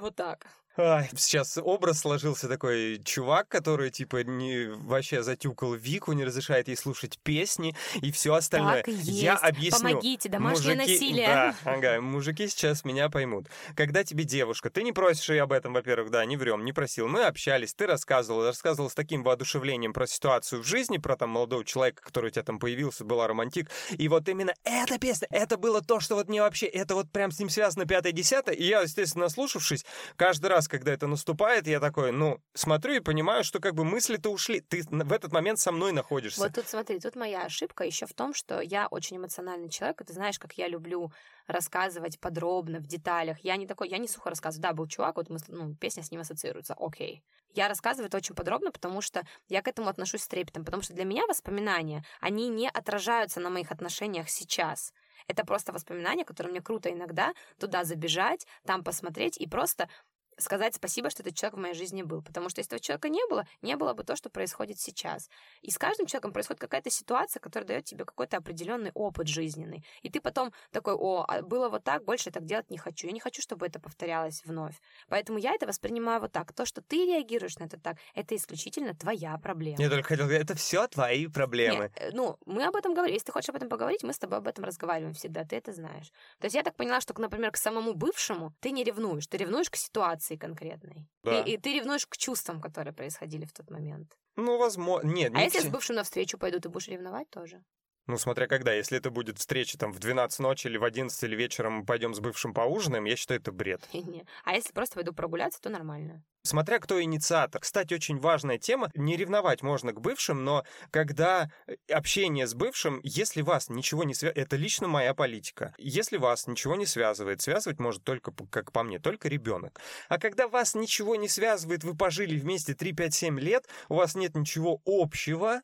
вот 0.01 0.17
так. 0.17 0.47
Ай, 0.79 1.09
сейчас 1.17 1.57
образ 1.57 2.01
сложился 2.01 2.49
такой 2.49 3.01
чувак, 3.03 3.49
который 3.49 3.91
типа 3.91 4.25
не 4.25 4.67
вообще 4.67 5.23
затюкал 5.23 5.73
Вику, 5.73 6.12
не 6.12 6.25
разрешает 6.25 6.69
ей 6.69 6.77
слушать 6.77 7.19
песни 7.23 7.75
и 8.03 8.12
все 8.12 8.35
остальное. 8.35 8.83
Так 8.83 8.89
и 8.89 8.93
есть. 8.93 9.09
Я 9.09 9.37
объясню. 9.37 9.89
Помогите, 9.89 10.29
домашнее 10.29 10.77
Мужики- 10.77 10.93
насилие. 10.93 11.27
Да, 11.27 11.55
ага, 11.65 12.01
мужики 12.03 12.47
сейчас 12.49 12.85
меня 12.85 13.09
поймут. 13.09 13.47
Когда 13.75 14.05
тебе 14.05 14.25
девушка, 14.25 14.69
ты 14.69 14.83
не 14.83 14.93
просишь 14.93 15.31
ее 15.31 15.43
об 15.45 15.53
этом, 15.53 15.73
во-первых, 15.73 16.11
да, 16.11 16.25
не 16.27 16.37
врем, 16.37 16.65
не 16.65 16.75
просил. 16.75 17.09
Мы 17.09 17.25
общались, 17.25 17.73
ты 17.73 17.87
рассказывал, 17.87 18.45
рассказывал 18.45 18.91
с 18.91 18.95
таким 18.95 19.23
воодушевлением 19.23 19.95
про 19.95 20.07
ситуацию 20.07 20.62
в 20.62 20.67
жизни, 20.67 20.99
про 20.99 21.17
там 21.17 21.31
молодого 21.31 21.65
человека, 21.65 22.03
который 22.03 22.27
у 22.27 22.31
тебя 22.31 22.43
там 22.43 22.59
появился, 22.59 23.05
была 23.05 23.27
романтик. 23.27 23.71
И 23.97 24.09
вот 24.09 24.29
именно 24.29 24.53
эта 24.65 24.99
песня, 24.99 25.27
это 25.31 25.57
было 25.57 25.81
то, 25.81 26.01
что 26.01 26.17
вот 26.17 26.29
мне 26.29 26.43
вообще, 26.43 26.67
это 26.67 26.95
вот 26.95 27.11
прям 27.11 27.31
с 27.31 27.39
ним 27.39 27.49
связано 27.49 27.87
пятое-десятое. 27.87 28.55
И 28.55 28.65
я, 28.65 28.83
естественно, 28.83 29.25
наслушавшись, 29.25 29.87
каждый 30.17 30.47
раз, 30.49 30.66
когда 30.69 30.93
это 30.93 31.07
наступает, 31.07 31.67
я 31.67 31.81
такой, 31.81 32.13
ну, 32.13 32.41
смотрю 32.55 32.95
и 32.95 33.01
понимаю, 33.01 33.45
что 33.45 33.61
как 33.61 33.75
бы 33.75 33.85
мысли-то 33.85 34.31
ушли. 34.31 34.61
Ты 34.61 34.83
в 34.89 35.13
этот 35.13 35.33
момент 35.33 35.59
со 35.59 35.73
мной 35.73 35.93
находишься. 35.93 36.41
Вот 36.41 36.53
тут 36.53 36.69
смотри, 36.69 36.99
тут 37.01 37.17
моя 37.17 37.45
ошибка 37.45 37.85
еще 37.85 38.07
в 38.07 38.15
том, 38.15 38.35
что 38.35 38.61
я 38.61 38.87
очень 38.89 39.17
эмоциональный 39.17 39.69
человек, 39.69 40.01
и 40.01 40.05
ты 40.05 40.13
знаешь, 40.13 40.39
как 40.39 40.53
я 40.55 40.69
люблю 40.69 41.13
рассказывать 41.47 42.19
подробно, 42.21 42.79
в 42.81 42.87
деталях. 42.87 43.39
Я 43.41 43.57
не 43.57 43.67
такой, 43.67 43.89
я 43.89 43.99
не 43.99 44.09
сухо 44.09 44.31
рассказываю. 44.31 44.63
Да, 44.63 44.73
был 44.73 44.87
чувак, 44.87 45.17
вот 45.17 45.31
мы, 45.31 45.39
ну, 45.49 45.75
песня 45.75 46.03
с 46.03 46.11
ним 46.11 46.21
ассоциируется, 46.21 46.75
окей. 46.79 47.23
Я 47.55 47.69
рассказываю 47.69 48.09
это 48.09 48.19
очень 48.19 48.35
подробно, 48.35 48.71
потому 48.71 49.01
что 49.01 49.27
я 49.49 49.63
к 49.63 49.69
этому 49.69 49.89
отношусь 49.89 50.23
с 50.23 50.29
трепетом, 50.29 50.65
потому 50.65 50.83
что 50.83 50.93
для 50.93 51.05
меня 51.05 51.27
воспоминания, 51.27 52.05
они 52.21 52.49
не 52.49 52.69
отражаются 52.69 53.41
на 53.41 53.49
моих 53.49 53.73
отношениях 53.73 54.29
сейчас. 54.29 54.93
Это 55.27 55.45
просто 55.45 55.73
воспоминания, 55.73 56.25
которые 56.25 56.51
мне 56.51 56.61
круто 56.61 56.93
иногда 56.93 57.33
туда 57.59 57.85
забежать, 57.85 58.47
там 58.65 58.85
посмотреть 58.85 59.39
и 59.39 59.49
просто 59.49 59.89
сказать 60.38 60.75
спасибо, 60.75 61.11
что 61.11 61.22
этот 61.22 61.35
человек 61.35 61.59
в 61.59 61.61
моей 61.61 61.75
жизни 61.75 62.03
был. 62.03 62.22
Потому 62.22 62.49
что 62.49 62.61
если 62.61 62.77
этого 62.77 62.81
человека 62.81 63.09
не 63.09 63.25
было, 63.29 63.46
не 63.62 63.77
было 63.77 63.94
бы 63.94 64.05
то, 64.05 64.16
что 64.16 64.31
происходит 64.31 64.79
сейчас. 64.79 65.29
И 65.62 65.70
с 65.70 65.79
каждым 65.79 66.07
человеком 66.07 66.33
происходит 66.33 66.61
какая-то 66.61 66.90
ситуация, 66.90 67.40
которая 67.40 67.66
дает 67.66 67.85
тебе 67.85 68.05
какой-то 68.05 68.37
определенный 68.37 68.90
опыт 68.94 69.29
жизненный. 69.29 69.85
И 70.03 70.11
ты 70.11 70.20
потом 70.20 70.53
такой, 70.70 70.94
о, 70.94 71.25
а 71.27 71.42
было 71.42 71.68
вот 71.68 71.85
так, 71.85 72.05
больше 72.05 72.29
я 72.29 72.33
так 72.33 72.44
делать 72.44 72.70
не 72.70 72.79
хочу. 72.79 73.07
Я 73.07 73.12
не 73.12 73.20
хочу, 73.20 73.42
чтобы 73.42 73.66
это 73.66 73.81
повторялось 73.81 74.42
вновь. 74.44 74.75
Поэтому 75.09 75.38
я 75.38 75.53
это 75.55 75.66
воспринимаю 75.66 76.20
вот 76.20 76.33
так. 76.33 76.53
То, 76.53 76.66
что 76.66 76.83
ты 76.83 77.07
реагируешь 77.07 77.57
на 77.59 77.64
это 77.64 77.79
так, 77.79 77.96
это 78.14 78.37
исключительно 78.37 78.94
твоя 78.94 79.37
проблема. 79.38 79.81
Я 79.81 79.90
только 79.90 80.09
хотел 80.09 80.27
сказать, 80.27 80.42
это 80.42 80.55
все 80.55 80.87
твои 80.87 81.27
проблемы. 81.27 81.92
Не, 81.96 82.03
э, 82.03 82.11
ну, 82.12 82.38
мы 82.46 82.64
об 82.64 82.77
этом 82.77 82.94
говорим. 82.94 83.14
Если 83.14 83.27
ты 83.27 83.33
хочешь 83.33 83.49
об 83.49 83.57
этом 83.57 83.68
поговорить, 83.68 84.03
мы 84.03 84.12
с 84.12 84.18
тобой 84.18 84.38
об 84.38 84.49
этом 84.49 84.64
разговариваем 84.64 85.14
всегда. 85.14 85.44
Ты 85.44 85.57
это 85.57 85.72
знаешь. 85.72 86.11
То 86.38 86.46
есть 86.46 86.55
я 86.55 86.62
так 86.62 86.77
поняла, 86.77 87.01
что, 87.01 87.18
например, 87.20 87.51
к 87.53 87.57
самому 87.57 87.94
бывшему 87.94 88.53
ты 88.61 88.70
не 88.70 88.85
ревнуешь. 88.85 89.27
Ты 89.27 89.37
ревнуешь 89.38 89.70
к 89.70 89.77
ситуации 89.77 90.26
конкретной. 90.35 91.07
Да. 91.23 91.43
И, 91.43 91.53
и 91.53 91.57
ты 91.59 91.75
ревнуешь 91.75 92.07
к 92.07 92.17
чувствам, 92.17 92.61
которые 92.61 92.93
происходили 92.93 93.45
в 93.45 93.53
тот 93.53 93.71
момент. 93.71 94.17
Ну, 94.37 94.59
возможно. 94.59 95.09
Нет, 95.09 95.33
А 95.35 95.39
не 95.39 95.45
если 95.45 95.61
к- 95.61 95.62
с 95.62 95.69
бывшим 95.69 95.97
навстречу 95.97 96.39
пойду, 96.39 96.59
ты 96.59 96.69
будешь 96.69 96.89
ревновать 96.89 97.31
тоже? 97.31 97.62
Ну, 98.07 98.19
смотря 98.19 98.47
когда. 98.47 98.73
Если 98.73 98.99
это 98.99 99.11
будет 99.11 99.38
встреча 99.38 99.77
там 99.79 99.92
в 99.92 99.99
12 99.99 100.38
ночи 100.40 100.66
или 100.69 100.77
в 100.77 100.85
11 100.85 101.23
или 101.25 101.35
вечером 101.35 101.85
пойдем 101.85 102.14
с 102.14 102.21
бывшим 102.21 102.55
поужинаем, 102.55 103.05
я 103.05 103.16
считаю, 103.16 103.40
это 103.40 103.53
бред. 103.53 103.83
А 104.45 104.55
если 104.55 104.73
просто 104.73 104.95
пойду 104.95 105.12
прогуляться, 105.12 105.61
то 105.61 105.71
нормально. 105.71 106.23
Смотря 106.42 106.79
кто 106.79 107.03
инициатор. 107.03 107.61
Кстати, 107.61 107.95
очень 107.95 108.19
важная 108.19 108.59
тема. 108.59 108.90
Не 108.95 109.16
ревновать 109.16 109.62
можно 109.62 109.92
к 109.92 110.01
бывшим, 110.01 110.45
но 110.45 110.64
когда 110.92 111.51
э, 111.66 111.75
общение 111.92 112.47
с 112.47 112.55
бывшим, 112.55 113.01
если 113.03 113.42
вас 113.42 113.69
ничего 113.69 114.05
не 114.05 114.14
связывает, 114.14 114.47
это 114.47 114.57
лично 114.57 114.87
моя 114.87 115.12
политика. 115.12 115.75
Если 115.77 116.16
вас 116.16 116.47
ничего 116.47 116.77
не 116.77 116.87
связывает, 116.87 117.42
связывать 117.42 117.81
может 117.81 118.05
только, 118.05 118.33
как 118.51 118.71
по 118.71 118.85
мне, 118.85 119.01
только 119.01 119.29
ребенок. 119.29 119.81
А 120.09 120.19
когда 120.19 120.47
вас 120.47 120.77
ничего 120.77 121.16
не 121.16 121.29
связывает, 121.29 121.83
вы 121.83 121.97
пожили 121.97 122.38
вместе 122.38 122.75
3, 122.75 122.92
5, 122.92 123.14
7 123.14 123.40
лет, 123.40 123.66
у 123.88 123.97
вас 123.97 124.14
нет 124.14 124.37
ничего 124.37 124.81
общего, 124.85 125.62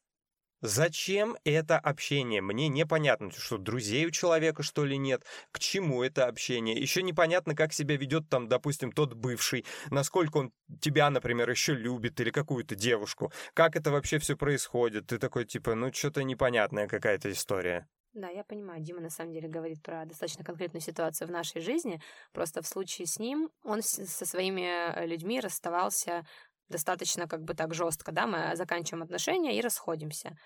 Зачем 0.63 1.37
это 1.43 1.77
общение? 1.77 2.41
Мне 2.41 2.69
непонятно, 2.69 3.33
что 3.33 3.59
друзей 3.59 4.07
у 4.07 4.13
человека, 4.13 4.63
что 4.63 4.85
ли, 4.85 4.97
нет. 4.97 5.25
К 5.51 5.59
чему 5.59 6.05
это 6.05 6.27
общение? 6.27 6.81
Еще 6.81 7.03
непонятно, 7.03 7.57
как 7.57 7.73
себя 7.73 7.97
ведет 7.97 8.29
там, 8.29 8.47
допустим, 8.47 8.93
тот 8.93 9.15
бывший, 9.15 9.67
насколько 9.91 10.37
он 10.37 10.53
тебя, 10.81 11.11
например, 11.11 11.51
еще 11.51 11.75
любит 11.75 12.21
или 12.21 12.31
какую-то 12.31 12.77
девушку. 12.77 13.33
Как 13.55 13.75
это 13.75 13.91
вообще 13.91 14.21
все 14.21 14.37
происходит? 14.37 15.09
Ты 15.09 15.19
такой, 15.19 15.47
типа, 15.47 15.75
ну, 15.75 15.93
что-то 15.93 16.23
непонятная 16.23 16.87
какая-то 16.87 17.33
история. 17.33 17.89
Да, 18.15 18.29
я 18.29 18.45
понимаю, 18.45 18.83
Дима 18.83 19.01
на 19.01 19.09
самом 19.09 19.33
деле 19.33 19.49
говорит 19.49 19.83
про 19.83 20.05
достаточно 20.05 20.45
конкретную 20.45 20.83
ситуацию 20.83 21.29
в 21.29 21.31
нашей 21.31 21.63
жизни. 21.63 22.01
Просто 22.33 22.61
в 22.61 22.67
случае 22.69 23.07
с 23.07 23.19
ним 23.19 23.51
он 23.65 23.81
со 23.83 24.27
своими 24.27 25.07
людьми 25.07 25.41
расставался 25.41 26.27
достаточно 26.69 27.29
как 27.29 27.43
бы 27.43 27.55
так 27.55 27.75
жестко, 27.75 28.13
да, 28.13 28.27
мы 28.27 28.57
заканчиваем 28.57 29.03
отношения 29.03 29.57
и 29.57 29.61
расходимся. 29.61 30.37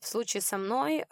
В 0.00 0.06
случае 0.06 0.40
со 0.40 0.58
мной, 0.58 1.06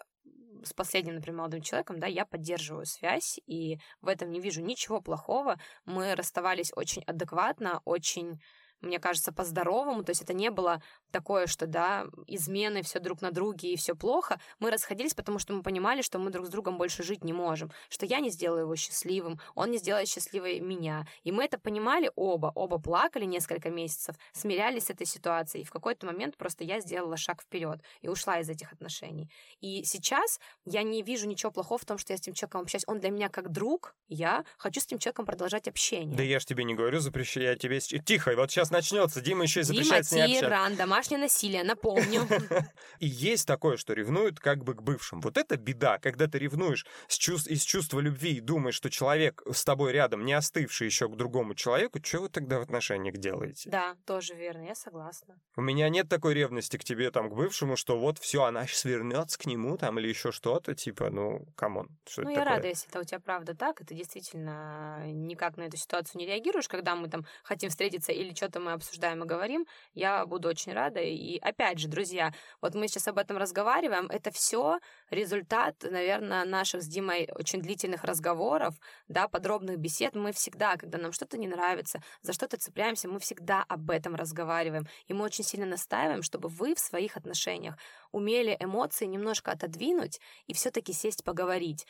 с 0.63 0.73
последним, 0.73 1.15
например, 1.15 1.37
молодым 1.37 1.61
человеком, 1.61 1.99
да, 1.99 2.07
я 2.07 2.25
поддерживаю 2.25 2.85
связь, 2.85 3.39
и 3.45 3.77
в 4.01 4.07
этом 4.07 4.31
не 4.31 4.39
вижу 4.39 4.61
ничего 4.61 5.01
плохого. 5.01 5.59
Мы 5.85 6.15
расставались 6.15 6.71
очень 6.75 7.03
адекватно, 7.03 7.81
очень 7.85 8.39
мне 8.81 8.99
кажется, 8.99 9.31
по-здоровому, 9.31 10.03
то 10.03 10.11
есть 10.11 10.21
это 10.21 10.33
не 10.33 10.49
было 10.51 10.81
такое, 11.11 11.47
что, 11.47 11.67
да, 11.67 12.05
измены 12.27 12.81
все 12.83 12.99
друг 12.99 13.21
на 13.21 13.31
друге 13.31 13.73
и 13.73 13.75
все 13.75 13.95
плохо. 13.95 14.39
Мы 14.59 14.71
расходились, 14.71 15.13
потому 15.13 15.39
что 15.39 15.53
мы 15.53 15.63
понимали, 15.63 16.01
что 16.01 16.19
мы 16.19 16.29
друг 16.29 16.47
с 16.47 16.49
другом 16.49 16.77
больше 16.77 17.03
жить 17.03 17.23
не 17.23 17.33
можем, 17.33 17.71
что 17.89 18.05
я 18.05 18.19
не 18.19 18.29
сделаю 18.29 18.61
его 18.61 18.75
счастливым, 18.75 19.39
он 19.55 19.71
не 19.71 19.77
сделает 19.77 20.07
счастливой 20.07 20.59
меня. 20.59 21.07
И 21.23 21.31
мы 21.31 21.45
это 21.45 21.59
понимали 21.59 22.11
оба, 22.15 22.51
оба 22.55 22.79
плакали 22.79 23.25
несколько 23.25 23.69
месяцев, 23.69 24.15
смирялись 24.33 24.85
с 24.85 24.89
этой 24.89 25.07
ситуацией, 25.07 25.63
и 25.63 25.65
в 25.65 25.71
какой-то 25.71 26.05
момент 26.05 26.37
просто 26.37 26.63
я 26.63 26.79
сделала 26.79 27.17
шаг 27.17 27.41
вперед 27.41 27.81
и 28.01 28.09
ушла 28.09 28.39
из 28.39 28.49
этих 28.49 28.73
отношений. 28.73 29.29
И 29.61 29.83
сейчас 29.83 30.39
я 30.65 30.83
не 30.83 31.01
вижу 31.01 31.27
ничего 31.27 31.51
плохого 31.51 31.79
в 31.79 31.85
том, 31.85 31.97
что 31.97 32.13
я 32.13 32.17
с 32.17 32.21
этим 32.21 32.33
человеком 32.33 32.61
общаюсь. 32.61 32.83
Он 32.87 32.99
для 32.99 33.09
меня 33.09 33.29
как 33.29 33.51
друг, 33.51 33.95
я 34.07 34.45
хочу 34.57 34.81
с 34.81 34.85
этим 34.85 34.99
человеком 34.99 35.25
продолжать 35.25 35.67
общение. 35.67 36.15
Да 36.15 36.23
я 36.23 36.39
ж 36.39 36.45
тебе 36.45 36.63
не 36.63 36.75
говорю, 36.75 36.99
запрещаю, 36.99 37.47
я 37.47 37.55
тебе... 37.55 37.79
Тихо, 37.79 38.33
вот 38.35 38.51
сейчас 38.51 38.66
начнется, 38.71 39.21
Дима 39.21 39.43
еще 39.43 39.61
и 39.61 39.63
Дима, 39.63 39.75
запрещает 39.75 40.05
с 40.05 40.11
ней 40.11 40.39
тиран, 40.39 40.75
домашнее 40.75 41.19
насилие, 41.19 41.63
напомню. 41.63 42.27
И 42.99 43.07
есть 43.07 43.47
такое, 43.47 43.77
что 43.77 43.93
ревнуют 43.93 44.39
как 44.39 44.63
бы 44.63 44.73
к 44.73 44.81
бывшим. 44.81 45.21
Вот 45.21 45.37
это 45.37 45.57
беда, 45.57 45.99
когда 45.99 46.27
ты 46.27 46.39
ревнуешь 46.39 46.85
с 47.07 47.17
чувств, 47.17 47.47
из 47.47 47.63
чувства 47.63 47.99
любви 47.99 48.33
и 48.33 48.39
думаешь, 48.41 48.75
что 48.75 48.89
человек 48.89 49.41
с 49.51 49.63
тобой 49.63 49.91
рядом, 49.93 50.25
не 50.25 50.33
остывший 50.33 50.85
еще 50.87 51.07
к 51.07 51.15
другому 51.15 51.55
человеку, 51.55 51.99
что 52.03 52.19
вы 52.21 52.29
тогда 52.29 52.59
в 52.59 52.61
отношениях 52.61 53.17
делаете? 53.17 53.69
Да, 53.69 53.95
тоже 54.05 54.33
верно, 54.35 54.63
я 54.63 54.75
согласна. 54.75 55.39
У 55.55 55.61
меня 55.61 55.89
нет 55.89 56.09
такой 56.09 56.33
ревности 56.33 56.77
к 56.77 56.83
тебе, 56.83 57.11
там, 57.11 57.29
к 57.29 57.33
бывшему, 57.35 57.75
что 57.75 57.97
вот 57.99 58.17
все, 58.19 58.43
она 58.43 58.65
сейчас 58.65 58.85
вернется 58.85 59.37
к 59.37 59.45
нему, 59.45 59.77
там, 59.77 59.99
или 59.99 60.07
еще 60.07 60.31
что-то, 60.31 60.75
типа, 60.75 61.09
ну, 61.09 61.45
come 61.55 61.74
on, 61.74 61.89
что 62.07 62.23
Ну, 62.23 62.29
это 62.29 62.39
я 62.39 62.45
такое? 62.45 62.55
рада, 62.57 62.67
если 62.67 62.89
это 62.89 62.99
у 62.99 63.03
тебя 63.03 63.19
правда 63.19 63.55
так, 63.55 63.81
и 63.81 63.85
ты 63.85 63.95
действительно 63.95 65.05
никак 65.11 65.57
на 65.57 65.63
эту 65.63 65.77
ситуацию 65.77 66.19
не 66.19 66.25
реагируешь, 66.27 66.67
когда 66.67 66.95
мы 66.95 67.09
там 67.09 67.25
хотим 67.43 67.69
встретиться 67.69 68.11
или 68.11 68.33
что-то 68.33 68.56
мы 68.59 68.73
обсуждаем 68.73 69.23
и 69.23 69.27
говорим, 69.27 69.65
я 69.93 70.25
буду 70.25 70.49
очень 70.49 70.73
рада. 70.73 70.99
И 70.99 71.37
опять 71.39 71.79
же, 71.79 71.87
друзья, 71.87 72.33
вот 72.61 72.75
мы 72.75 72.87
сейчас 72.87 73.07
об 73.07 73.17
этом 73.17 73.37
разговариваем, 73.37 74.07
это 74.07 74.31
все 74.31 74.79
результат, 75.09 75.75
наверное, 75.83 76.45
наших 76.45 76.81
с 76.81 76.87
Димой 76.87 77.29
очень 77.33 77.61
длительных 77.61 78.03
разговоров, 78.03 78.75
да, 79.07 79.27
подробных 79.27 79.77
бесед. 79.77 80.15
Мы 80.15 80.31
всегда, 80.31 80.77
когда 80.77 80.97
нам 80.97 81.11
что-то 81.11 81.37
не 81.37 81.47
нравится, 81.47 82.01
за 82.21 82.33
что-то 82.33 82.57
цепляемся, 82.57 83.07
мы 83.07 83.19
всегда 83.19 83.63
об 83.67 83.89
этом 83.89 84.15
разговариваем. 84.15 84.87
И 85.07 85.13
мы 85.13 85.25
очень 85.25 85.43
сильно 85.43 85.65
настаиваем, 85.65 86.23
чтобы 86.23 86.49
вы 86.49 86.75
в 86.75 86.79
своих 86.79 87.17
отношениях 87.17 87.75
умели 88.11 88.55
эмоции 88.59 89.05
немножко 89.05 89.51
отодвинуть 89.51 90.19
и 90.47 90.53
все-таки 90.53 90.93
сесть 90.93 91.23
поговорить. 91.23 91.85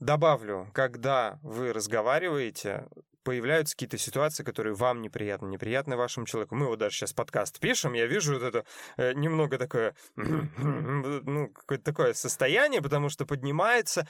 Добавлю, 0.00 0.68
когда 0.72 1.38
вы 1.42 1.72
разговариваете, 1.72 2.88
появляются 3.22 3.74
какие-то 3.74 3.98
ситуации, 3.98 4.42
которые 4.42 4.74
вам 4.74 5.02
неприятны, 5.02 5.46
неприятны 5.46 5.96
вашему 5.96 6.26
человеку. 6.26 6.54
Мы 6.54 6.66
вот 6.66 6.78
даже 6.78 6.96
сейчас 6.96 7.12
подкаст 7.12 7.58
пишем, 7.58 7.94
я 7.94 8.06
вижу 8.06 8.34
вот 8.34 8.42
это 8.42 8.64
э, 8.96 9.12
немного 9.12 9.58
такое, 9.58 9.94
ну, 10.16 11.48
какое-то 11.48 11.84
такое 11.84 12.14
состояние, 12.14 12.82
потому 12.82 13.08
что 13.08 13.26
поднимается. 13.26 14.06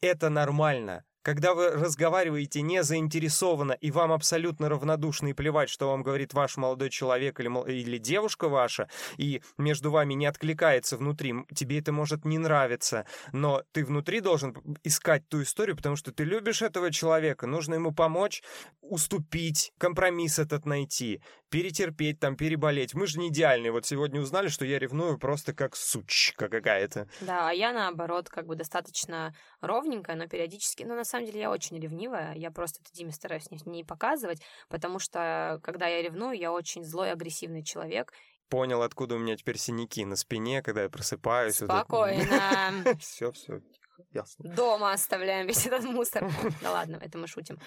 Это 0.00 0.28
нормально. 0.28 1.04
Когда 1.26 1.54
вы 1.54 1.70
разговариваете 1.70 2.62
не 2.62 2.84
заинтересованно, 2.84 3.72
и 3.72 3.90
вам 3.90 4.12
абсолютно 4.12 4.68
равнодушно 4.68 5.26
и 5.26 5.32
плевать, 5.32 5.68
что 5.68 5.88
вам 5.88 6.04
говорит 6.04 6.34
ваш 6.34 6.56
молодой 6.56 6.88
человек 6.88 7.40
или, 7.40 7.48
или 7.68 7.98
девушка 7.98 8.48
ваша, 8.48 8.88
и 9.16 9.42
между 9.58 9.90
вами 9.90 10.14
не 10.14 10.26
откликается 10.26 10.96
внутри, 10.96 11.34
тебе 11.52 11.80
это 11.80 11.90
может 11.90 12.24
не 12.24 12.38
нравиться, 12.38 13.06
но 13.32 13.64
ты 13.72 13.84
внутри 13.84 14.20
должен 14.20 14.54
искать 14.84 15.28
ту 15.28 15.42
историю, 15.42 15.74
потому 15.74 15.96
что 15.96 16.12
ты 16.12 16.22
любишь 16.22 16.62
этого 16.62 16.92
человека, 16.92 17.48
нужно 17.48 17.74
ему 17.74 17.90
помочь, 17.90 18.44
уступить, 18.80 19.72
компромисс 19.78 20.38
этот 20.38 20.64
найти, 20.64 21.20
перетерпеть, 21.50 22.20
там, 22.20 22.36
переболеть. 22.36 22.94
Мы 22.94 23.06
же 23.06 23.18
не 23.18 23.28
идеальные. 23.28 23.72
Вот 23.72 23.86
сегодня 23.86 24.20
узнали, 24.20 24.48
что 24.48 24.64
я 24.64 24.78
ревную 24.78 25.18
просто 25.18 25.54
как 25.54 25.76
сучка 25.76 26.48
какая-то. 26.48 27.08
Да, 27.20 27.48
а 27.48 27.52
я 27.52 27.72
наоборот, 27.72 28.28
как 28.28 28.46
бы 28.46 28.56
достаточно 28.56 29.34
ровненькая, 29.60 30.16
но 30.16 30.26
периодически, 30.26 30.82
ну, 30.82 30.94
на 30.94 31.04
самом 31.04 31.15
самом 31.16 31.26
деле, 31.26 31.40
я 31.40 31.50
очень 31.50 31.78
ревнивая. 31.78 32.34
Я 32.34 32.50
просто 32.50 32.80
это 32.82 32.92
Диме 32.92 33.12
стараюсь 33.12 33.50
не, 33.50 33.58
не 33.64 33.84
показывать, 33.84 34.40
потому 34.68 34.98
что, 34.98 35.60
когда 35.62 35.86
я 35.86 36.02
ревную, 36.02 36.38
я 36.38 36.52
очень 36.52 36.84
злой, 36.84 37.12
агрессивный 37.12 37.62
человек. 37.62 38.12
Понял, 38.48 38.82
откуда 38.82 39.16
у 39.16 39.18
меня 39.18 39.36
теперь 39.36 39.58
синяки 39.58 40.04
на 40.04 40.14
спине, 40.14 40.62
когда 40.62 40.84
я 40.84 40.88
просыпаюсь. 40.88 41.56
Спокойно. 41.56 42.72
Все, 43.00 43.32
все, 43.32 43.60
ясно. 44.12 44.50
Дома 44.54 44.92
оставляем 44.92 45.46
весь 45.46 45.66
этот 45.66 45.84
мусор. 45.84 46.30
Да 46.62 46.72
ладно, 46.72 46.98
это 47.00 47.18
мы 47.18 47.26
шутим. 47.26 47.58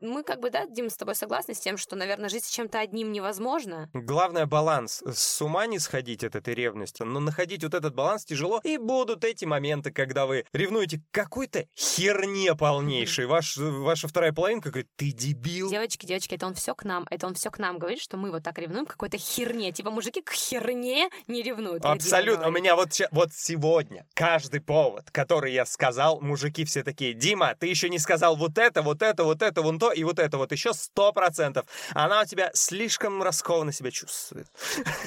Мы 0.00 0.24
как 0.24 0.40
бы, 0.40 0.50
да, 0.50 0.66
Дим, 0.66 0.90
с 0.90 0.96
тобой 0.96 1.14
согласны 1.14 1.54
с 1.54 1.60
тем, 1.60 1.76
что, 1.76 1.94
наверное, 1.94 2.28
жить 2.28 2.44
с 2.44 2.50
чем-то 2.50 2.80
одним 2.80 3.12
невозможно? 3.12 3.88
Главное— 3.92 4.46
баланс. 4.46 5.02
С 5.06 5.40
ума 5.40 5.66
не 5.66 5.78
сходить 5.78 6.24
от 6.24 6.34
этой 6.34 6.54
ревности, 6.54 7.02
но 7.02 7.20
находить 7.20 7.62
вот 7.62 7.74
этот 7.74 7.94
баланс 7.94 8.24
тяжело. 8.24 8.60
И 8.64 8.78
будут 8.78 9.24
эти 9.24 9.44
моменты, 9.44 9.92
когда 9.92 10.26
вы 10.26 10.44
ревнуете 10.52 11.02
какой-то 11.12 11.66
херне 11.76 12.54
полнейшей. 12.56 13.26
Ваш, 13.26 13.56
ваша 13.56 14.08
вторая 14.08 14.32
половинка 14.32 14.70
говорит, 14.70 14.88
ты 14.96 15.12
дебил. 15.12 15.70
Девочки, 15.70 16.06
девочки, 16.06 16.34
это 16.34 16.46
он 16.46 16.54
все 16.54 16.74
к 16.74 16.84
нам. 16.84 17.06
Это 17.10 17.26
он 17.26 17.34
все 17.34 17.50
к 17.50 17.58
нам 17.58 17.78
говорит, 17.78 18.00
что 18.00 18.16
мы 18.16 18.30
вот 18.32 18.42
так 18.42 18.58
ревнуем 18.58 18.86
какой-то 18.86 19.18
херне. 19.18 19.70
Типа 19.70 19.90
мужики 19.90 20.20
к 20.20 20.32
херне 20.32 21.10
не 21.28 21.42
ревнуют. 21.42 21.84
Абсолютно. 21.84 22.48
У 22.48 22.50
меня 22.50 22.74
вот, 22.74 22.90
вот 23.12 23.32
сегодня 23.32 24.06
каждый 24.14 24.60
повод, 24.60 25.10
который 25.10 25.52
я 25.52 25.61
сказал, 25.64 26.20
мужики 26.20 26.64
все 26.64 26.82
такие, 26.82 27.14
Дима, 27.14 27.54
ты 27.58 27.66
еще 27.66 27.88
не 27.88 27.98
сказал 27.98 28.36
вот 28.36 28.58
это, 28.58 28.82
вот 28.82 29.02
это, 29.02 29.24
вот 29.24 29.42
это, 29.42 29.62
вон 29.62 29.78
то, 29.78 29.92
и 29.92 30.04
вот 30.04 30.18
это 30.18 30.38
вот 30.38 30.52
еще 30.52 30.72
сто 30.72 31.12
процентов. 31.12 31.66
Она 31.90 32.22
у 32.22 32.24
тебя 32.24 32.50
слишком 32.54 33.22
раскованно 33.22 33.72
себя 33.72 33.90
чувствует. 33.90 34.46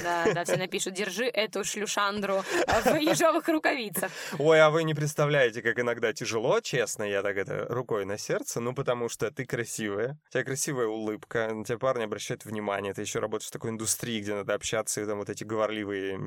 Да, 0.03 0.26
да, 0.34 0.43
все 0.43 0.58
напишут, 0.58 0.93
держи 0.93 1.26
эту 1.26 1.64
шлюшандру 1.64 2.43
в 2.84 2.95
ежовых 2.95 3.47
рукавицах. 3.47 4.12
Ой, 4.38 4.62
а 4.62 4.70
вы 4.70 4.84
не 4.84 4.93
представляете, 4.93 5.62
как 5.62 5.80
иногда 5.80 6.14
тяжело, 6.14 6.60
честно, 6.62 7.03
я 7.03 7.22
так 7.22 7.38
это 7.38 7.66
рукой 7.70 8.06
на 8.06 8.18
сердце, 8.18 8.60
ну 8.60 8.74
потому 8.74 9.10
что 9.10 9.32
ты 9.32 9.45
красивая, 9.45 10.18
у 10.28 10.32
тебя 10.32 10.43
красивая 10.43 10.88
улыбка, 10.88 11.53
на 11.53 11.66
тебя 11.66 11.78
парни 11.78 12.03
обращают 12.03 12.45
внимание, 12.45 12.93
ты 12.93 13.01
еще 13.01 13.20
работаешь 13.20 13.49
в 13.49 13.51
такой 13.51 13.72
индустрии, 13.72 14.22
где 14.22 14.36
надо 14.36 14.53
общаться, 14.53 15.01
и 15.01 15.06
там 15.06 15.20
вот 15.20 15.30
эти 15.30 15.43
говорливые 15.43 16.20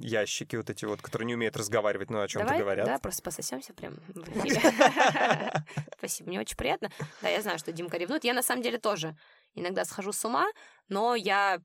ящики, 0.00 0.56
вот 0.56 0.70
эти 0.70 0.84
вот, 0.84 1.00
которые 1.02 1.26
не 1.26 1.34
умеют 1.34 1.56
разговаривать, 1.56 2.10
но 2.10 2.20
о 2.20 2.28
чем-то 2.28 2.56
говорят. 2.56 2.86
Да, 2.86 2.98
просто 2.98 3.22
пососемся 3.22 3.71
прям 3.72 3.94
Спасибо, 5.98 6.28
мне 6.28 6.40
очень 6.40 6.56
приятно. 6.56 6.90
Да, 7.20 7.28
я 7.28 7.42
знаю, 7.42 7.58
что 7.58 7.72
Димка 7.72 7.96
ревнует. 7.96 8.24
Я 8.24 8.34
на 8.34 8.42
самом 8.42 8.62
деле 8.62 8.78
тоже 8.78 9.16
иногда 9.54 9.84
схожу 9.84 10.12
с 10.12 10.24
ума, 10.24 10.46
но 10.88 11.14
я 11.14 11.60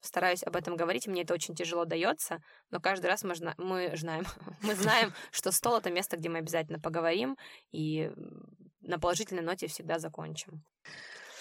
стараюсь 0.00 0.42
об 0.42 0.56
этом 0.56 0.76
говорить, 0.76 1.06
мне 1.06 1.22
это 1.22 1.34
очень 1.34 1.54
тяжело 1.54 1.84
дается, 1.84 2.40
но 2.70 2.80
каждый 2.80 3.06
раз 3.06 3.24
мы, 3.24 3.34
жна... 3.34 3.54
мы 3.58 3.92
знаем, 3.96 4.24
мы 4.62 4.74
знаем, 4.74 5.12
что 5.30 5.52
стол— 5.52 5.76
это 5.78 5.90
место, 5.90 6.16
где 6.16 6.28
мы 6.28 6.38
обязательно 6.38 6.78
поговорим, 6.78 7.36
и 7.72 8.10
на 8.80 8.98
положительной 8.98 9.42
ноте 9.42 9.66
всегда 9.66 9.98
закончим. 9.98 10.64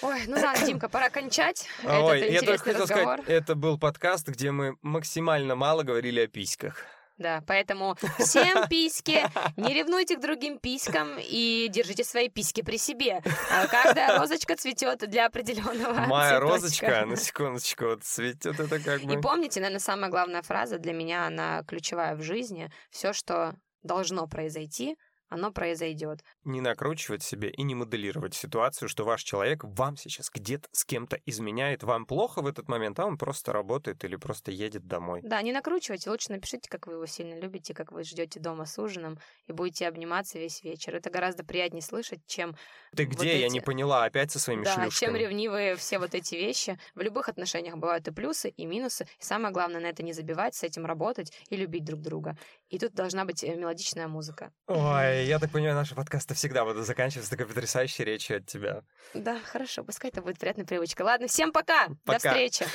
Ой, 0.01 0.25
ну 0.27 0.35
ладно, 0.35 0.65
Димка, 0.65 0.89
пора 0.89 1.09
кончать. 1.09 1.67
Ой, 1.83 2.31
я 2.31 2.41
только 2.41 2.63
хотел 2.63 2.81
разговор. 2.81 3.21
сказать, 3.21 3.29
это 3.29 3.55
был 3.55 3.79
подкаст, 3.79 4.27
где 4.27 4.51
мы 4.51 4.75
максимально 4.81 5.55
мало 5.55 5.83
говорили 5.83 6.21
о 6.21 6.27
письках. 6.27 6.83
Да, 7.17 7.41
поэтому 7.47 7.95
всем 8.19 8.67
письки, 8.67 9.23
не 9.55 9.73
ревнуйте 9.73 10.17
к 10.17 10.19
другим 10.19 10.59
писькам 10.59 11.17
и 11.17 11.67
держите 11.69 12.03
свои 12.03 12.29
письки 12.29 12.61
при 12.61 12.77
себе. 12.77 13.21
А 13.51 13.67
каждая 13.67 14.19
розочка 14.19 14.55
цветет 14.55 14.99
для 15.09 15.27
определенного 15.27 15.93
Моя 16.07 16.39
розочка, 16.39 17.05
на 17.05 17.15
секундочку, 17.15 17.85
вот 17.85 18.03
цветет 18.03 18.59
это 18.59 18.79
как 18.79 19.01
бы. 19.01 19.13
И 19.13 19.17
помните, 19.17 19.61
наверное, 19.61 19.79
самая 19.79 20.11
главная 20.11 20.41
фраза 20.41 20.77
для 20.77 20.93
меня, 20.93 21.25
она 21.25 21.63
ключевая 21.63 22.15
в 22.15 22.21
жизни. 22.21 22.69
Все, 22.89 23.13
что 23.13 23.55
должно 23.83 24.27
произойти, 24.27 24.97
оно 25.29 25.51
произойдет. 25.51 26.23
Не 26.43 26.61
накручивать 26.61 27.23
себе 27.23 27.49
и 27.49 27.63
не 27.63 27.75
моделировать 27.75 28.33
ситуацию, 28.33 28.89
что 28.89 29.03
ваш 29.03 29.23
человек 29.23 29.63
вам 29.63 29.97
сейчас 29.97 30.29
где-то 30.29 30.67
с 30.71 30.85
кем-то 30.85 31.19
изменяет, 31.25 31.83
вам 31.83 32.05
плохо 32.05 32.41
в 32.41 32.47
этот 32.47 32.67
момент, 32.67 32.99
а 32.99 33.05
он 33.05 33.17
просто 33.17 33.53
работает 33.53 34.03
или 34.03 34.15
просто 34.15 34.51
едет 34.51 34.87
домой. 34.87 35.21
Да, 35.23 35.41
не 35.41 35.51
накручивайте, 35.51 36.09
лучше 36.09 36.31
напишите, 36.31 36.69
как 36.69 36.87
вы 36.87 36.93
его 36.93 37.05
сильно 37.05 37.39
любите, 37.39 37.73
как 37.73 37.91
вы 37.91 38.03
ждете 38.03 38.39
дома 38.39 38.65
с 38.65 38.77
ужином 38.77 39.19
и 39.47 39.51
будете 39.51 39.87
обниматься 39.87 40.37
весь 40.39 40.63
вечер. 40.63 40.95
Это 40.95 41.09
гораздо 41.09 41.43
приятнее 41.43 41.81
слышать, 41.81 42.19
чем... 42.27 42.55
Ты 42.95 43.05
где? 43.05 43.17
Вот 43.17 43.25
эти... 43.25 43.41
Я 43.41 43.49
не 43.49 43.61
поняла, 43.61 44.05
опять 44.05 44.31
со 44.31 44.39
своими 44.39 44.63
да, 44.63 44.73
шлюшками. 44.73 45.09
чем 45.09 45.15
ревнивые 45.15 45.75
все 45.75 45.99
вот 45.99 46.13
эти 46.13 46.35
вещи. 46.35 46.79
В 46.93 47.01
любых 47.01 47.29
отношениях 47.29 47.75
бывают 47.77 48.07
и 48.07 48.11
плюсы, 48.11 48.49
и 48.49 48.65
минусы. 48.65 49.07
И 49.19 49.23
самое 49.23 49.53
главное 49.53 49.81
на 49.81 49.87
это 49.87 50.03
не 50.03 50.13
забивать, 50.13 50.55
с 50.55 50.63
этим 50.63 50.85
работать 50.85 51.33
и 51.49 51.55
любить 51.55 51.83
друг 51.83 52.01
друга. 52.01 52.37
И 52.69 52.79
тут 52.79 52.93
должна 52.93 53.25
быть 53.25 53.43
э, 53.43 53.55
мелодичная 53.55 54.07
музыка. 54.07 54.51
Ой, 54.67 55.14
я 55.23 55.39
так 55.39 55.51
понимаю, 55.51 55.75
наши 55.75 55.95
подкасты 55.95 56.33
всегда 56.33 56.65
будут 56.65 56.85
заканчиваться 56.85 57.29
такой 57.29 57.45
потрясающей 57.45 58.03
речью 58.03 58.37
от 58.37 58.45
тебя. 58.45 58.83
Да, 59.13 59.39
хорошо, 59.43 59.83
пускай 59.83 60.11
это 60.11 60.21
будет 60.21 60.39
приятная 60.39 60.65
привычка. 60.65 61.03
Ладно, 61.03 61.27
всем 61.27 61.51
пока! 61.51 61.87
пока. 62.05 62.19
До 62.19 62.29
встречи! 62.29 62.65